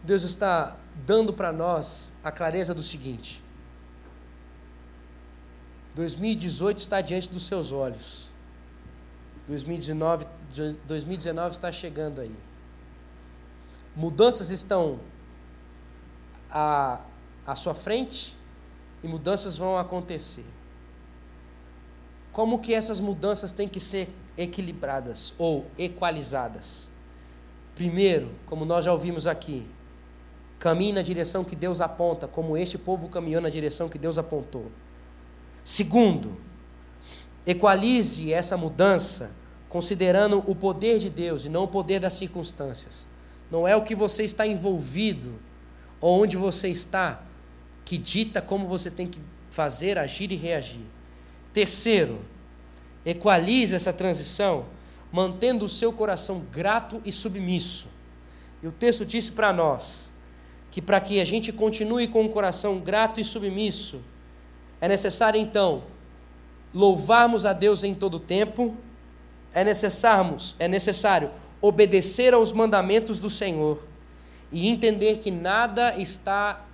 Deus 0.04 0.22
está 0.22 0.76
dando 1.04 1.32
para 1.32 1.52
nós 1.52 2.12
a 2.22 2.30
clareza 2.30 2.72
do 2.72 2.82
seguinte: 2.82 3.42
2018 5.96 6.78
está 6.78 7.00
diante 7.00 7.28
dos 7.28 7.44
seus 7.44 7.72
olhos. 7.72 8.28
2019, 9.48 10.26
2019 10.86 11.54
está 11.54 11.72
chegando 11.72 12.20
aí. 12.20 12.34
Mudanças 13.96 14.50
estão 14.50 15.00
à, 16.48 17.00
à 17.44 17.54
sua 17.56 17.74
frente 17.74 18.36
e 19.02 19.08
mudanças 19.08 19.58
vão 19.58 19.76
acontecer. 19.76 20.46
Como 22.32 22.60
que 22.60 22.72
essas 22.72 23.00
mudanças 23.00 23.50
têm 23.50 23.68
que 23.68 23.80
ser 23.80 24.08
equilibradas 24.36 25.32
ou 25.38 25.66
equalizadas? 25.78 26.88
Primeiro, 27.74 28.30
como 28.46 28.64
nós 28.64 28.84
já 28.84 28.92
ouvimos 28.92 29.26
aqui, 29.26 29.66
caminhe 30.58 30.92
na 30.92 31.02
direção 31.02 31.44
que 31.44 31.56
Deus 31.56 31.80
aponta, 31.80 32.28
como 32.28 32.56
este 32.56 32.78
povo 32.78 33.08
caminhou 33.08 33.40
na 33.40 33.50
direção 33.50 33.88
que 33.88 33.98
Deus 33.98 34.16
apontou. 34.16 34.70
Segundo, 35.64 36.36
equalize 37.46 38.32
essa 38.32 38.56
mudança 38.56 39.32
considerando 39.68 40.38
o 40.46 40.54
poder 40.54 40.98
de 40.98 41.10
Deus 41.10 41.44
e 41.44 41.48
não 41.48 41.64
o 41.64 41.68
poder 41.68 41.98
das 41.98 42.12
circunstâncias. 42.12 43.08
Não 43.50 43.66
é 43.66 43.74
o 43.74 43.82
que 43.82 43.94
você 43.94 44.22
está 44.22 44.46
envolvido 44.46 45.34
ou 46.00 46.22
onde 46.22 46.36
você 46.36 46.68
está 46.68 47.22
que 47.84 47.98
dita 47.98 48.40
como 48.40 48.66
você 48.66 48.90
tem 48.90 49.06
que 49.06 49.20
fazer, 49.50 49.98
agir 49.98 50.30
e 50.30 50.36
reagir. 50.36 50.86
Terceiro, 51.52 52.20
equalize 53.04 53.74
essa 53.74 53.92
transição 53.92 54.66
mantendo 55.12 55.64
o 55.64 55.68
seu 55.68 55.92
coração 55.92 56.42
grato 56.50 57.00
e 57.04 57.12
submisso, 57.12 57.86
E 58.60 58.66
o 58.66 58.72
texto 58.72 59.04
disse 59.04 59.30
para 59.30 59.52
nós 59.52 60.10
que 60.70 60.82
para 60.82 60.98
que 61.00 61.20
a 61.20 61.24
gente 61.24 61.52
continue 61.52 62.08
com 62.08 62.22
um 62.22 62.28
coração 62.28 62.80
grato 62.80 63.20
e 63.20 63.24
submisso, 63.24 64.00
é 64.80 64.88
necessário 64.88 65.38
então 65.38 65.84
louvarmos 66.74 67.46
a 67.46 67.52
Deus 67.52 67.84
em 67.84 67.94
todo 67.94 68.18
tempo, 68.18 68.76
é 69.52 69.62
necessário, 69.62 70.36
é 70.58 70.66
necessário 70.66 71.30
obedecer 71.60 72.34
aos 72.34 72.52
mandamentos 72.52 73.20
do 73.20 73.30
Senhor 73.30 73.86
e 74.50 74.68
entender 74.68 75.18
que 75.18 75.30
nada 75.30 75.96
está 75.96 76.64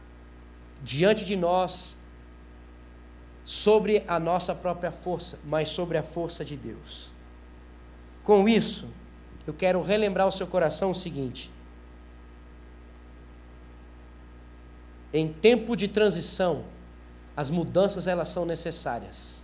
diante 0.83 1.27
de 1.27 1.37
nós 1.37 1.99
sobre 3.45 4.05
a 4.07 4.19
nossa 4.19 4.55
própria 4.55 4.93
força, 4.93 5.39
mas 5.45 5.69
sobre 5.69 5.99
a 5.99 6.03
força 6.03 6.45
de 6.45 6.57
Deus. 6.57 7.13
Com 8.23 8.49
isso, 8.49 8.89
eu 9.47 9.55
quero 9.55 9.83
relembrar 9.83 10.27
ao 10.27 10.33
seu 10.33 10.47
coração 10.47 10.91
o 10.91 10.95
seguinte: 10.95 11.51
em 15.13 15.33
tempo 15.33 15.75
de 15.75 15.89
transição, 15.89 16.65
as 17.37 17.51
mudanças 17.51 18.07
elas 18.07 18.29
são 18.29 18.45
necessárias. 18.45 19.43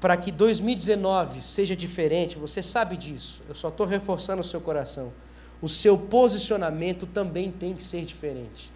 Para 0.00 0.16
que 0.16 0.32
2019 0.32 1.40
seja 1.40 1.76
diferente, 1.76 2.38
você 2.38 2.62
sabe 2.62 2.96
disso. 2.96 3.40
Eu 3.48 3.54
só 3.54 3.68
estou 3.68 3.86
reforçando 3.86 4.40
o 4.40 4.44
seu 4.44 4.60
coração. 4.60 5.12
O 5.60 5.68
seu 5.68 5.96
posicionamento 5.96 7.06
também 7.06 7.52
tem 7.52 7.74
que 7.74 7.84
ser 7.84 8.04
diferente. 8.04 8.71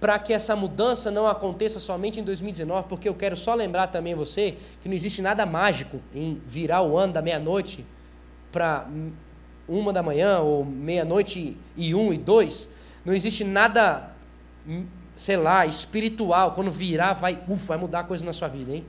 Para 0.00 0.18
que 0.18 0.32
essa 0.32 0.56
mudança 0.56 1.10
não 1.10 1.28
aconteça 1.28 1.78
somente 1.78 2.18
em 2.18 2.24
2019, 2.24 2.88
porque 2.88 3.08
eu 3.08 3.14
quero 3.14 3.36
só 3.36 3.54
lembrar 3.54 3.88
também 3.88 4.14
você 4.14 4.56
que 4.80 4.88
não 4.88 4.94
existe 4.94 5.20
nada 5.20 5.44
mágico 5.44 6.00
em 6.14 6.40
virar 6.46 6.80
o 6.82 6.96
ano 6.96 7.12
da 7.12 7.20
meia-noite 7.20 7.84
para 8.50 8.88
uma 9.68 9.92
da 9.92 10.02
manhã, 10.02 10.40
ou 10.40 10.64
meia-noite 10.64 11.56
e 11.76 11.94
um 11.94 12.12
e 12.12 12.18
dois. 12.18 12.68
Não 13.04 13.14
existe 13.14 13.44
nada, 13.44 14.10
sei 15.14 15.36
lá, 15.36 15.66
espiritual. 15.66 16.52
Quando 16.52 16.70
virar, 16.70 17.12
vai, 17.12 17.38
uf, 17.46 17.66
vai 17.66 17.78
mudar 17.78 18.00
a 18.00 18.04
coisa 18.04 18.24
na 18.24 18.32
sua 18.32 18.48
vida, 18.48 18.74
hein? 18.74 18.84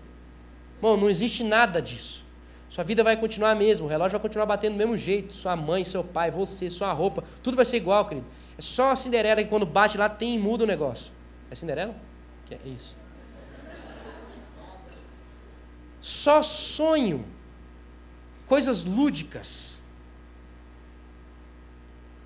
Bom, 0.82 0.97
não 0.97 1.09
existe 1.09 1.43
nada 1.43 1.82
disso. 1.82 2.26
Sua 2.68 2.84
vida 2.84 3.03
vai 3.03 3.18
continuar 3.18 3.51
a 3.51 3.55
mesma, 3.55 3.86
o 3.86 3.89
relógio 3.89 4.14
vai 4.14 4.22
continuar 4.22 4.45
batendo 4.45 4.74
do 4.74 4.78
mesmo 4.78 4.97
jeito. 4.97 5.36
Sua 5.36 5.55
mãe, 5.55 5.84
seu 5.84 6.03
pai, 6.03 6.32
você, 6.32 6.70
sua 6.70 6.91
roupa, 6.93 7.24
tudo 7.43 7.55
vai 7.55 7.66
ser 7.66 7.78
igual, 7.78 8.05
querido. 8.05 8.26
É 8.57 8.61
só 8.61 8.91
a 8.91 8.95
Cinderela 8.95 9.43
que 9.43 9.49
quando 9.49 9.65
bate 9.65 9.97
lá 9.97 10.09
tem 10.09 10.35
e 10.35 10.39
muda 10.39 10.63
o 10.63 10.67
negócio. 10.67 11.11
É 11.49 11.55
Cinderela? 11.55 11.95
Que 12.45 12.55
é 12.55 12.59
isso. 12.65 12.97
Só 15.99 16.41
sonho, 16.41 17.25
coisas 18.47 18.83
lúdicas 18.83 19.81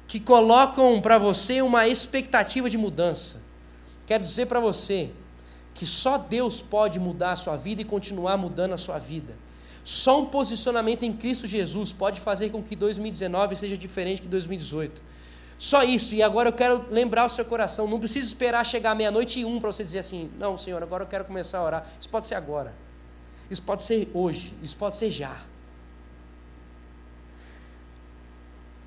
que 0.08 0.20
colocam 0.20 1.02
para 1.02 1.18
você 1.18 1.62
uma 1.62 1.88
expectativa 1.88 2.70
de 2.70 2.78
mudança. 2.78 3.42
Quero 4.06 4.24
dizer 4.24 4.46
para 4.46 4.60
você 4.60 5.12
que 5.74 5.86
só 5.86 6.18
Deus 6.18 6.62
pode 6.62 7.00
mudar 7.00 7.32
a 7.32 7.36
sua 7.36 7.58
vida 7.58 7.82
e 7.82 7.86
continuar 7.86 8.38
mudando 8.38 8.74
a 8.74 8.78
sua 8.78 8.98
vida. 8.98 9.36
Só 9.84 10.22
um 10.22 10.26
posicionamento 10.26 11.04
em 11.04 11.12
Cristo 11.12 11.46
Jesus 11.46 11.92
pode 11.92 12.22
fazer 12.22 12.50
com 12.50 12.64
que 12.64 12.76
2019 12.76 13.56
seja 13.56 13.78
diferente 13.78 14.22
que 14.22 14.28
2018. 14.28 15.02
Só 15.58 15.84
isso. 15.84 16.14
E 16.16 16.22
agora 16.22 16.50
eu 16.50 16.54
quero 16.54 16.86
lembrar 16.90 17.26
o 17.26 17.30
seu 17.30 17.46
coração. 17.46 17.88
Não 17.88 18.00
precisa 18.00 18.28
esperar 18.28 18.66
chegar 18.66 18.94
meia-noite 18.96 19.40
e 19.40 19.46
um 19.46 19.60
para 19.60 19.72
você 19.72 19.84
dizer 19.84 20.00
assim: 20.00 20.32
Não, 20.38 20.58
Senhor, 20.58 20.82
agora 20.84 21.04
eu 21.04 21.08
quero 21.08 21.26
começar 21.26 21.60
a 21.60 21.64
orar. 21.64 21.88
Isso 22.00 22.10
pode 22.10 22.28
ser 22.28 22.36
agora. 22.36 22.74
Isso 23.50 23.62
pode 23.62 23.84
ser 23.84 24.10
hoje. 24.14 24.54
Isso 24.62 24.76
pode 24.78 24.98
ser 24.98 25.10
já. 25.10 25.36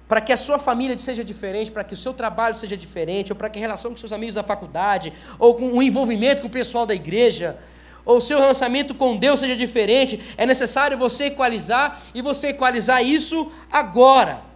para 0.08 0.22
que 0.22 0.32
a 0.32 0.36
sua 0.36 0.58
família 0.58 0.96
seja 0.96 1.22
diferente, 1.22 1.70
para 1.70 1.84
que 1.84 1.92
o 1.92 1.96
seu 1.96 2.14
trabalho 2.14 2.54
seja 2.54 2.76
diferente, 2.76 3.30
ou 3.30 3.36
para 3.36 3.50
que 3.50 3.58
a 3.58 3.60
relação 3.60 3.90
com 3.90 3.96
seus 3.98 4.10
amigos 4.10 4.34
da 4.34 4.42
faculdade, 4.42 5.12
ou 5.38 5.54
com 5.54 5.70
o 5.74 5.82
envolvimento 5.82 6.40
com 6.40 6.48
o 6.48 6.50
pessoal 6.50 6.86
da 6.86 6.94
igreja, 6.94 7.58
ou 8.06 8.16
o 8.16 8.20
seu 8.20 8.38
relacionamento 8.38 8.94
com 8.94 9.18
Deus 9.18 9.38
seja 9.38 9.54
diferente, 9.54 10.18
é 10.38 10.46
necessário 10.46 10.96
você 10.96 11.24
equalizar 11.24 12.00
e 12.14 12.22
você 12.22 12.48
equalizar 12.48 13.04
isso 13.04 13.52
agora. 13.70 14.47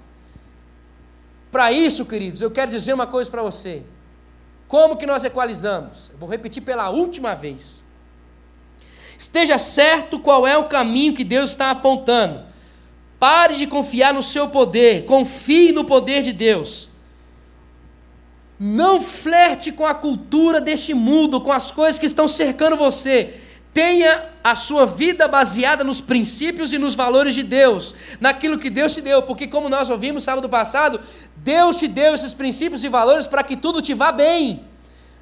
Para 1.52 1.70
isso, 1.70 2.06
queridos, 2.06 2.40
eu 2.40 2.50
quero 2.50 2.70
dizer 2.70 2.94
uma 2.94 3.06
coisa 3.06 3.30
para 3.30 3.42
você. 3.42 3.82
Como 4.66 4.96
que 4.96 5.04
nós 5.04 5.22
equalizamos? 5.22 6.10
Eu 6.10 6.16
vou 6.16 6.28
repetir 6.28 6.62
pela 6.62 6.88
última 6.88 7.34
vez. 7.34 7.84
Esteja 9.18 9.58
certo 9.58 10.18
qual 10.18 10.46
é 10.46 10.56
o 10.56 10.64
caminho 10.64 11.12
que 11.12 11.22
Deus 11.22 11.50
está 11.50 11.70
apontando. 11.70 12.42
Pare 13.18 13.54
de 13.54 13.66
confiar 13.66 14.14
no 14.14 14.22
seu 14.22 14.48
poder, 14.48 15.04
confie 15.04 15.72
no 15.72 15.84
poder 15.84 16.22
de 16.22 16.32
Deus. 16.32 16.88
Não 18.58 19.02
flerte 19.02 19.70
com 19.70 19.86
a 19.86 19.94
cultura 19.94 20.58
deste 20.58 20.94
mundo, 20.94 21.38
com 21.40 21.52
as 21.52 21.70
coisas 21.70 21.98
que 21.98 22.06
estão 22.06 22.26
cercando 22.26 22.76
você. 22.76 23.34
Tenha 23.72 24.30
a 24.44 24.54
sua 24.54 24.84
vida 24.84 25.26
baseada 25.26 25.82
nos 25.82 26.00
princípios 26.00 26.72
e 26.72 26.78
nos 26.78 26.94
valores 26.94 27.34
de 27.34 27.42
Deus, 27.42 27.94
naquilo 28.20 28.58
que 28.58 28.68
Deus 28.68 28.92
te 28.92 29.00
deu, 29.00 29.22
porque, 29.22 29.46
como 29.46 29.68
nós 29.68 29.88
ouvimos 29.88 30.24
sábado 30.24 30.48
passado, 30.48 31.00
Deus 31.42 31.76
te 31.76 31.88
deu 31.88 32.14
esses 32.14 32.32
princípios 32.32 32.84
e 32.84 32.88
valores 32.88 33.26
para 33.26 33.42
que 33.42 33.56
tudo 33.56 33.82
te 33.82 33.94
vá 33.94 34.12
bem. 34.12 34.64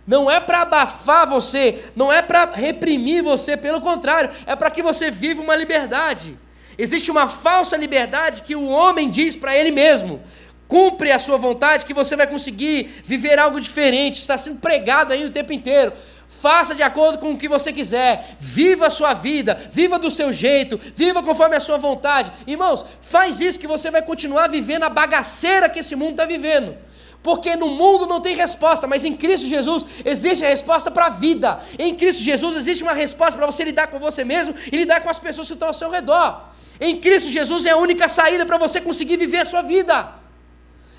Não 0.06 0.30
é 0.30 0.38
para 0.38 0.62
abafar 0.62 1.26
você, 1.26 1.84
não 1.96 2.12
é 2.12 2.20
para 2.20 2.44
reprimir 2.52 3.22
você, 3.22 3.56
pelo 3.56 3.80
contrário, 3.80 4.30
é 4.44 4.54
para 4.54 4.70
que 4.70 4.82
você 4.82 5.10
viva 5.10 5.40
uma 5.40 5.56
liberdade. 5.56 6.36
Existe 6.76 7.10
uma 7.10 7.28
falsa 7.28 7.76
liberdade 7.76 8.42
que 8.42 8.54
o 8.54 8.66
homem 8.66 9.08
diz 9.08 9.34
para 9.34 9.56
ele 9.56 9.70
mesmo. 9.70 10.20
Cumpre 10.66 11.10
a 11.10 11.18
sua 11.18 11.36
vontade 11.36 11.84
que 11.84 11.94
você 11.94 12.16
vai 12.16 12.26
conseguir 12.26 13.02
viver 13.04 13.38
algo 13.38 13.60
diferente. 13.60 14.20
Está 14.20 14.36
sendo 14.36 14.60
pregado 14.60 15.12
aí 15.12 15.24
o 15.24 15.30
tempo 15.30 15.52
inteiro. 15.52 15.92
Faça 16.30 16.76
de 16.76 16.82
acordo 16.82 17.18
com 17.18 17.32
o 17.32 17.36
que 17.36 17.48
você 17.48 17.72
quiser. 17.72 18.36
Viva 18.38 18.86
a 18.86 18.90
sua 18.90 19.12
vida. 19.14 19.68
Viva 19.72 19.98
do 19.98 20.10
seu 20.12 20.32
jeito. 20.32 20.80
Viva 20.94 21.24
conforme 21.24 21.56
a 21.56 21.60
sua 21.60 21.76
vontade. 21.76 22.30
Irmãos, 22.46 22.86
faz 23.00 23.40
isso 23.40 23.58
que 23.58 23.66
você 23.66 23.90
vai 23.90 24.00
continuar 24.00 24.48
vivendo 24.48 24.84
a 24.84 24.88
bagaceira 24.88 25.68
que 25.68 25.80
esse 25.80 25.96
mundo 25.96 26.12
está 26.12 26.24
vivendo. 26.24 26.78
Porque 27.20 27.56
no 27.56 27.70
mundo 27.70 28.06
não 28.06 28.20
tem 28.20 28.36
resposta, 28.36 28.86
mas 28.86 29.04
em 29.04 29.16
Cristo 29.16 29.48
Jesus 29.48 29.84
existe 30.04 30.44
a 30.44 30.48
resposta 30.48 30.88
para 30.88 31.06
a 31.06 31.10
vida. 31.10 31.58
Em 31.76 31.96
Cristo 31.96 32.22
Jesus 32.22 32.54
existe 32.54 32.84
uma 32.84 32.94
resposta 32.94 33.36
para 33.36 33.44
você 33.44 33.64
lidar 33.64 33.88
com 33.88 33.98
você 33.98 34.22
mesmo 34.24 34.54
e 34.72 34.76
lidar 34.76 35.00
com 35.00 35.10
as 35.10 35.18
pessoas 35.18 35.48
que 35.48 35.54
estão 35.54 35.68
ao 35.68 35.74
seu 35.74 35.90
redor. 35.90 36.42
Em 36.80 36.96
Cristo 36.96 37.28
Jesus 37.28 37.66
é 37.66 37.70
a 37.70 37.76
única 37.76 38.08
saída 38.08 38.46
para 38.46 38.56
você 38.56 38.80
conseguir 38.80 39.16
viver 39.16 39.38
a 39.38 39.44
sua 39.44 39.62
vida. 39.62 40.14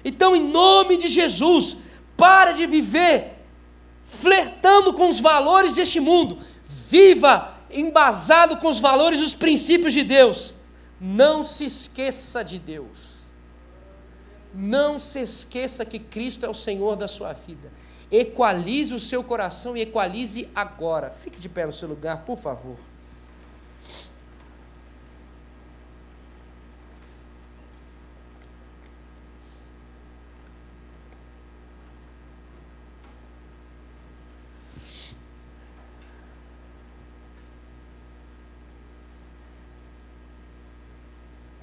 Então, 0.03 0.35
em 0.35 0.43
nome 0.43 0.97
de 0.97 1.07
Jesus, 1.07 1.77
para 2.17 2.51
de 2.51 2.67
viver 2.67 3.30
flertando 4.11 4.93
com 4.93 5.07
os 5.07 5.21
valores 5.21 5.75
deste 5.75 6.01
mundo. 6.01 6.37
Viva 6.67 7.55
embasado 7.71 8.57
com 8.57 8.67
os 8.67 8.81
valores 8.81 9.21
e 9.21 9.23
os 9.23 9.33
princípios 9.33 9.93
de 9.93 10.03
Deus. 10.03 10.53
Não 10.99 11.45
se 11.45 11.63
esqueça 11.63 12.43
de 12.43 12.59
Deus. 12.59 13.11
Não 14.53 14.99
se 14.99 15.19
esqueça 15.19 15.85
que 15.85 15.97
Cristo 15.97 16.45
é 16.45 16.49
o 16.49 16.53
Senhor 16.53 16.97
da 16.97 17.07
sua 17.07 17.31
vida. 17.31 17.71
Equalize 18.11 18.93
o 18.93 18.99
seu 18.99 19.23
coração 19.23 19.77
e 19.77 19.81
equalize 19.81 20.49
agora. 20.53 21.09
Fique 21.09 21.39
de 21.39 21.47
pé 21.47 21.65
no 21.65 21.71
seu 21.71 21.87
lugar, 21.87 22.25
por 22.25 22.37
favor. 22.37 22.75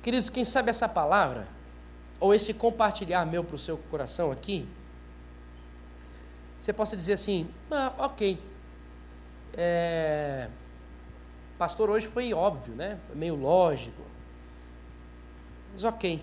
Queridos, 0.08 0.30
quem 0.30 0.42
sabe 0.42 0.70
essa 0.70 0.88
palavra, 0.88 1.46
ou 2.18 2.32
esse 2.32 2.54
compartilhar 2.54 3.26
meu 3.26 3.44
para 3.44 3.56
o 3.56 3.58
seu 3.58 3.76
coração 3.76 4.32
aqui, 4.32 4.66
você 6.58 6.72
possa 6.72 6.96
dizer 6.96 7.12
assim: 7.12 7.46
ah, 7.70 7.92
ok, 7.98 8.38
é, 9.52 10.48
pastor 11.58 11.90
hoje 11.90 12.06
foi 12.06 12.32
óbvio, 12.32 12.74
né? 12.74 12.98
Foi 13.06 13.16
meio 13.16 13.34
lógico. 13.34 14.00
Mas 15.74 15.84
ok. 15.84 16.22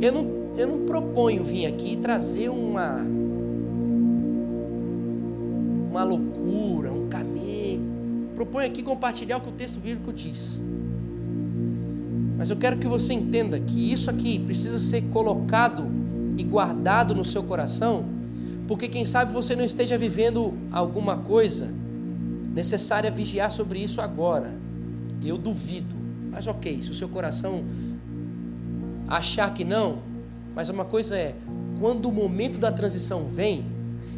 Eu 0.00 0.10
não, 0.10 0.54
eu 0.56 0.68
não 0.68 0.86
proponho 0.86 1.44
vir 1.44 1.66
aqui 1.66 1.98
trazer 1.98 2.48
uma 2.48 3.02
uma 5.90 6.02
loucura, 6.02 6.90
um 6.90 7.10
caminho 7.10 7.95
proponho 8.36 8.66
aqui 8.66 8.82
compartilhar 8.82 9.38
o 9.38 9.40
que 9.40 9.48
o 9.48 9.52
texto 9.52 9.80
bíblico 9.80 10.12
diz. 10.12 10.60
Mas 12.36 12.50
eu 12.50 12.56
quero 12.56 12.76
que 12.76 12.86
você 12.86 13.14
entenda 13.14 13.58
que 13.58 13.92
isso 13.92 14.10
aqui 14.10 14.38
precisa 14.38 14.78
ser 14.78 15.02
colocado 15.04 15.86
e 16.36 16.44
guardado 16.44 17.14
no 17.14 17.24
seu 17.24 17.42
coração, 17.42 18.04
porque 18.68 18.88
quem 18.88 19.06
sabe 19.06 19.32
você 19.32 19.56
não 19.56 19.64
esteja 19.64 19.96
vivendo 19.96 20.52
alguma 20.70 21.16
coisa 21.16 21.72
necessária 22.54 23.10
vigiar 23.10 23.50
sobre 23.50 23.78
isso 23.82 24.02
agora. 24.02 24.54
Eu 25.24 25.38
duvido. 25.38 25.96
Mas 26.30 26.46
ok, 26.46 26.82
se 26.82 26.90
o 26.90 26.94
seu 26.94 27.08
coração 27.08 27.64
achar 29.08 29.52
que 29.54 29.64
não, 29.64 30.00
mas 30.54 30.68
uma 30.68 30.84
coisa 30.84 31.16
é, 31.16 31.34
quando 31.80 32.06
o 32.06 32.12
momento 32.12 32.58
da 32.58 32.70
transição 32.70 33.26
vem 33.26 33.64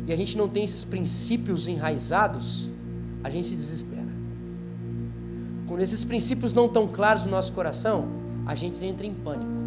e 0.09 0.13
a 0.13 0.17
gente 0.17 0.37
não 0.37 0.49
tem 0.49 0.65
esses 0.65 0.83
princípios 0.83 1.69
enraizados, 1.69 2.69
a 3.23 3.31
gente 3.31 3.55
se. 3.61 3.88
Quando 5.69 5.83
esses 5.83 6.03
princípios 6.03 6.55
não 6.55 6.65
estão 6.65 6.89
claros 6.89 7.27
no 7.27 7.31
nosso 7.31 7.53
coração, 7.53 8.09
a 8.47 8.55
gente 8.55 8.83
entra 8.83 9.07
em 9.07 9.13
pânico. 9.13 9.59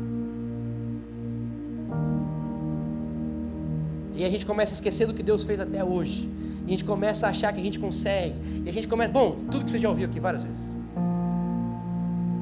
E 4.16 4.26
a 4.26 4.30
gente 4.30 4.46
começa 4.46 4.74
a 4.74 4.76
esquecer 4.76 5.06
do 5.06 5.14
que 5.14 5.22
Deus 5.22 5.46
fez 5.46 5.60
até 5.60 5.84
hoje. 5.84 6.28
E 6.64 6.66
a 6.66 6.72
gente 6.72 6.84
começa 6.84 7.28
a 7.28 7.30
achar 7.30 7.54
que 7.54 7.60
a 7.60 7.64
gente 7.64 7.80
consegue. 7.80 8.36
E 8.66 8.70
a 8.70 8.74
gente 8.74 8.88
começa. 8.88 9.12
Bom, 9.12 9.38
tudo 9.50 9.64
que 9.64 9.72
você 9.72 9.78
já 9.78 9.90
ouviu 9.90 10.08
aqui 10.08 10.20
várias 10.20 10.44
vezes. 10.44 10.78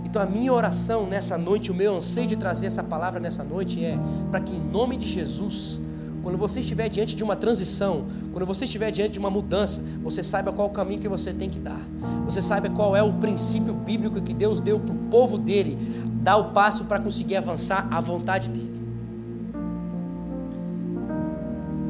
Então 0.06 0.22
a 0.22 0.26
minha 0.26 0.52
oração 0.52 1.06
nessa 1.06 1.38
noite, 1.38 1.70
o 1.70 1.74
meu 1.74 1.98
anseio 1.98 2.28
de 2.28 2.36
trazer 2.36 2.66
essa 2.66 2.84
palavra 2.84 3.20
nessa 3.20 3.44
noite 3.44 3.84
é 3.84 4.00
para 4.32 4.40
que 4.40 4.56
em 4.56 4.60
nome 4.60 4.98
de 4.98 5.08
Jesus, 5.08 5.80
quando 6.22 6.38
você 6.38 6.60
estiver 6.60 6.90
diante 6.90 7.16
de 7.16 7.24
uma 7.24 7.36
transição, 7.36 8.06
quando 8.32 8.46
você 8.46 8.66
estiver 8.66 8.92
diante 8.92 9.14
de 9.14 9.20
uma 9.20 9.30
mudança, 9.30 9.82
você 10.04 10.24
saiba 10.24 10.52
qual 10.52 10.68
o 10.68 10.72
caminho 10.72 11.00
que 11.00 11.08
você 11.08 11.34
tem 11.34 11.50
que 11.50 11.60
dar. 11.60 11.82
Você 12.26 12.42
saiba 12.42 12.70
qual 12.70 12.96
é 12.96 13.02
o 13.02 13.14
princípio 13.14 13.74
bíblico 13.74 14.22
que 14.22 14.34
Deus 14.34 14.60
deu 14.60 14.80
para 14.80 14.94
o 14.94 14.98
povo 15.10 15.38
dele, 15.38 15.78
dar 16.22 16.38
o 16.38 16.52
passo 16.52 16.86
para 16.86 17.00
conseguir 17.00 17.36
avançar 17.36 17.88
à 17.92 18.00
vontade 18.00 18.50
dele. 18.50 18.80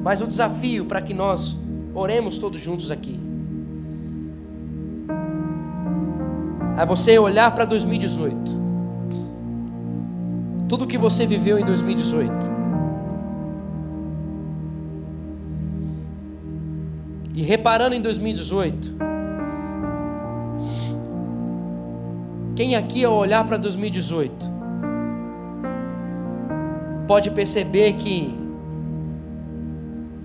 Mas 0.04 0.22
o 0.22 0.28
desafio 0.28 0.86
para 0.86 1.02
que 1.02 1.14
nós 1.14 1.58
oremos 1.94 2.38
todos 2.38 2.60
juntos 2.60 2.92
aqui 2.92 3.20
é 6.78 6.86
você 6.86 7.20
olhar 7.20 7.54
para 7.54 7.66
2018. 7.66 8.58
Tudo 10.70 10.88
que 10.88 10.98
você 10.98 11.26
viveu 11.26 11.60
em 11.60 11.66
2018. 11.66 12.59
E 17.40 17.42
reparando 17.42 17.96
em 17.96 18.02
2018, 18.02 18.96
quem 22.54 22.76
aqui 22.76 23.06
ao 23.06 23.14
olhar 23.14 23.46
para 23.46 23.56
2018 23.56 24.46
pode 27.08 27.32
perceber 27.32 27.94
que 27.94 28.30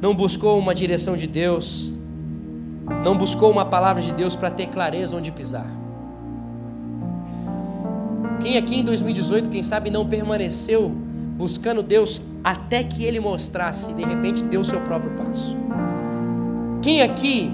não 0.03 0.12
buscou 0.12 0.59
uma 0.59 0.75
direção 0.75 1.17
de 1.17 1.29
Deus, 1.29 1.93
não 3.05 3.17
buscou 3.17 3.49
uma 3.49 3.65
palavra 3.65 4.03
de 4.03 4.12
Deus 4.12 4.35
para 4.35 4.51
ter 4.51 4.67
clareza 4.67 5.17
onde 5.17 5.31
pisar. 5.31 5.71
Quem 8.41 8.57
aqui 8.57 8.81
em 8.81 8.85
2018, 8.85 9.51
quem 9.51 9.62
sabe, 9.62 9.89
não 9.89 10.05
permaneceu 10.05 10.89
buscando 11.37 11.81
Deus 11.81 12.21
até 12.43 12.83
que 12.83 13.05
Ele 13.05 13.21
mostrasse, 13.21 13.93
de 13.93 14.03
repente 14.03 14.43
deu 14.43 14.62
o 14.62 14.65
seu 14.65 14.81
próprio 14.81 15.12
passo? 15.12 15.64
Quem 16.85 17.01
aqui 17.01 17.51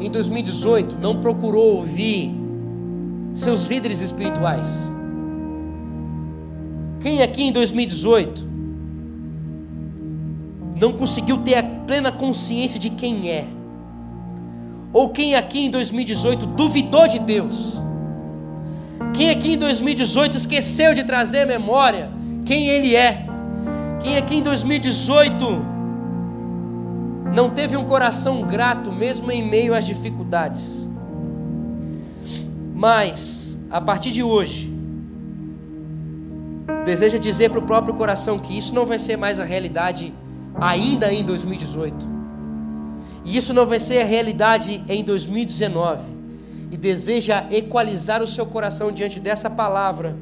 em 0.00 0.10
2018 0.10 0.98
não 1.00 1.20
procurou 1.20 1.76
ouvir 1.76 2.34
seus 3.32 3.68
líderes 3.68 4.00
espirituais? 4.00 4.90
Quem 6.98 7.22
aqui 7.22 7.44
em 7.44 7.52
2018 7.52 8.44
não 10.80 10.92
conseguiu 10.92 11.38
ter 11.38 11.54
a 11.54 11.62
plena 11.62 12.10
consciência 12.10 12.80
de 12.80 12.90
quem 12.90 13.30
é? 13.30 13.46
Ou 14.92 15.10
quem 15.10 15.36
aqui 15.36 15.66
em 15.66 15.70
2018 15.70 16.44
duvidou 16.44 17.06
de 17.06 17.20
Deus? 17.20 17.80
Quem 19.14 19.30
aqui 19.30 19.52
em 19.52 19.56
2018 19.56 20.36
esqueceu 20.36 20.94
de 20.94 21.04
trazer 21.04 21.46
memória 21.46 22.10
quem 22.44 22.66
Ele 22.66 22.96
é? 22.96 23.24
Quem 24.02 24.16
aqui 24.16 24.38
em 24.38 24.42
2018 24.42 25.77
não 27.38 27.48
teve 27.48 27.76
um 27.76 27.84
coração 27.84 28.42
grato, 28.42 28.90
mesmo 28.90 29.30
em 29.30 29.44
meio 29.48 29.72
às 29.72 29.86
dificuldades? 29.86 30.84
Mas, 32.74 33.60
a 33.70 33.80
partir 33.80 34.10
de 34.10 34.24
hoje, 34.24 34.68
deseja 36.84 37.16
dizer 37.16 37.48
para 37.50 37.60
o 37.60 37.62
próprio 37.62 37.94
coração 37.94 38.40
que 38.40 38.58
isso 38.58 38.74
não 38.74 38.84
vai 38.84 38.98
ser 38.98 39.16
mais 39.16 39.38
a 39.38 39.44
realidade 39.44 40.12
ainda 40.60 41.12
em 41.12 41.22
2018. 41.22 42.08
E 43.24 43.36
isso 43.36 43.54
não 43.54 43.64
vai 43.64 43.78
ser 43.78 44.02
a 44.02 44.04
realidade 44.04 44.84
em 44.88 45.04
2019. 45.04 46.10
E 46.72 46.76
deseja 46.76 47.46
equalizar 47.52 48.20
o 48.20 48.26
seu 48.26 48.46
coração 48.46 48.90
diante 48.90 49.20
dessa 49.20 49.48
palavra. 49.48 50.16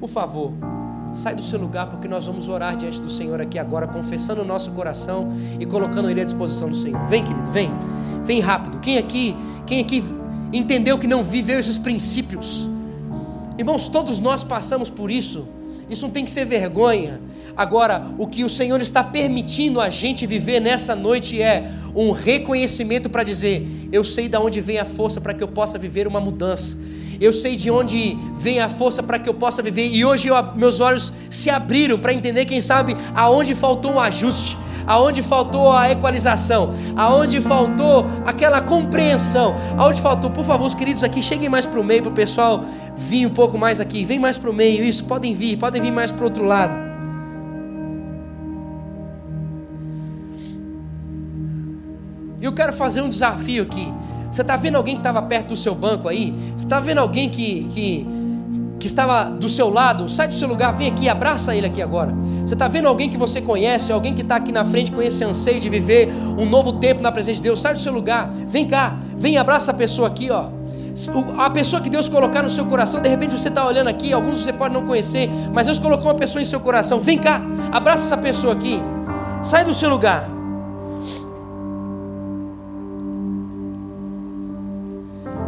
Por 0.00 0.08
favor, 0.08 0.54
sai 1.12 1.34
do 1.34 1.42
seu 1.42 1.58
lugar 1.58 1.88
porque 1.88 2.06
nós 2.06 2.26
vamos 2.26 2.48
orar 2.48 2.76
diante 2.76 3.00
do 3.00 3.10
Senhor 3.10 3.40
aqui 3.40 3.58
agora, 3.58 3.86
confessando 3.86 4.42
o 4.42 4.44
nosso 4.44 4.70
coração 4.72 5.32
e 5.58 5.66
colocando 5.66 6.08
ele 6.10 6.20
à 6.20 6.24
disposição 6.24 6.68
do 6.68 6.76
Senhor. 6.76 7.04
Vem, 7.06 7.24
querido, 7.24 7.50
vem. 7.50 7.70
Vem 8.24 8.40
rápido. 8.40 8.78
Quem 8.80 8.98
aqui, 8.98 9.36
quem 9.66 9.80
aqui 9.80 10.04
entendeu 10.52 10.98
que 10.98 11.06
não 11.06 11.22
viveu 11.24 11.58
esses 11.58 11.78
princípios? 11.78 12.68
Irmãos, 13.58 13.88
todos 13.88 14.20
nós 14.20 14.42
passamos 14.42 14.88
por 14.88 15.10
isso. 15.10 15.46
Isso 15.88 16.06
não 16.06 16.12
tem 16.12 16.24
que 16.24 16.30
ser 16.30 16.44
vergonha. 16.44 17.20
Agora, 17.56 18.06
o 18.16 18.26
que 18.26 18.44
o 18.44 18.48
Senhor 18.48 18.80
está 18.80 19.02
permitindo 19.02 19.80
a 19.80 19.90
gente 19.90 20.24
viver 20.26 20.60
nessa 20.60 20.94
noite 20.94 21.42
é 21.42 21.70
um 21.94 22.12
reconhecimento 22.12 23.10
para 23.10 23.22
dizer: 23.22 23.66
eu 23.92 24.04
sei 24.04 24.28
de 24.28 24.36
onde 24.38 24.60
vem 24.60 24.78
a 24.78 24.84
força 24.84 25.20
para 25.20 25.34
que 25.34 25.42
eu 25.42 25.48
possa 25.48 25.76
viver 25.76 26.06
uma 26.06 26.20
mudança. 26.20 26.78
Eu 27.20 27.32
sei 27.32 27.54
de 27.54 27.70
onde 27.70 28.16
vem 28.34 28.60
a 28.60 28.68
força 28.68 29.02
para 29.02 29.18
que 29.18 29.28
eu 29.28 29.34
possa 29.34 29.62
viver. 29.62 29.88
E 29.88 30.04
hoje 30.04 30.28
eu, 30.28 30.34
meus 30.54 30.80
olhos 30.80 31.12
se 31.28 31.50
abriram 31.50 31.98
para 31.98 32.14
entender, 32.14 32.46
quem 32.46 32.60
sabe, 32.60 32.96
aonde 33.14 33.54
faltou 33.54 33.92
um 33.92 34.00
ajuste 34.00 34.56
aonde 34.86 35.22
faltou 35.22 35.72
a 35.72 35.90
equalização, 35.90 36.74
aonde 36.96 37.40
faltou 37.40 38.06
aquela 38.26 38.60
compreensão, 38.60 39.54
aonde 39.78 40.00
faltou, 40.00 40.30
por 40.30 40.44
favor, 40.44 40.66
os 40.66 40.74
queridos 40.74 41.04
aqui, 41.04 41.22
cheguem 41.22 41.48
mais 41.48 41.64
para 41.64 41.78
o 41.78 41.84
meio, 41.84 42.02
para 42.02 42.10
o 42.10 42.14
pessoal 42.14 42.64
vir 42.96 43.24
um 43.24 43.30
pouco 43.30 43.56
mais 43.56 43.78
aqui, 43.78 44.04
vem 44.04 44.18
mais 44.18 44.36
para 44.36 44.50
o 44.50 44.52
meio, 44.52 44.82
isso, 44.82 45.04
podem 45.04 45.32
vir, 45.32 45.56
podem 45.58 45.80
vir 45.80 45.92
mais 45.92 46.10
para 46.10 46.22
o 46.22 46.24
outro 46.24 46.44
lado. 46.44 46.90
Eu 52.40 52.52
quero 52.52 52.72
fazer 52.72 53.02
um 53.02 53.08
desafio 53.08 53.62
aqui. 53.62 53.92
Você 54.30 54.42
está 54.42 54.56
vendo 54.56 54.76
alguém 54.76 54.94
que 54.94 55.00
estava 55.00 55.20
perto 55.22 55.48
do 55.48 55.56
seu 55.56 55.74
banco 55.74 56.08
aí? 56.08 56.34
Você 56.56 56.64
está 56.64 56.80
vendo 56.80 56.98
alguém 56.98 57.28
que, 57.28 57.64
que 57.72 58.06
que 58.80 58.86
estava 58.86 59.24
do 59.24 59.48
seu 59.48 59.68
lado, 59.68 60.08
sai 60.08 60.26
do 60.26 60.34
seu 60.34 60.48
lugar, 60.48 60.72
vem 60.72 60.88
aqui, 60.88 61.08
abraça 61.08 61.54
ele 61.54 61.66
aqui 61.66 61.82
agora. 61.82 62.14
Você 62.46 62.54
está 62.54 62.66
vendo 62.66 62.88
alguém 62.88 63.10
que 63.10 63.16
você 63.18 63.40
conhece, 63.40 63.92
alguém 63.92 64.14
que 64.14 64.22
está 64.22 64.36
aqui 64.36 64.50
na 64.50 64.64
frente 64.64 64.90
com 64.90 65.02
esse 65.02 65.22
anseio 65.22 65.60
de 65.60 65.68
viver 65.68 66.08
um 66.38 66.46
novo 66.46 66.72
tempo 66.72 67.02
na 67.02 67.12
presença 67.12 67.36
de 67.36 67.42
Deus, 67.42 67.60
sai 67.60 67.74
do 67.74 67.78
seu 67.78 67.92
lugar, 67.92 68.32
vem 68.48 68.66
cá, 68.66 68.96
vem 69.14 69.36
abraça 69.36 69.70
a 69.70 69.74
pessoa 69.74 70.08
aqui, 70.08 70.30
ó. 70.30 70.46
A 71.38 71.50
pessoa 71.50 71.80
que 71.80 71.90
Deus 71.90 72.08
colocar 72.08 72.42
no 72.42 72.50
seu 72.50 72.66
coração, 72.66 73.00
de 73.00 73.08
repente 73.08 73.38
você 73.38 73.48
está 73.48 73.66
olhando 73.66 73.88
aqui, 73.88 74.12
alguns 74.12 74.40
você 74.40 74.52
pode 74.52 74.72
não 74.74 74.84
conhecer, 74.84 75.28
mas 75.52 75.66
Deus 75.66 75.78
colocou 75.78 76.06
uma 76.06 76.14
pessoa 76.14 76.40
em 76.40 76.44
seu 76.44 76.58
coração. 76.58 77.00
Vem 77.00 77.18
cá, 77.18 77.42
abraça 77.70 78.04
essa 78.04 78.16
pessoa 78.16 78.54
aqui, 78.54 78.80
sai 79.42 79.64
do 79.64 79.74
seu 79.74 79.90
lugar. 79.90 80.39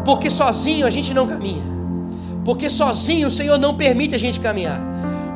Porque 0.05 0.31
sozinho 0.31 0.87
a 0.87 0.91
gente 0.91 1.15
não 1.15 1.27
caminha. 1.27 1.63
Porque 2.45 2.69
sozinho 2.69 3.29
o 3.29 3.31
Senhor 3.31 3.59
não 3.59 3.75
permite 3.75 4.15
a 4.15 4.19
gente 4.19 4.41
caminhar. 4.41 4.81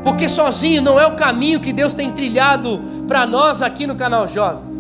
Porque 0.03 0.29
sozinho 0.29 0.83
não 0.83 0.99
é 0.99 1.07
o 1.07 1.17
caminho 1.17 1.61
que 1.61 1.73
Deus 1.73 1.95
tem 1.95 2.13
trilhado 2.13 2.81
para 3.09 3.27
nós 3.27 3.63
aqui 3.63 3.87
no 3.87 3.95
canal 3.95 4.27
Jovem. 4.27 4.77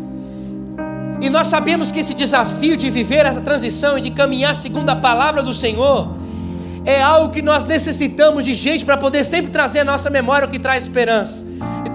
E 1.20 1.30
nós 1.30 1.46
sabemos 1.46 1.90
que 1.90 2.00
esse 2.00 2.14
desafio 2.14 2.76
de 2.76 2.90
viver 2.90 3.24
essa 3.24 3.40
transição 3.40 3.96
e 3.96 4.00
de 4.00 4.10
caminhar 4.10 4.54
segundo 4.54 4.90
a 4.90 4.96
palavra 4.96 5.42
do 5.42 5.54
Senhor 5.54 6.14
é 6.84 7.02
algo 7.02 7.32
que 7.32 7.42
nós 7.42 7.66
necessitamos 7.66 8.44
de 8.44 8.54
gente 8.54 8.84
para 8.84 8.96
poder 8.96 9.24
sempre 9.24 9.50
trazer 9.50 9.80
a 9.80 9.84
nossa 9.84 10.08
memória 10.10 10.46
o 10.46 10.50
que 10.50 10.58
traz 10.58 10.84
esperança. 10.84 11.44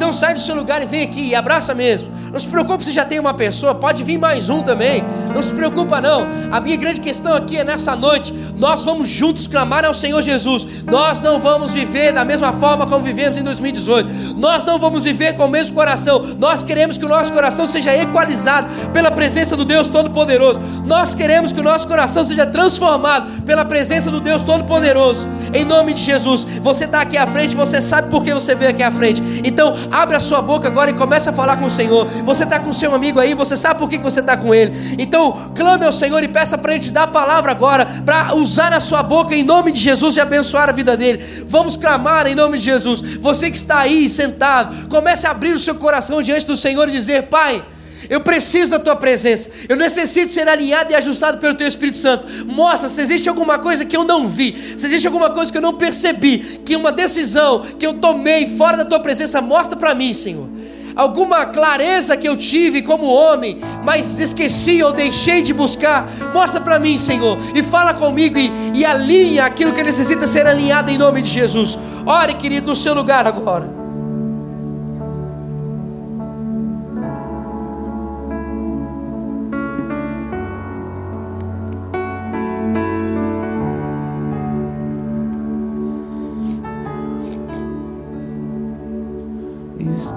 Então 0.02 0.12
sai 0.12 0.34
do 0.34 0.40
seu 0.40 0.56
lugar 0.56 0.82
e 0.82 0.88
vem 0.88 1.04
aqui 1.04 1.28
e 1.28 1.36
abraça 1.36 1.76
mesmo. 1.76 2.10
Não 2.32 2.40
se 2.40 2.48
preocupe 2.48 2.84
se 2.84 2.92
já 2.92 3.04
tem 3.04 3.20
uma 3.20 3.34
pessoa, 3.34 3.76
pode 3.76 4.04
vir 4.04 4.18
mais 4.18 4.50
um 4.50 4.64
também. 4.64 5.04
Não 5.34 5.42
se 5.44 5.52
preocupa 5.54 6.00
não. 6.00 6.26
A 6.50 6.62
minha 6.62 6.78
grande 6.78 7.02
questão 7.02 7.34
aqui 7.34 7.58
é 7.58 7.64
nessa 7.64 7.96
noite, 7.96 8.34
nós 8.56 8.86
vamos 8.86 9.10
juntos 9.10 9.48
clamar 9.48 9.84
ao 9.84 9.94
Senhor 9.94 10.22
Jesus. 10.22 10.66
Nós 10.90 11.22
não 11.22 11.40
vamos 11.40 11.74
viver 11.74 12.14
da 12.14 12.24
mesma 12.24 12.54
forma 12.54 12.88
como 12.88 13.04
vivemos 13.04 13.38
em 13.38 13.44
2018. 13.44 14.38
Nós 14.38 14.64
não 14.64 14.80
vamos 14.80 15.04
viver 15.04 15.36
com 15.36 15.46
o 15.46 15.50
mesmo 15.50 15.76
coração. 15.76 16.36
Nós 16.40 16.64
queremos 16.64 16.98
que 16.98 17.06
o 17.06 17.10
nosso 17.10 17.34
coração 17.34 17.66
seja 17.66 17.96
equalizado 17.96 18.70
pela 18.92 19.12
presença 19.12 19.58
do 19.58 19.66
Deus 19.66 19.90
Todo-Poderoso. 19.90 20.62
Nós 20.86 21.14
queremos 21.14 21.52
que 21.52 21.60
o 21.60 21.64
nosso 21.64 21.88
coração 21.88 22.24
seja 22.24 22.46
transformado 22.46 23.44
pela 23.44 23.66
presença 23.66 24.10
do 24.10 24.22
Deus 24.22 24.42
Todo-Poderoso. 24.42 25.28
Em 25.54 25.66
nome 25.66 25.94
de 25.94 26.02
Jesus. 26.02 26.46
Você 26.62 26.86
está 26.86 27.02
aqui 27.02 27.18
à 27.18 27.28
frente, 27.28 27.56
você 27.56 27.82
sabe 27.82 28.10
por 28.10 28.24
que 28.24 28.34
você 28.34 28.56
veio 28.56 28.72
aqui 28.72 28.84
à 28.84 28.92
frente. 28.92 29.22
Então, 29.44 29.74
abre 29.92 30.16
a 30.16 30.20
sua 30.20 30.42
boca 30.42 30.68
agora 30.68 30.90
e 30.90 30.94
comece 30.94 31.30
a 31.30 31.34
falar 31.34 31.58
com 31.58 31.66
o 31.66 31.72
Senhor. 31.72 32.08
Você 32.24 32.44
está 32.44 32.60
com 32.60 32.72
seu 32.72 32.94
amigo 32.96 33.20
aí, 33.20 33.34
você 33.34 33.58
sabe 33.58 33.80
por 33.80 33.90
que 33.90 33.98
você 33.98 34.22
está 34.22 34.38
com 34.38 34.54
ele. 34.54 34.96
Então, 34.98 35.52
clame 35.56 35.86
ao 35.86 35.92
Senhor 35.92 36.24
e 36.24 36.28
peça 36.28 36.58
para 36.58 36.74
Ele 36.74 36.84
te 36.84 36.92
dar 36.92 37.04
a 37.04 37.08
palavra 37.08 37.52
agora, 37.52 37.86
para 38.06 38.34
usar 38.36 38.74
a 38.74 38.80
sua 38.80 39.04
boca 39.04 39.36
em 39.36 39.44
nome 39.44 39.72
de 39.72 39.80
Jesus 39.80 40.16
e 40.16 40.22
abençoar 40.22 40.70
a 40.70 40.72
vida 40.72 40.96
dele. 40.96 41.46
Vamos 41.48 41.76
clamar 41.76 42.28
em 42.28 42.36
nome 42.36 42.58
de 42.58 42.64
Jesus. 42.64 43.02
Você 43.18 43.52
que 43.52 43.58
está 43.58 43.80
aí 43.80 44.10
sentado, 44.10 44.88
comece 44.88 45.28
a 45.28 45.32
abrir 45.32 45.54
o 45.54 45.60
seu 45.60 45.76
coração 45.76 46.22
diante 46.22 46.46
do 46.46 46.56
Senhor 46.56 46.88
e 46.88 46.92
dizer: 46.92 47.24
Pai. 47.24 47.64
Eu 48.12 48.20
preciso 48.20 48.72
da 48.72 48.78
tua 48.78 48.94
presença. 48.94 49.50
Eu 49.70 49.78
necessito 49.78 50.34
ser 50.34 50.46
alinhado 50.50 50.92
e 50.92 50.96
ajustado 50.96 51.38
pelo 51.38 51.56
teu 51.56 51.66
Espírito 51.66 51.98
Santo. 51.98 52.28
Mostra 52.46 52.90
se 52.90 53.00
existe 53.00 53.30
alguma 53.30 53.58
coisa 53.58 53.86
que 53.86 53.96
eu 53.96 54.04
não 54.04 54.28
vi, 54.28 54.54
se 54.78 54.86
existe 54.86 55.08
alguma 55.08 55.30
coisa 55.30 55.50
que 55.50 55.58
eu 55.58 55.62
não 55.62 55.76
percebi, 55.76 56.40
que 56.66 56.76
uma 56.76 56.92
decisão 56.92 57.62
que 57.80 57.88
eu 57.88 57.94
tomei 57.94 58.48
fora 58.48 58.76
da 58.76 58.84
tua 58.84 59.00
presença, 59.00 59.42
mostra 59.42 59.78
para 59.78 59.96
mim, 59.96 60.14
Senhor. 60.14 60.46
Alguma 60.94 61.46
clareza 61.46 62.18
que 62.18 62.28
eu 62.28 62.36
tive 62.36 62.82
como 62.82 63.06
homem, 63.06 63.62
mas 63.82 64.20
esqueci 64.20 64.84
ou 64.84 64.92
deixei 64.92 65.42
de 65.42 65.54
buscar, 65.54 66.06
mostra 66.34 66.60
para 66.60 66.78
mim, 66.78 66.98
Senhor, 66.98 67.38
e 67.56 67.64
fala 67.64 67.94
comigo 67.94 68.38
e, 68.38 68.52
e 68.76 68.84
alinha 68.84 69.46
aquilo 69.46 69.72
que 69.72 69.82
necessita 69.82 70.28
ser 70.28 70.46
alinhado 70.46 70.92
em 70.92 70.98
nome 70.98 71.22
de 71.22 71.30
Jesus. 71.30 71.80
Ore, 72.06 72.34
querido, 72.34 72.68
no 72.68 72.76
seu 72.76 72.94
lugar 72.94 73.26
agora. 73.26 73.81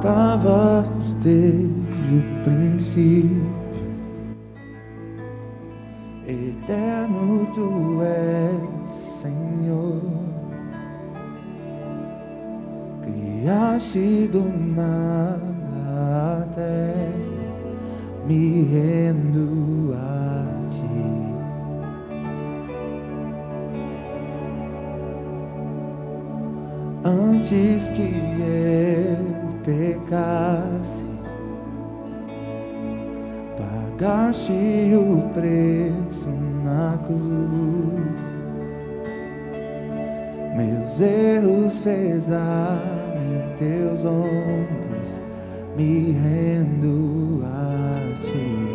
Estavas 0.05 1.15
desde 1.23 1.65
o 1.65 2.45
princípio, 2.45 3.47
eterno 6.27 7.47
tu 7.55 8.03
és, 8.03 8.95
Senhor. 8.95 10.03
Criaste 13.01 14.29
do 14.29 14.43
nada 14.43 15.41
até 16.43 17.09
me 18.27 18.65
rendo 18.65 19.95
a 19.95 20.47
ti. 20.69 20.85
Antes 27.05 27.89
que 27.89 28.03
eu 28.03 29.34
pecasse, 29.65 31.07
pagaste 33.57 34.53
o 34.95 35.23
preço 35.33 36.29
na 36.63 36.99
cruz. 37.07 38.05
Meus 40.55 41.01
erros 41.01 41.81
pesaram 41.81 43.17
em 43.17 43.57
teus 43.57 44.05
ombros, 44.05 45.21
me 45.77 46.13
rendo 46.13 47.43
a 47.45 48.15
ti. 48.23 48.75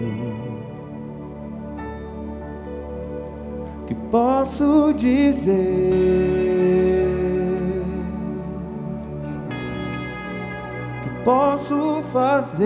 Que 3.87 3.95
posso 4.11 4.93
dizer? 4.93 6.38
Posso 11.30 12.01
fazer 12.11 12.65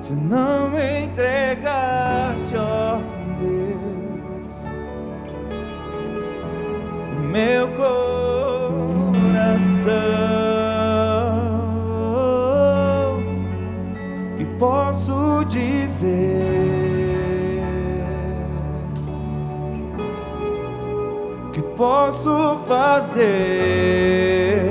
se 0.00 0.12
não 0.12 0.68
me 0.70 1.04
entregaste, 1.04 2.56
ó 2.56 2.98
Deus, 3.38 4.48
meu 7.30 7.68
coração? 7.68 8.02
Que 14.36 14.44
posso 14.58 15.44
dizer? 15.44 16.72
posso 21.82 22.58
fazer. 22.72 24.62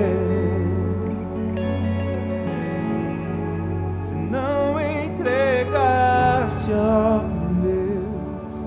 Se 4.01 4.15
não 4.15 4.79
entregaste, 4.81 6.71
ó 6.73 7.19
Deus, 7.61 8.57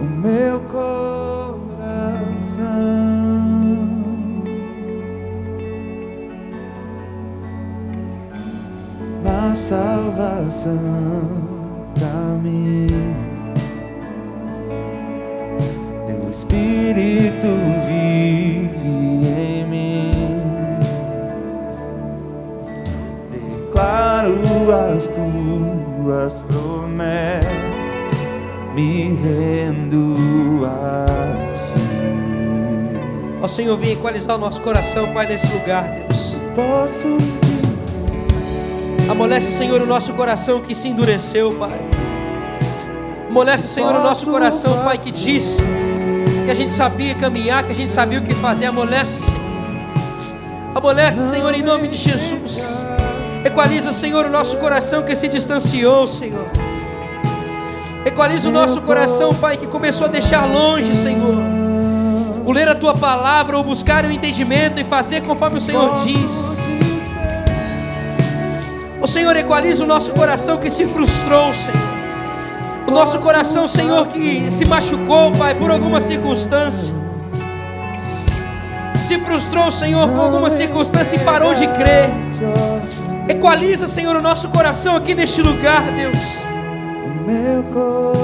o 0.00 0.04
meu 0.04 0.60
coração 0.60 0.94
na 9.22 9.54
salvação 9.54 11.33
Senhor, 33.54 33.76
vem 33.76 33.92
equalizar 33.92 34.34
o 34.34 34.38
nosso 34.40 34.60
coração, 34.60 35.12
Pai, 35.12 35.28
nesse 35.28 35.46
lugar, 35.46 35.84
Deus. 35.84 36.36
Posso 36.56 37.16
Amolece, 39.08 39.52
Senhor, 39.52 39.80
o 39.80 39.86
nosso 39.86 40.12
coração 40.12 40.60
que 40.60 40.74
se 40.74 40.88
endureceu, 40.88 41.54
Pai. 41.54 41.78
Amolece, 43.30 43.68
Senhor, 43.68 43.94
o 43.94 44.02
nosso 44.02 44.28
coração, 44.28 44.82
Pai, 44.82 44.98
que 44.98 45.12
disse 45.12 45.62
que 46.44 46.50
a 46.50 46.54
gente 46.54 46.72
sabia 46.72 47.14
caminhar, 47.14 47.62
que 47.62 47.70
a 47.70 47.74
gente 47.74 47.92
sabia 47.92 48.18
o 48.18 48.22
que 48.22 48.34
fazer. 48.34 48.64
Amolece, 48.64 49.26
Senhor. 49.26 49.40
Amolece, 50.74 51.30
Senhor, 51.30 51.54
em 51.54 51.62
nome 51.62 51.86
de 51.86 51.96
Jesus. 51.96 52.84
Equaliza, 53.44 53.92
Senhor, 53.92 54.26
o 54.26 54.30
nosso 54.30 54.56
coração 54.56 55.04
que 55.04 55.14
se 55.14 55.28
distanciou, 55.28 56.08
Senhor. 56.08 56.48
Equaliza 58.04 58.48
o 58.48 58.52
nosso 58.52 58.82
coração, 58.82 59.32
Pai, 59.32 59.56
que 59.56 59.68
começou 59.68 60.08
a 60.08 60.10
deixar 60.10 60.44
longe, 60.44 60.92
Senhor. 60.96 61.43
O 62.44 62.52
ler 62.52 62.68
a 62.68 62.74
tua 62.74 62.94
palavra, 62.94 63.56
ou 63.56 63.64
buscar 63.64 64.04
o 64.04 64.12
entendimento 64.12 64.78
e 64.78 64.84
fazer 64.84 65.22
conforme 65.22 65.58
o 65.58 65.60
Senhor 65.60 65.94
diz. 66.04 66.58
O 69.00 69.06
Senhor 69.06 69.34
equaliza 69.36 69.84
o 69.84 69.86
nosso 69.86 70.12
coração 70.12 70.58
que 70.58 70.70
se 70.70 70.86
frustrou, 70.86 71.52
Senhor. 71.52 71.94
O 72.86 72.90
nosso 72.90 73.18
coração, 73.18 73.66
Senhor, 73.66 74.06
que 74.08 74.50
se 74.50 74.66
machucou, 74.66 75.32
Pai, 75.32 75.54
por 75.54 75.70
alguma 75.70 76.00
circunstância. 76.00 76.92
Se 78.94 79.18
frustrou, 79.18 79.70
Senhor, 79.70 80.08
com 80.10 80.20
alguma 80.20 80.50
circunstância 80.50 81.16
e 81.16 81.18
parou 81.18 81.54
de 81.54 81.66
crer. 81.66 82.10
Equaliza, 83.28 83.88
Senhor, 83.88 84.14
o 84.16 84.22
nosso 84.22 84.48
coração 84.48 84.96
aqui 84.96 85.14
neste 85.14 85.40
lugar, 85.40 85.90
Deus. 85.92 86.42
O 87.26 88.23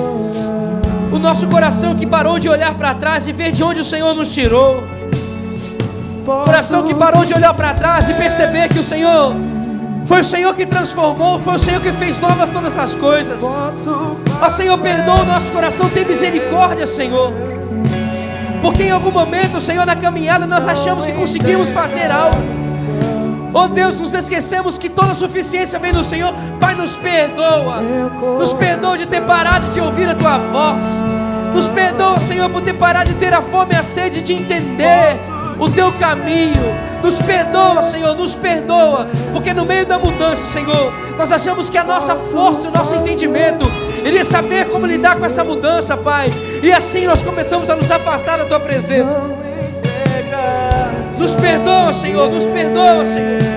nosso 1.21 1.49
coração 1.49 1.95
que 1.95 2.07
parou 2.07 2.39
de 2.39 2.49
olhar 2.49 2.75
para 2.75 2.95
trás 2.95 3.27
e 3.29 3.33
ver 3.33 3.53
de 3.53 3.63
onde 3.63 3.81
o 3.81 3.85
Senhor 3.85 4.15
nos 4.15 4.29
tirou. 4.33 4.83
Coração 6.25 6.83
que 6.83 6.95
parou 6.95 7.25
de 7.25 7.35
olhar 7.35 7.55
para 7.55 7.75
trás 7.75 8.09
e 8.09 8.15
perceber 8.15 8.69
que 8.69 8.79
o 8.79 8.85
Senhor 8.85 9.35
foi 10.07 10.23
o 10.23 10.25
Senhor 10.25 10.55
que 10.55 10.67
transformou, 10.67 11.39
foi 11.39 11.55
o 11.55 11.59
Senhor 11.59 11.81
que 11.81 11.93
fez 11.93 12.21
novas 12.21 12.51
todas 12.51 12.77
as 12.77 12.95
coisas. 12.95 13.41
Ó 14.43 14.51
Senhor, 14.51 14.77
perdoa 14.79 15.21
o 15.21 15.25
nosso 15.25 15.53
coração, 15.53 15.89
tem 15.89 16.05
misericórdia, 16.05 16.87
Senhor. 16.87 17.33
Porque 18.61 18.85
em 18.85 18.91
algum 18.91 19.11
momento, 19.11 19.61
Senhor, 19.61 19.87
na 19.87 19.97
caminhada 19.97 20.47
nós 20.47 20.67
achamos 20.67 21.07
que 21.07 21.13
conseguimos 21.13 21.71
fazer 21.71 22.11
algo. 22.11 22.37
Oh 23.53 23.69
Deus, 23.69 23.99
nos 23.99 24.13
esquecemos 24.13 24.79
que 24.79 24.89
toda 24.89 25.15
suficiência 25.15 25.79
vem 25.79 25.93
do 25.93 26.05
Senhor. 26.05 26.35
Pai, 26.71 26.75
nos 26.77 26.97
perdoa. 26.97 27.81
Nos 28.39 28.53
perdoa 28.53 28.97
de 28.97 29.07
ter 29.07 29.23
parado 29.23 29.73
de 29.73 29.81
ouvir 29.81 30.09
a 30.09 30.15
tua 30.15 30.39
voz. 30.39 30.85
Nos 31.53 31.67
perdoa, 31.67 32.21
Senhor, 32.21 32.49
por 32.49 32.63
ter 32.63 32.75
parado 32.75 33.13
de 33.13 33.17
ter 33.19 33.35
a 33.35 33.43
fome 33.43 33.75
e 33.75 33.77
a 33.77 33.83
sede 33.83 34.21
de 34.21 34.33
entender 34.33 35.19
o 35.59 35.69
teu 35.69 35.91
caminho. 35.93 36.63
Nos 37.03 37.19
perdoa, 37.19 37.83
Senhor, 37.83 38.15
nos 38.15 38.37
perdoa, 38.37 39.09
porque 39.33 39.53
no 39.53 39.65
meio 39.65 39.85
da 39.85 39.99
mudança, 39.99 40.45
Senhor, 40.45 40.95
nós 41.19 41.33
achamos 41.33 41.69
que 41.69 41.77
a 41.77 41.83
nossa 41.83 42.15
força, 42.15 42.69
o 42.69 42.71
nosso 42.71 42.95
entendimento, 42.95 43.65
iria 44.05 44.25
saber 44.25 44.69
como 44.69 44.87
lidar 44.87 45.17
com 45.17 45.27
essa 45.27 45.43
mudança, 45.43 45.97
Pai. 45.97 46.33
E 46.63 46.71
assim 46.73 47.05
nós 47.05 47.21
começamos 47.21 47.69
a 47.69 47.75
nos 47.75 47.91
afastar 47.91 48.39
da 48.39 48.45
tua 48.45 48.61
presença. 48.61 49.21
Nos 51.19 51.35
perdoa, 51.35 51.93
Senhor, 51.93 52.31
nos 52.31 52.45
perdoa, 52.45 53.05
Senhor. 53.05 53.50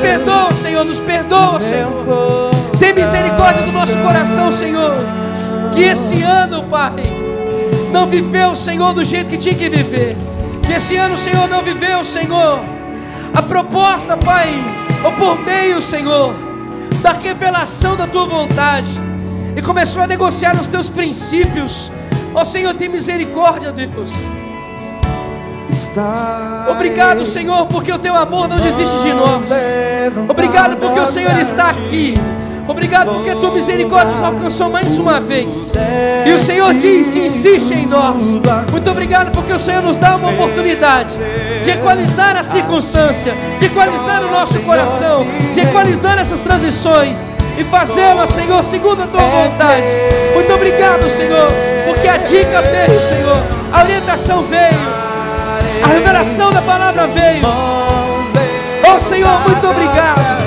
Perdoa, 0.00 0.52
Senhor, 0.52 0.84
nos 0.84 1.00
perdoa, 1.00 1.60
Senhor. 1.60 2.50
Tem 2.78 2.94
misericórdia 2.94 3.62
do 3.62 3.72
nosso 3.72 3.98
coração, 3.98 4.50
Senhor. 4.50 4.94
Que 5.72 5.82
esse 5.82 6.22
ano, 6.22 6.64
Pai, 6.64 6.92
não 7.92 8.06
viveu, 8.06 8.54
Senhor, 8.54 8.94
do 8.94 9.04
jeito 9.04 9.28
que 9.28 9.36
tinha 9.36 9.54
que 9.54 9.68
viver. 9.68 10.16
Que 10.62 10.72
esse 10.72 10.96
ano, 10.96 11.16
Senhor, 11.16 11.48
não 11.48 11.62
viveu, 11.62 12.02
Senhor, 12.02 12.60
a 13.34 13.42
proposta, 13.42 14.16
Pai, 14.16 14.48
ou 15.04 15.12
por 15.12 15.38
meio, 15.40 15.82
Senhor, 15.82 16.34
da 17.02 17.12
revelação 17.12 17.96
da 17.96 18.06
tua 18.06 18.26
vontade. 18.26 18.88
E 19.56 19.62
começou 19.62 20.02
a 20.02 20.06
negociar 20.06 20.54
os 20.54 20.68
teus 20.68 20.88
princípios. 20.88 21.90
Ó 22.34 22.42
oh, 22.42 22.44
Senhor, 22.44 22.72
tem 22.74 22.88
misericórdia, 22.88 23.72
Deus. 23.72 24.12
Obrigado, 26.70 27.26
Senhor, 27.26 27.66
porque 27.66 27.92
o 27.92 27.98
teu 27.98 28.14
amor 28.14 28.48
não 28.48 28.56
desiste 28.56 28.96
de 29.02 29.12
nós. 29.12 29.42
Obrigado 30.28 30.76
porque 30.76 31.00
o 31.00 31.06
Senhor 31.06 31.38
está 31.40 31.70
aqui. 31.70 32.14
Obrigado 32.68 33.14
porque 33.14 33.30
a 33.30 33.34
tua 33.36 33.50
misericórdia 33.50 34.12
nos 34.12 34.22
alcançou 34.22 34.70
mais 34.70 34.96
uma 34.96 35.18
vez. 35.20 35.72
E 36.24 36.32
o 36.32 36.38
Senhor 36.38 36.72
diz 36.74 37.10
que 37.10 37.18
insiste 37.18 37.72
em 37.72 37.84
nós. 37.86 38.38
Muito 38.70 38.88
obrigado 38.88 39.32
porque 39.32 39.52
o 39.52 39.58
Senhor 39.58 39.82
nos 39.82 39.96
dá 39.96 40.14
uma 40.14 40.30
oportunidade 40.30 41.16
de 41.62 41.70
equalizar 41.70 42.36
a 42.36 42.44
circunstância, 42.44 43.34
de 43.58 43.66
equalizar 43.66 44.22
o 44.22 44.30
nosso 44.30 44.60
coração, 44.60 45.26
de 45.52 45.60
equalizar 45.60 46.18
essas 46.20 46.40
transições 46.40 47.26
e 47.58 47.64
fazê-la, 47.64 48.26
Senhor, 48.28 48.62
segundo 48.62 49.02
a 49.02 49.06
tua 49.08 49.20
vontade. 49.20 49.92
Muito 50.34 50.52
obrigado, 50.52 51.08
Senhor, 51.08 51.48
porque 51.88 52.06
a 52.06 52.18
dica 52.18 52.62
veio, 52.62 53.00
Senhor, 53.02 53.42
a 53.72 53.82
orientação 53.82 54.44
veio. 54.44 54.99
A 55.82 55.88
revelação 55.88 56.52
da 56.52 56.62
palavra 56.62 57.06
veio. 57.08 57.42
Oh 58.92 58.98
Senhor, 58.98 59.40
muito 59.40 59.66
obrigado. 59.68 60.40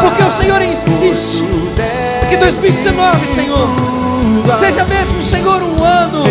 Porque 0.00 0.22
o 0.22 0.30
Senhor 0.30 0.62
insiste 0.62 1.42
que 2.28 2.36
2019, 2.36 3.28
Senhor, 3.28 3.68
seja 4.44 4.84
mesmo, 4.84 5.22
Senhor, 5.22 5.62
um 5.62 5.82
ano 5.82 6.24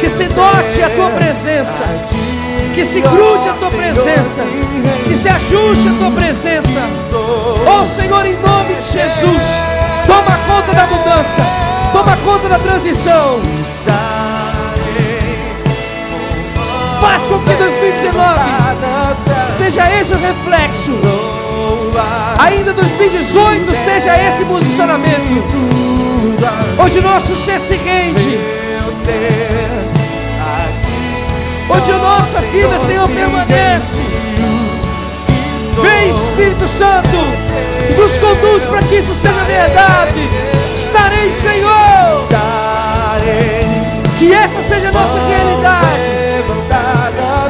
que 0.00 0.08
se 0.08 0.28
note 0.28 0.82
a 0.82 0.90
tua 0.90 1.10
presença, 1.10 1.82
que 2.74 2.84
se 2.84 3.00
grude 3.00 3.48
a 3.48 3.54
tua 3.54 3.70
presença, 3.70 4.42
que 5.06 5.16
se 5.16 5.28
ajuste 5.28 5.88
a 5.88 5.92
tua 5.98 6.10
presença. 6.12 6.80
Oh 7.66 7.84
Senhor, 7.84 8.24
em 8.24 8.36
nome 8.36 8.74
de 8.74 8.92
Jesus, 8.92 9.42
toma 10.06 10.38
conta 10.46 10.72
da 10.72 10.86
mudança, 10.86 11.42
toma 11.92 12.16
conta 12.24 12.48
da 12.48 12.58
transição. 12.58 13.40
Faz 17.00 17.26
com 17.26 17.38
que 17.38 17.54
2019 17.54 18.40
seja 19.56 19.90
esse 19.90 20.12
o 20.12 20.18
reflexo. 20.18 20.90
Ainda 22.38 22.74
2018 22.74 23.74
seja 23.74 24.16
esse 24.28 24.44
posicionamento. 24.44 25.42
Onde 26.78 27.00
nosso 27.00 27.34
ser 27.36 27.58
se 27.60 27.76
rende. 27.76 28.38
Onde 31.70 31.92
nossa 31.92 32.40
vida, 32.42 32.78
Senhor, 32.80 33.08
permanece. 33.08 33.96
Vem, 35.80 36.10
Espírito 36.10 36.68
Santo, 36.68 37.16
nos 37.96 38.18
conduz 38.18 38.64
para 38.64 38.82
que 38.82 38.96
isso 38.96 39.14
seja 39.14 39.42
verdade. 39.44 40.28
Estarei, 40.74 41.32
Senhor. 41.32 42.28
Que 44.18 44.32
essa 44.34 44.62
seja 44.62 44.88
a 44.88 44.92
nossa 44.92 45.18
realidade. 45.18 46.19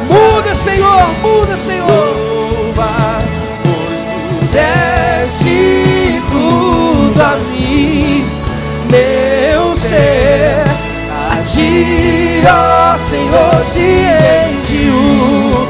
Muda, 0.07 0.55
Senhor, 0.55 1.07
muda, 1.21 1.57
Senhor. 1.57 2.31
Desce 4.51 6.21
tudo 6.29 7.21
a 7.21 7.37
mim, 7.37 8.25
meu 8.89 9.75
ser. 9.77 10.65
A 11.31 11.41
ti, 11.41 12.43
ó 12.45 12.97
Senhor, 12.97 13.63
se 13.63 13.79
enviou. 14.49 15.67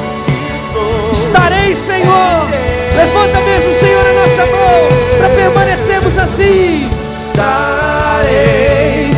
Estarei, 1.12 1.76
Senhor. 1.76 2.50
Levanta 2.96 3.40
mesmo, 3.42 3.74
Senhor, 3.74 4.06
a 4.06 4.14
nossa 4.14 4.46
mão 4.48 4.90
para 5.20 5.30
permanecermos 5.30 6.18
assim. 6.18 6.90
Estarei 7.28 9.11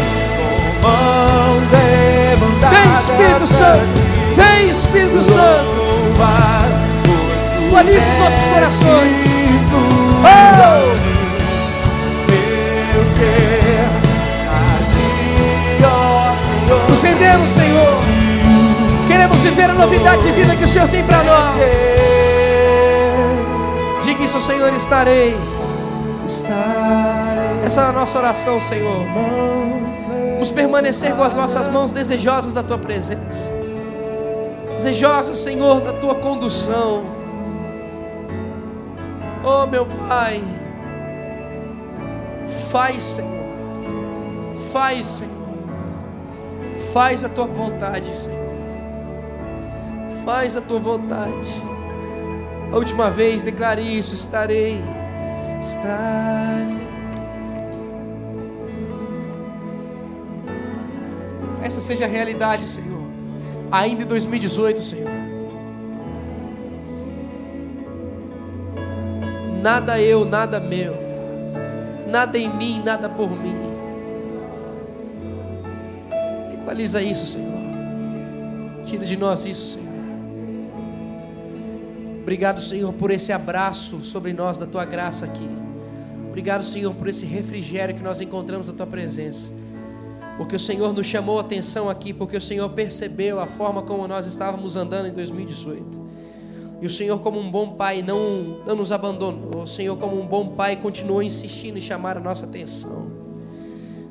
Vem, 2.93 3.01
Espírito 3.01 3.47
Santo. 3.47 3.87
Vem, 4.35 4.69
Espírito 4.69 5.23
Santo. 5.23 5.83
Equaliza 7.65 7.97
os 7.97 8.17
nossos 8.19 8.45
corações. 8.53 9.33
Oh! 10.23 11.13
Nos 16.89 17.01
rendemos, 17.01 17.49
Senhor. 17.49 17.97
Queremos 19.07 19.37
viver 19.39 19.69
a 19.71 19.73
novidade 19.73 20.21
de 20.21 20.31
vida 20.31 20.55
que 20.55 20.63
o 20.63 20.67
Senhor 20.67 20.87
tem 20.89 21.03
para 21.03 21.23
nós. 21.23 21.57
Diga 24.03 24.23
isso, 24.23 24.39
Senhor, 24.39 24.71
estarei. 24.75 25.35
Essa 27.65 27.81
é 27.81 27.85
a 27.85 27.91
nossa 27.91 28.17
oração, 28.19 28.59
Senhor. 28.59 29.03
Vamos 30.43 30.51
permanecer 30.51 31.15
com 31.15 31.23
as 31.23 31.37
nossas 31.37 31.69
mãos 31.69 31.93
desejosas 31.93 32.51
da 32.51 32.61
tua 32.61 32.77
presença 32.77 33.49
desejosa, 34.75 35.33
Senhor, 35.33 35.79
da 35.79 35.93
tua 35.93 36.15
condução. 36.15 37.05
Oh, 39.41 39.65
meu 39.65 39.85
Pai, 39.85 40.43
faz, 42.69 43.01
Senhor, 43.01 44.57
faz, 44.73 45.05
Senhor, 45.05 45.31
faz 46.91 47.23
a 47.23 47.29
tua 47.29 47.45
vontade, 47.45 48.13
Senhor, 48.13 48.49
faz 50.25 50.57
a 50.57 50.61
tua 50.61 50.79
vontade. 50.79 51.63
A 52.69 52.75
última 52.75 53.09
vez 53.09 53.45
declare 53.45 53.81
isso: 53.81 54.13
estarei, 54.13 54.81
estarei. 55.61 56.92
Essa 61.73 61.81
seja 61.81 62.07
realidade, 62.07 62.67
Senhor 62.67 62.93
ainda 63.73 64.03
em 64.03 64.05
2018, 64.05 64.83
Senhor. 64.83 65.09
Nada 69.63 69.99
eu, 69.99 70.23
nada 70.25 70.59
meu, 70.59 70.95
nada 72.07 72.37
em 72.37 72.55
mim, 72.55 72.83
nada 72.85 73.09
por 73.09 73.31
mim. 73.31 73.55
Equaliza 76.53 77.01
isso, 77.01 77.25
Senhor. 77.25 77.51
Tira 78.85 79.05
de 79.05 79.17
nós 79.17 79.43
isso, 79.45 79.73
Senhor. 79.73 79.93
Obrigado, 82.21 82.61
Senhor, 82.61 82.93
por 82.93 83.09
esse 83.09 83.31
abraço 83.31 84.03
sobre 84.03 84.33
nós 84.33 84.59
da 84.59 84.67
tua 84.67 84.85
graça 84.85 85.25
aqui. 85.25 85.49
Obrigado, 86.27 86.63
Senhor, 86.63 86.93
por 86.93 87.07
esse 87.07 87.25
refrigério 87.25 87.95
que 87.95 88.03
nós 88.03 88.21
encontramos 88.21 88.67
na 88.67 88.73
tua 88.73 88.85
presença 88.85 89.51
porque 90.37 90.55
o 90.55 90.59
Senhor 90.59 90.93
nos 90.93 91.05
chamou 91.05 91.37
a 91.37 91.41
atenção 91.41 91.89
aqui, 91.89 92.13
porque 92.13 92.35
o 92.35 92.41
Senhor 92.41 92.69
percebeu 92.69 93.39
a 93.39 93.47
forma 93.47 93.81
como 93.83 94.07
nós 94.07 94.25
estávamos 94.25 94.75
andando 94.75 95.07
em 95.07 95.13
2018. 95.13 96.01
E 96.81 96.85
o 96.85 96.89
Senhor, 96.89 97.19
como 97.19 97.39
um 97.39 97.49
bom 97.49 97.75
pai, 97.75 98.01
não, 98.01 98.61
não 98.65 98.75
nos 98.75 98.91
abandonou. 98.91 99.63
O 99.63 99.67
Senhor, 99.67 99.95
como 99.97 100.19
um 100.19 100.27
bom 100.27 100.49
pai, 100.49 100.75
continuou 100.75 101.23
insistindo 101.23 101.77
em 101.77 101.81
chamar 101.81 102.17
a 102.17 102.19
nossa 102.19 102.45
atenção. 102.45 103.11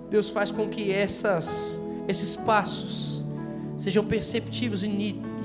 Deus 0.08 0.30
faz 0.30 0.50
com 0.50 0.68
que 0.68 0.92
essas, 0.92 1.78
esses 2.08 2.36
passos 2.36 3.22
sejam 3.76 4.04
perceptíveis 4.04 4.82
e 4.82 4.88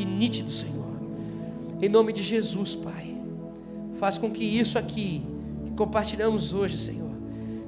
nítidos, 0.05 0.59
Senhor. 0.59 0.86
Em 1.82 1.89
nome 1.89 2.13
de 2.13 2.23
Jesus, 2.23 2.75
Pai. 2.75 3.17
Faz 3.95 4.17
com 4.17 4.30
que 4.30 4.43
isso 4.43 4.78
aqui, 4.78 5.23
que 5.65 5.71
compartilhamos 5.71 6.53
hoje, 6.53 6.78
Senhor, 6.78 7.07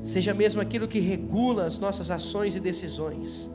seja 0.02 0.34
mesmo 0.34 0.62
aquilo 0.62 0.88
que 0.88 1.00
regula 1.00 1.66
as 1.66 1.78
nossas 1.78 2.10
ações 2.10 2.56
e 2.56 2.60
decisões, 2.60 3.50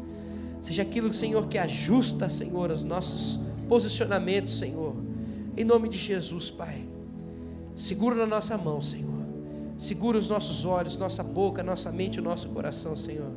seja 0.61 0.82
aquilo, 0.82 1.12
Senhor, 1.12 1.47
que 1.49 1.59
ajusta, 1.59 2.28
Senhor, 2.28 2.70
os 2.70 2.84
nossos 2.84 3.40
posicionamentos, 3.68 4.59
Senhor, 4.59 4.95
em 5.57 5.64
nome 5.64 5.88
de 5.88 5.99
Jesus, 5.99 6.51
Pai. 6.51 6.86
Segura 7.74 8.14
na 8.14 8.26
nossa 8.26 8.57
mão, 8.57 8.80
Senhor. 8.80 9.14
Segura 9.76 10.16
os 10.16 10.28
nossos 10.28 10.64
olhos, 10.64 10.97
nossa 10.97 11.22
boca, 11.22 11.62
nossa 11.62 11.90
mente, 11.90 12.20
o 12.20 12.22
nosso 12.22 12.49
coração, 12.51 12.95
Senhor. 12.95 13.30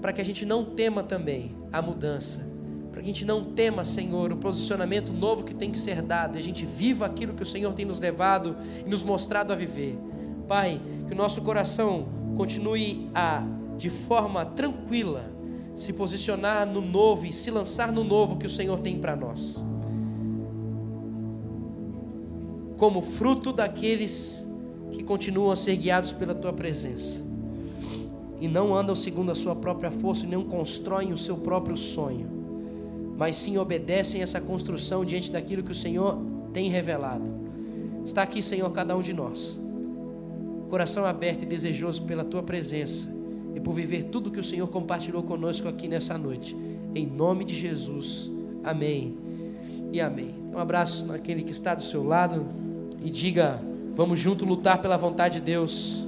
Para 0.00 0.12
que 0.12 0.20
a 0.20 0.24
gente 0.24 0.46
não 0.46 0.64
tema 0.64 1.02
também 1.02 1.54
a 1.72 1.82
mudança. 1.82 2.48
Para 2.92 3.00
que 3.00 3.06
a 3.10 3.12
gente 3.12 3.24
não 3.24 3.44
tema, 3.52 3.84
Senhor, 3.84 4.32
o 4.32 4.36
posicionamento 4.36 5.12
novo 5.12 5.42
que 5.42 5.54
tem 5.54 5.70
que 5.70 5.78
ser 5.78 6.02
dado. 6.02 6.36
E 6.36 6.38
a 6.38 6.42
gente 6.42 6.64
viva 6.64 7.06
aquilo 7.06 7.34
que 7.34 7.42
o 7.42 7.46
Senhor 7.46 7.72
tem 7.74 7.84
nos 7.84 7.98
levado 7.98 8.56
e 8.86 8.88
nos 8.88 9.02
mostrado 9.02 9.52
a 9.52 9.56
viver. 9.56 9.98
Pai, 10.46 10.80
que 11.12 11.14
o 11.14 11.18
nosso 11.18 11.42
coração 11.42 12.06
continue 12.38 13.06
a, 13.14 13.44
de 13.76 13.90
forma 13.90 14.46
tranquila, 14.46 15.30
se 15.74 15.92
posicionar 15.92 16.66
no 16.66 16.80
novo 16.80 17.26
e 17.26 17.32
se 17.34 17.50
lançar 17.50 17.92
no 17.92 18.02
novo 18.02 18.38
que 18.38 18.46
o 18.46 18.50
Senhor 18.50 18.80
tem 18.80 18.98
para 18.98 19.14
nós. 19.14 19.62
Como 22.78 23.02
fruto 23.02 23.52
daqueles 23.52 24.48
que 24.90 25.04
continuam 25.04 25.50
a 25.50 25.56
ser 25.56 25.76
guiados 25.76 26.14
pela 26.14 26.34
tua 26.34 26.50
presença 26.50 27.20
e 28.40 28.48
não 28.48 28.74
andam 28.74 28.94
segundo 28.94 29.30
a 29.30 29.34
sua 29.34 29.54
própria 29.54 29.90
força 29.90 30.24
e 30.24 30.28
não 30.30 30.42
constroem 30.44 31.12
o 31.12 31.18
seu 31.18 31.36
próprio 31.36 31.76
sonho, 31.76 32.26
mas 33.18 33.36
sim 33.36 33.58
obedecem 33.58 34.22
essa 34.22 34.40
construção 34.40 35.04
diante 35.04 35.30
daquilo 35.30 35.62
que 35.62 35.72
o 35.72 35.74
Senhor 35.74 36.16
tem 36.54 36.70
revelado. 36.70 37.30
Está 38.02 38.22
aqui, 38.22 38.40
Senhor, 38.40 38.70
cada 38.72 38.96
um 38.96 39.02
de 39.02 39.12
nós, 39.12 39.60
coração 40.72 41.04
aberto 41.04 41.42
e 41.42 41.44
desejoso 41.44 42.02
pela 42.04 42.24
tua 42.24 42.42
presença 42.42 43.06
e 43.54 43.60
por 43.60 43.74
viver 43.74 44.04
tudo 44.04 44.30
que 44.30 44.40
o 44.40 44.42
Senhor 44.42 44.66
compartilhou 44.68 45.22
conosco 45.22 45.68
aqui 45.68 45.86
nessa 45.86 46.16
noite. 46.16 46.56
Em 46.94 47.06
nome 47.06 47.44
de 47.44 47.54
Jesus. 47.54 48.30
Amém. 48.64 49.14
E 49.92 50.00
amém. 50.00 50.34
Um 50.50 50.56
abraço 50.56 51.04
naquele 51.04 51.42
que 51.42 51.52
está 51.52 51.74
do 51.74 51.82
seu 51.82 52.02
lado 52.02 52.46
e 53.04 53.10
diga: 53.10 53.62
vamos 53.94 54.18
junto 54.18 54.46
lutar 54.46 54.80
pela 54.80 54.96
vontade 54.96 55.40
de 55.40 55.44
Deus. 55.44 56.06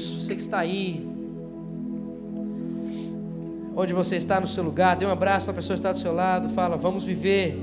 Isso, 0.00 0.18
você 0.18 0.34
que 0.34 0.40
está 0.40 0.58
aí, 0.60 1.06
onde 3.76 3.92
você 3.92 4.16
está 4.16 4.40
no 4.40 4.46
seu 4.46 4.64
lugar, 4.64 4.96
dê 4.96 5.04
um 5.04 5.10
abraço 5.10 5.48
na 5.48 5.52
pessoa 5.52 5.74
que 5.74 5.80
está 5.80 5.92
do 5.92 5.98
seu 5.98 6.14
lado, 6.14 6.48
fala: 6.48 6.78
vamos 6.78 7.04
viver 7.04 7.60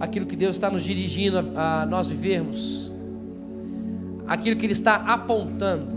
aquilo 0.00 0.26
que 0.26 0.34
Deus 0.34 0.56
está 0.56 0.68
nos 0.68 0.82
dirigindo 0.82 1.38
a, 1.38 1.82
a 1.82 1.86
nós 1.86 2.08
vivermos, 2.08 2.92
aquilo 4.26 4.56
que 4.56 4.66
Ele 4.66 4.72
está 4.72 4.96
apontando, 4.96 5.96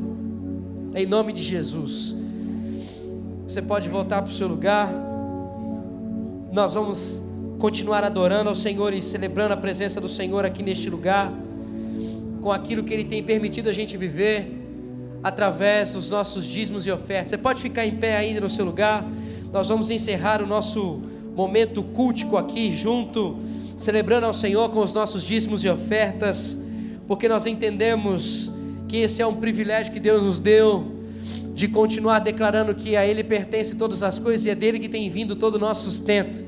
em 0.93 1.07
nome 1.07 1.33
de 1.33 1.41
Jesus. 1.41 2.13
Você 3.47 3.61
pode 3.61 3.89
voltar 3.89 4.21
para 4.21 4.29
o 4.29 4.33
seu 4.33 4.47
lugar, 4.47 4.93
nós 6.53 6.75
vamos 6.75 7.23
continuar 7.57 8.03
adorando 8.03 8.49
ao 8.49 8.55
Senhor 8.55 8.93
e 8.93 9.01
celebrando 9.01 9.55
a 9.55 9.57
presença 9.57 9.99
do 9.99 10.07
Senhor 10.07 10.45
aqui 10.45 10.61
neste 10.61 10.91
lugar, 10.91 11.33
com 12.39 12.51
aquilo 12.51 12.83
que 12.83 12.93
Ele 12.93 13.03
tem 13.03 13.23
permitido 13.23 13.67
a 13.67 13.73
gente 13.73 13.97
viver 13.97 14.60
através 15.23 15.93
dos 15.93 16.11
nossos 16.11 16.45
dízimos 16.45 16.87
e 16.87 16.91
ofertas. 16.91 17.31
Você 17.31 17.37
pode 17.37 17.61
ficar 17.61 17.85
em 17.85 17.95
pé 17.95 18.17
ainda 18.17 18.41
no 18.41 18.49
seu 18.49 18.65
lugar. 18.65 19.05
Nós 19.51 19.67
vamos 19.67 19.89
encerrar 19.89 20.41
o 20.41 20.47
nosso 20.47 21.01
momento 21.35 21.83
cultico 21.83 22.37
aqui 22.37 22.71
junto, 22.75 23.37
celebrando 23.77 24.25
ao 24.25 24.33
Senhor 24.33 24.69
com 24.69 24.79
os 24.79 24.93
nossos 24.93 25.23
dízimos 25.23 25.63
e 25.63 25.69
ofertas, 25.69 26.57
porque 27.07 27.27
nós 27.27 27.45
entendemos 27.45 28.49
que 28.87 28.97
esse 28.97 29.21
é 29.21 29.27
um 29.27 29.35
privilégio 29.35 29.93
que 29.93 29.99
Deus 29.99 30.23
nos 30.23 30.39
deu 30.39 30.99
de 31.53 31.67
continuar 31.67 32.19
declarando 32.19 32.73
que 32.73 32.95
a 32.95 33.05
Ele 33.05 33.23
pertence 33.23 33.75
todas 33.75 34.03
as 34.03 34.17
coisas 34.17 34.45
e 34.45 34.49
é 34.49 34.55
dele 34.55 34.79
que 34.79 34.89
tem 34.89 35.09
vindo 35.09 35.35
todo 35.35 35.55
o 35.55 35.59
nosso 35.59 35.89
sustento. 35.89 36.43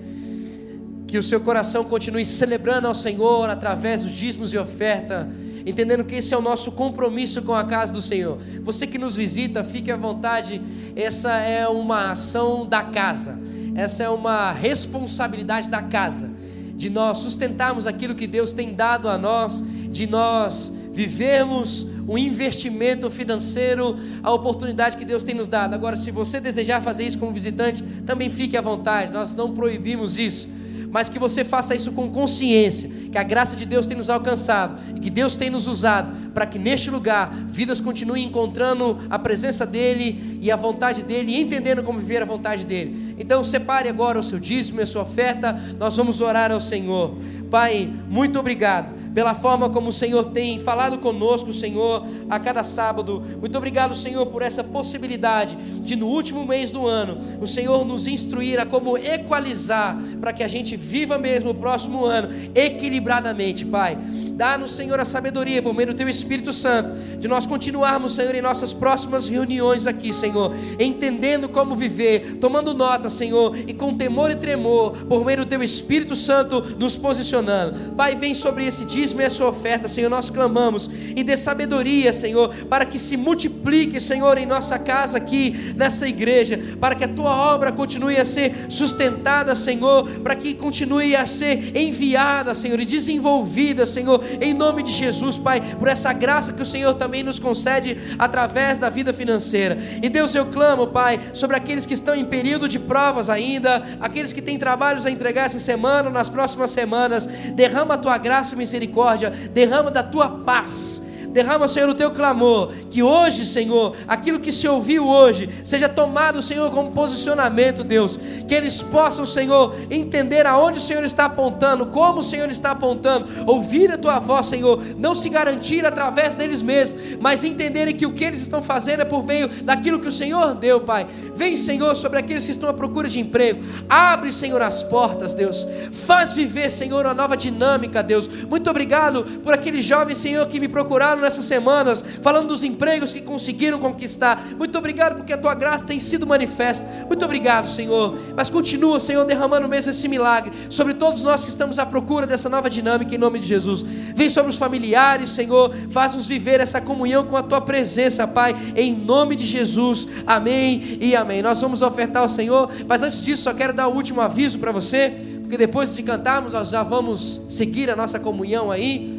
Que 1.08 1.18
o 1.18 1.24
seu 1.24 1.40
coração 1.40 1.84
continue 1.84 2.26
celebrando 2.26 2.88
ao 2.88 2.96
Senhor 2.96 3.50
através 3.50 4.04
dos 4.04 4.12
dízimos 4.12 4.54
e 4.54 4.58
oferta 4.58 5.30
entendendo 5.66 6.04
que 6.04 6.16
esse 6.16 6.34
é 6.34 6.38
o 6.38 6.42
nosso 6.42 6.72
compromisso 6.72 7.42
com 7.42 7.54
a 7.54 7.64
casa 7.64 7.94
do 7.94 8.02
Senhor. 8.02 8.38
Você 8.62 8.86
que 8.86 8.98
nos 8.98 9.16
visita, 9.16 9.64
fique 9.64 9.92
à 9.92 9.98
vontade, 9.98 10.62
essa 10.96 11.32
é 11.38 11.68
uma 11.68 12.12
ação 12.12 12.66
da 12.66 12.84
casa, 12.84 13.40
essa 13.76 14.04
é 14.04 14.10
uma 14.10 14.52
responsabilidade 14.52 15.70
da 15.70 15.82
casa, 15.82 16.30
de 16.76 16.90
nós 16.90 17.20
sustentarmos 17.20 17.88
aquilo 17.88 18.16
que 18.16 18.28
Deus 18.28 18.52
tem 18.52 18.74
dado 18.74 19.08
a 19.08 19.18
nós, 19.18 19.64
de 19.90 20.08
nós 20.08 20.72
vivermos 20.92 21.88
o 22.08 22.18
investimento 22.18 23.10
financeiro, 23.10 23.98
a 24.22 24.32
oportunidade 24.32 24.98
que 24.98 25.06
Deus 25.06 25.24
tem 25.24 25.34
nos 25.34 25.48
dado. 25.48 25.74
Agora, 25.74 25.96
se 25.96 26.12
você 26.12 26.40
desejar 26.40 26.82
fazer 26.82 27.06
isso 27.06 27.18
como 27.18 27.32
visitante, 27.32 27.82
também 28.06 28.30
fique 28.30 28.58
à 28.58 28.62
vontade, 28.62 29.12
nós 29.12 29.36
não 29.36 29.54
proibimos 29.54 30.20
isso 30.20 30.63
mas 30.94 31.10
que 31.10 31.18
você 31.18 31.44
faça 31.44 31.74
isso 31.74 31.92
com 31.92 32.08
consciência, 32.12 32.88
que 33.12 33.18
a 33.18 33.24
graça 33.24 33.56
de 33.56 33.66
Deus 33.66 33.88
tem 33.88 33.98
nos 33.98 34.12
alcançado 34.12 34.80
e 34.96 35.00
que 35.00 35.10
Deus 35.10 35.36
tem 35.36 35.50
nos 35.50 35.66
usado 35.66 36.32
para 36.32 36.46
que 36.46 36.60
neste 36.60 36.92
lugar 36.92 37.34
vidas 37.48 37.82
continuem 37.82 38.24
encontrando 38.24 39.00
a 39.10 39.18
presença 39.18 39.66
dEle 39.66 40.38
e 40.40 40.52
a 40.52 40.56
vontade 40.56 41.02
dEle 41.02 41.34
e 41.34 41.42
entendendo 41.42 41.82
como 41.82 41.98
viver 41.98 42.22
a 42.22 42.26
vontade 42.26 42.64
dEle. 42.64 43.16
Então 43.18 43.44
separe 43.44 43.90
agora 43.90 44.20
o 44.20 44.24
seu 44.24 44.38
dízimo 44.38 44.82
e 44.82 44.84
a 44.84 44.86
sua 44.86 45.02
oferta, 45.02 45.60
nós 45.80 45.98
vamos 45.98 46.22
orar 46.22 46.52
ao 46.52 46.60
Senhor. 46.60 47.18
Pai, 47.50 47.92
muito 48.08 48.40
obrigado 48.40 49.03
pela 49.14 49.34
forma 49.34 49.70
como 49.70 49.90
o 49.90 49.94
Senhor 49.94 50.26
tem 50.26 50.60
falado 50.60 50.98
conosco, 50.98 51.54
Senhor, 51.54 52.06
a 52.30 52.40
cada 52.40 52.64
sábado. 52.64 53.24
Muito 53.40 53.58
obrigado, 53.58 53.96
Senhor, 53.96 54.26
por 54.28 54.42
essa 54.42 54.64
possibilidade 54.64 55.56
de 55.56 55.96
no 55.96 56.08
último 56.08 56.46
mês 56.46 56.72
do 56.72 56.88
ano, 56.88 57.20
o 57.42 57.48
Senhor 57.48 57.86
nos 57.86 58.08
instruir 58.08 58.60
a 58.60 58.66
como 58.66 58.98
equalizar 58.98 59.98
para 60.20 60.34
que 60.34 60.44
a 60.44 60.48
gente 60.48 60.76
viva 60.76 61.18
mesmo 61.18 61.52
o 61.52 61.56
próximo 61.56 62.06
ano 62.06 62.30
equilibradamente, 62.56 63.66
Pai. 63.66 63.98
Dá-nos, 64.36 64.72
Senhor, 64.72 65.00
a 65.00 65.06
sabedoria 65.06 65.62
por 65.62 65.74
meio 65.74 65.88
do 65.90 65.94
Teu 65.94 66.10
Espírito 66.10 66.52
Santo, 66.52 66.94
de 67.20 67.28
nós 67.28 67.46
continuarmos, 67.46 68.16
Senhor, 68.16 68.34
em 68.34 68.42
nossas 68.42 68.74
próximas 68.74 69.28
reuniões 69.28 69.86
aqui, 69.86 70.12
Senhor, 70.12 70.54
entendendo 70.80 71.48
como 71.48 71.76
viver, 71.76 72.38
tomando 72.42 72.74
nota, 72.74 73.10
Senhor, 73.10 73.56
e 73.68 73.74
com 73.74 73.96
temor 73.96 74.32
e 74.32 74.36
tremor, 74.36 75.06
por 75.06 75.24
meio 75.24 75.40
do 75.40 75.46
Teu 75.46 75.62
Espírito 75.62 76.16
Santo, 76.16 76.62
nos 76.80 76.98
posicionando. 76.98 77.92
Pai, 77.92 78.16
vem 78.16 78.34
sobre 78.34 78.66
esse 78.66 78.86
dízimo 78.86 79.22
e 79.22 79.26
a 79.26 79.30
sua 79.30 79.50
oferta, 79.50 79.88
Senhor, 79.88 80.10
nós 80.10 80.30
clamamos, 80.30 80.90
e 81.16 81.24
dê 81.24 81.38
sabedoria, 81.38 82.12
Senhor, 82.12 82.50
para 82.66 82.86
que 82.86 82.98
se 82.98 83.16
multiplique, 83.16 84.00
Senhor, 84.00 84.38
em 84.38 84.46
nossa 84.46 84.80
casa 84.80 85.18
aqui, 85.18 85.74
nessa 85.76 86.08
igreja, 86.08 86.60
para 86.80 86.96
que 86.96 87.04
a 87.04 87.08
Tua 87.08 87.54
obra 87.54 87.72
continue 87.72 88.18
a 88.18 88.26
ser 88.26 88.66
sustentada, 88.70 89.56
Senhor, 89.56 90.10
para 90.22 90.36
que 90.36 90.56
continue 90.56 91.16
a 91.16 91.28
ser 91.28 91.78
enviada, 91.78 92.56
Senhor, 92.56 92.80
e 92.80 92.86
desenvolvida, 92.86 93.86
Senhor, 93.86 94.23
em 94.42 94.54
nome 94.54 94.84
de 94.84 94.92
Jesus, 94.92 95.38
Pai, 95.38 95.62
por 95.80 95.88
essa 95.88 96.12
graça 96.14 96.54
que 96.54 96.62
o 96.62 96.66
Senhor 96.66 96.94
também 96.96 97.24
nos 97.24 97.40
concede 97.40 97.98
através 98.18 98.80
da 98.80 98.90
vida 98.90 99.14
financeira. 99.14 99.78
E 100.02 100.10
Deus, 100.10 100.34
eu 100.36 100.46
clamo, 100.46 100.88
Pai, 100.88 101.20
sobre 101.34 101.56
aqueles 101.56 101.86
que 101.86 101.94
estão 101.94 102.16
em 102.16 102.26
período 102.26 102.68
de 102.68 102.80
provas 102.80 103.30
ainda, 103.30 103.84
aqueles 104.00 104.34
que 104.34 104.42
têm 104.42 104.58
trabalhos 104.58 105.06
a 105.06 105.12
entregar 105.12 105.46
essa 105.46 105.60
semana, 105.60 106.10
nas 106.10 106.30
próximas 106.30 106.72
semanas, 106.72 107.26
derrama 107.54 107.96
a 107.96 107.98
tua 107.98 108.18
graça 108.18 108.56
e 108.56 108.58
misericórdia, 108.58 109.30
derrama 109.30 109.92
da 109.92 110.04
tua 110.04 110.30
paz 110.30 111.02
Derrama, 111.34 111.68
Senhor, 111.68 111.90
o 111.90 111.96
teu 111.96 112.12
clamor. 112.12 112.72
Que 112.90 113.02
hoje, 113.02 113.46
Senhor, 113.46 113.96
aquilo 114.08 114.40
que 114.40 114.52
se 114.52 114.68
ouviu 114.68 115.08
hoje, 115.08 115.50
seja 115.66 115.90
tomado, 115.90 116.42
Senhor, 116.42 116.70
como 116.70 116.92
posicionamento, 116.92 117.84
Deus. 117.84 118.18
Que 118.48 118.54
eles 118.54 118.84
possam, 118.84 119.26
Senhor, 119.26 119.76
entender 119.90 120.46
aonde 120.46 120.78
o 120.78 120.82
Senhor 120.82 121.04
está 121.04 121.26
apontando, 121.26 121.88
como 121.88 122.20
o 122.20 122.24
Senhor 122.24 122.50
está 122.50 122.72
apontando, 122.72 123.28
ouvir 123.48 123.92
a 123.92 123.98
tua 123.98 124.20
voz, 124.20 124.46
Senhor. 124.46 124.80
Não 124.98 125.16
se 125.16 125.28
garantir 125.28 125.86
através 125.86 126.36
deles 126.36 126.62
mesmos, 126.62 127.18
mas 127.20 127.44
entenderem 127.44 127.96
que 127.96 128.06
o 128.06 128.14
que 128.14 128.24
eles 128.24 128.40
estão 128.40 128.62
fazendo 128.62 129.02
é 129.02 129.06
por 129.06 129.26
meio 129.26 129.48
daquilo 129.64 130.00
que 130.00 130.08
o 130.08 130.12
Senhor 130.12 130.54
deu, 130.54 130.82
Pai. 130.82 131.08
Vem, 131.36 131.58
Senhor, 131.58 131.96
sobre 131.96 132.20
aqueles 132.20 132.46
que 132.46 132.52
estão 132.52 132.70
à 132.70 132.74
procura 132.74 133.10
de 133.10 133.20
emprego. 133.20 133.64
Abre, 133.90 134.32
Senhor, 134.32 134.62
as 134.62 134.84
portas, 134.84 135.34
Deus. 135.34 135.68
Faz 135.92 136.34
viver, 136.34 136.70
Senhor, 136.70 137.06
uma 137.06 137.14
nova 137.14 137.36
dinâmica, 137.36 138.04
Deus. 138.04 138.28
Muito 138.28 138.70
obrigado 138.70 139.24
por 139.42 139.52
aqueles 139.54 139.84
jovens, 139.84 140.20
Senhor, 140.20 140.46
que 140.48 140.60
me 140.60 140.68
procuraram 140.68 141.23
nessas 141.24 141.46
semanas, 141.46 142.04
falando 142.22 142.48
dos 142.48 142.64
empregos 142.64 143.14
que 143.14 143.22
conseguiram 143.22 143.80
conquistar. 143.80 144.42
Muito 144.58 144.78
obrigado 144.78 145.16
porque 145.16 145.34
a 145.34 145.38
tua 145.38 145.56
graça 145.56 145.86
tem 145.86 146.00
sido 146.00 146.28
manifesta. 146.28 146.88
Muito 147.08 147.24
obrigado, 147.26 147.68
Senhor. 147.68 148.18
Mas 148.36 148.50
continua, 148.50 149.00
Senhor, 149.00 149.26
derramando 149.26 149.68
mesmo 149.68 149.90
esse 149.90 150.08
milagre 150.08 150.52
sobre 150.70 150.94
todos 150.94 151.24
nós 151.24 151.44
que 151.44 151.50
estamos 151.50 151.80
à 151.80 151.86
procura 151.86 152.28
dessa 152.28 152.50
nova 152.50 152.70
dinâmica 152.70 153.16
em 153.16 153.18
nome 153.18 153.40
de 153.40 153.48
Jesus. 153.48 153.82
Vem 153.82 154.30
sobre 154.30 154.52
os 154.52 154.58
familiares, 154.58 155.30
Senhor, 155.30 155.74
faz-nos 155.90 156.28
viver 156.28 156.60
essa 156.60 156.80
comunhão 156.80 157.24
com 157.26 157.38
a 157.38 157.44
tua 157.44 157.62
presença, 157.62 158.28
Pai, 158.28 158.56
em 158.76 158.94
nome 158.94 159.36
de 159.36 159.46
Jesus. 159.46 160.08
Amém 160.28 160.98
e 161.00 161.16
amém. 161.16 161.42
Nós 161.42 161.60
vamos 161.62 161.82
ofertar 161.82 162.22
ao 162.24 162.30
Senhor, 162.30 162.70
mas 162.88 163.02
antes 163.02 163.24
disso, 163.24 163.44
só 163.44 163.54
quero 163.54 163.74
dar 163.74 163.88
o 163.88 163.96
último 163.96 164.22
aviso 164.22 164.60
para 164.60 164.72
você, 164.72 165.14
porque 165.42 165.58
depois 165.58 165.94
de 165.94 166.04
cantarmos, 166.04 166.54
nós 166.54 166.70
já 166.70 166.84
vamos 166.84 167.42
seguir 167.50 167.90
a 167.90 167.96
nossa 167.96 168.20
comunhão 168.20 168.72
aí 168.72 169.13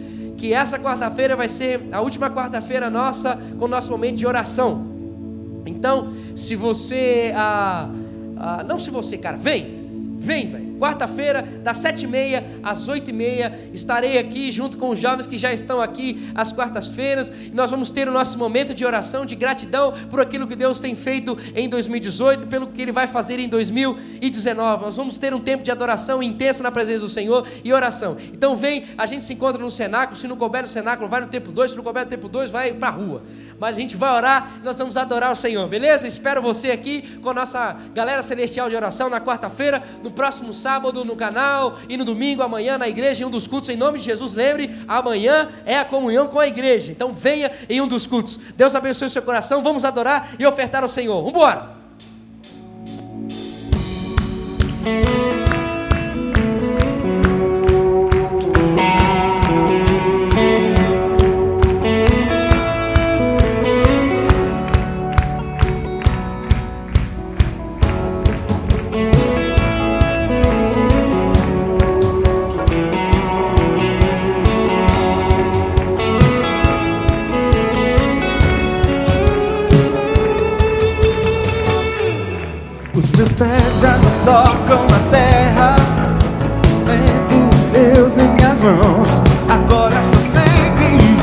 que 0.45 0.53
essa 0.53 0.79
quarta-feira 0.79 1.35
vai 1.35 1.49
ser 1.49 1.89
a 1.91 2.03
última 2.03 2.29
quarta-feira 2.29 2.91
nossa 2.91 3.39
com 3.59 3.65
o 3.65 3.69
nosso 3.69 3.91
momento 3.91 4.17
de 4.17 4.27
oração. 4.27 4.87
Então, 5.65 6.13
se 6.37 6.55
você, 6.55 7.33
ah, 7.35 7.89
ah, 8.37 8.63
não 8.63 8.79
se 8.79 8.91
você, 8.91 9.17
cara, 9.17 9.39
vem, 9.39 10.15
vem, 10.19 10.51
velho. 10.51 10.74
Quarta-feira, 10.85 11.41
das 11.63 11.79
sete 11.79 12.05
e 12.05 12.07
meia 12.07 12.45
às 12.63 12.89
oito 12.89 13.09
e 13.09 13.13
meia, 13.13 13.71
estarei 13.73 14.19
aqui 14.19 14.53
junto 14.53 14.77
com 14.77 14.91
os 14.91 14.99
jovens 14.99 15.27
que 15.27 15.39
já 15.39 15.51
estão 15.51 15.81
aqui 15.81 16.31
às 16.35 16.53
quartas-feiras. 16.53 17.33
Nós 17.55 17.71
vamos 17.71 17.89
ter 17.89 18.07
o 18.07 18.13
nosso 18.13 18.37
momento 18.37 18.75
de 18.75 18.85
oração, 18.85 19.25
de 19.25 19.35
gratidão 19.35 19.95
por 20.11 20.21
aquilo 20.21 20.47
que 20.47 20.55
Deus 20.55 20.81
tem 20.81 20.95
feito 20.95 21.39
em 21.55 21.71
2018, 21.71 22.49
pelo 22.49 22.67
que 22.67 22.83
Ele 22.83 22.93
vai 22.93 23.07
fazer 23.07 23.39
em 23.39 23.49
2019. 23.49 24.85
Nós 24.85 24.97
vamos 24.97 25.17
ter 25.17 25.33
um 25.33 25.41
tempo 25.41 25.65
de 25.65 25.71
adoração 25.71 26.23
intensa 26.23 26.63
na 26.63 26.71
presença 26.71 27.01
do 27.01 27.09
Senhor 27.09 27.47
e 27.65 27.73
oração. 27.73 28.19
Então 28.35 28.55
vem, 28.55 28.85
a 28.99 29.07
gente 29.07 29.25
se 29.25 29.33
encontra 29.33 29.63
no 29.63 29.71
cenáculo. 29.71 30.19
Se 30.19 30.29
não 30.29 30.37
couber 30.37 30.63
no 30.63 30.69
cenáculo, 30.69 31.09
vai 31.09 31.23
no 31.23 31.29
tempo 31.29 31.51
2. 31.51 31.71
Se 31.71 31.77
não 31.79 31.85
couber 31.85 32.05
no 32.05 32.11
tempo 32.11 32.29
2, 32.29 32.51
vai 32.51 32.75
para 32.75 32.91
rua. 32.91 33.23
Mas 33.59 33.75
a 33.77 33.81
gente 33.81 33.97
vai 33.97 34.15
orar 34.15 34.59
e 34.61 34.65
nós 34.65 34.77
vamos 34.77 34.99
adorar 34.99 35.33
o 35.33 35.37
Senhor, 35.37 35.67
beleza? 35.67 36.07
Espero 36.07 36.43
você 36.43 36.71
aqui 36.71 37.19
com 37.23 37.31
a 37.31 37.35
nossa 37.35 37.75
galera 37.95 38.23
celestial 38.23 38.69
de 38.69 38.77
oração 38.77 39.09
na 39.09 39.21
quarta-feira, 39.21 39.83
no 40.03 40.11
próximo 40.11 40.53
sábado 40.53 40.74
no 41.05 41.17
canal 41.17 41.79
e 41.89 41.97
no 41.97 42.05
domingo 42.05 42.43
amanhã 42.43 42.77
na 42.79 42.89
igreja 42.89 43.23
em 43.23 43.27
um 43.27 43.31
dos 43.31 43.47
cultos. 43.47 43.71
Em 43.71 43.77
nome 43.77 43.99
de 43.99 44.05
Jesus, 44.05 44.35
lembre, 44.35 44.71
amanhã 44.87 45.49
é 45.65 45.79
a 45.79 45.85
comunhão 45.85 46.27
com 46.29 46.39
a 46.39 46.47
igreja. 46.47 46.93
Então 46.93 47.13
venha 47.13 47.51
em 47.69 47.81
um 47.81 47.89
dos 47.89 48.07
cultos. 48.07 48.39
Deus 48.57 48.75
abençoe 48.75 49.07
o 49.07 49.11
seu 49.11 49.23
coração. 49.23 49.63
Vamos 49.63 49.85
adorar 49.85 50.35
e 50.39 50.47
ofertar 50.47 50.83
ao 50.83 50.89
Senhor. 50.89 51.17
Vamos 51.17 51.31
embora. 51.31 51.75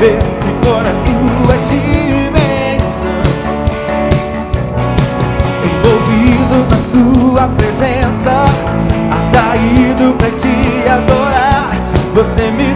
Se 0.02 0.08
for 0.64 0.84
a 0.84 0.92
tua 1.04 1.56
dimensão. 1.68 3.22
Envolvido 5.62 6.58
na 6.68 6.78
tua 6.90 7.48
presença 7.50 8.46
Atraído 9.12 10.12
pra 10.18 10.30
te 10.30 10.88
adorar. 10.88 11.70
Você 12.14 12.50
me 12.50 12.71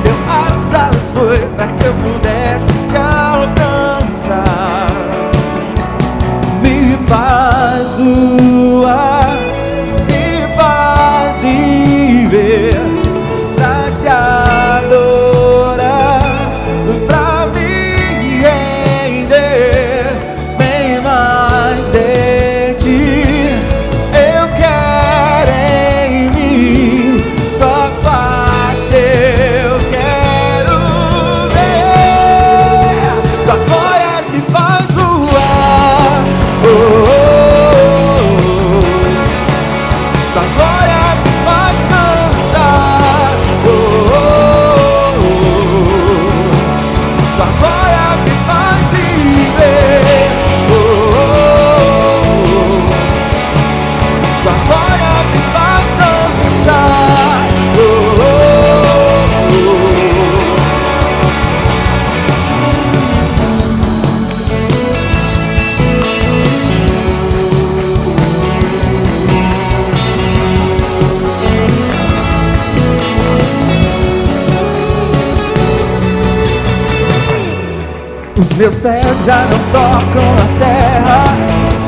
Os 78.67 78.73
meus 78.73 78.83
pés 78.83 79.17
já 79.25 79.47
não 79.47 79.61
tocam 79.71 80.27
a 80.35 80.47
terra. 80.59 81.23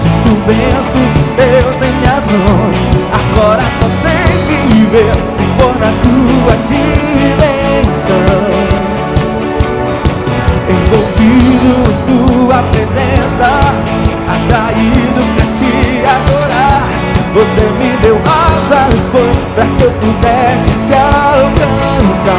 Sinto 0.01 0.29
o 0.31 0.35
vento 0.47 1.01
de 1.15 1.25
Deus 1.35 1.77
em 1.83 1.93
minhas 1.99 2.25
mãos. 2.29 2.79
Agora 3.11 3.65
só 3.81 3.89
sei 4.03 4.31
viver 4.69 5.17
Se 5.33 5.45
for 5.59 5.75
na 5.81 5.91
tua 6.05 6.55
dimensão. 6.69 8.29
Envolvido 10.71 11.73
em 11.75 11.93
tua 12.07 12.59
presença 12.71 13.49
Atraído 14.29 15.21
pra 15.35 15.47
te 15.57 15.73
adorar. 16.07 16.83
Você 17.35 17.65
me 17.73 17.91
deu 18.03 18.17
asas 18.25 18.95
Foi 19.11 19.33
pra 19.57 19.67
que 19.67 19.83
eu 19.83 19.91
pudesse 19.95 20.73
te 20.87 20.95
alcançar. 20.95 22.39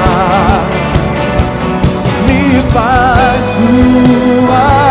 Me 2.25 2.39
faz 2.71 3.18
voar, 3.81 4.88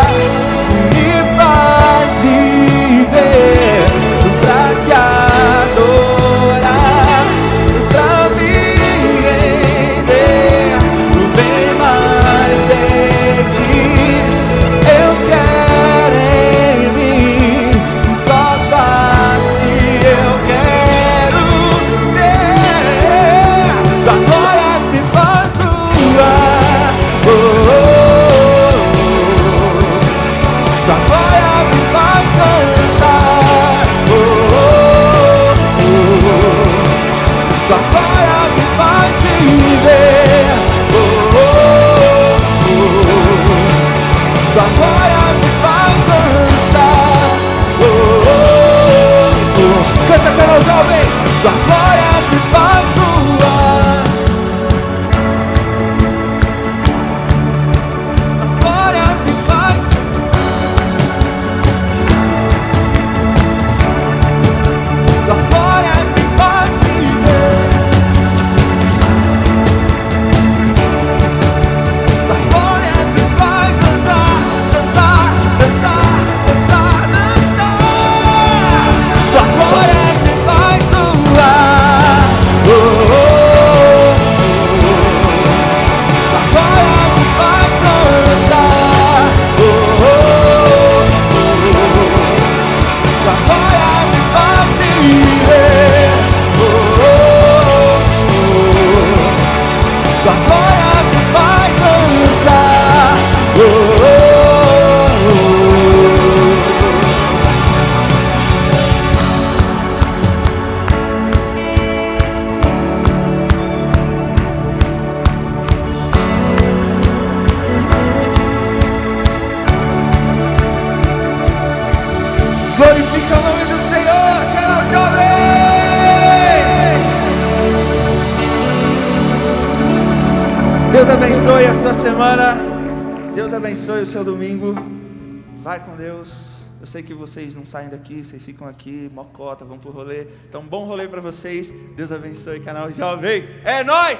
saem 137.79 137.89
daqui, 137.89 138.25
vocês 138.25 138.43
ficam 138.43 138.67
aqui, 138.67 139.09
mocota, 139.13 139.63
vão 139.63 139.79
pro 139.79 139.89
rolê. 139.91 140.27
Então, 140.47 140.61
bom 140.61 140.83
rolê 140.83 141.07
para 141.07 141.21
vocês. 141.21 141.71
Deus 141.95 142.11
abençoe, 142.11 142.59
canal 142.59 142.91
Jovem. 142.91 143.47
É 143.63 143.83
nós. 143.83 144.19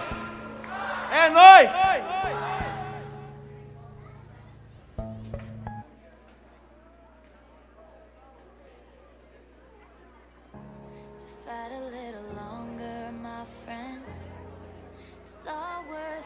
É 1.12 1.30
nós. 1.30 1.99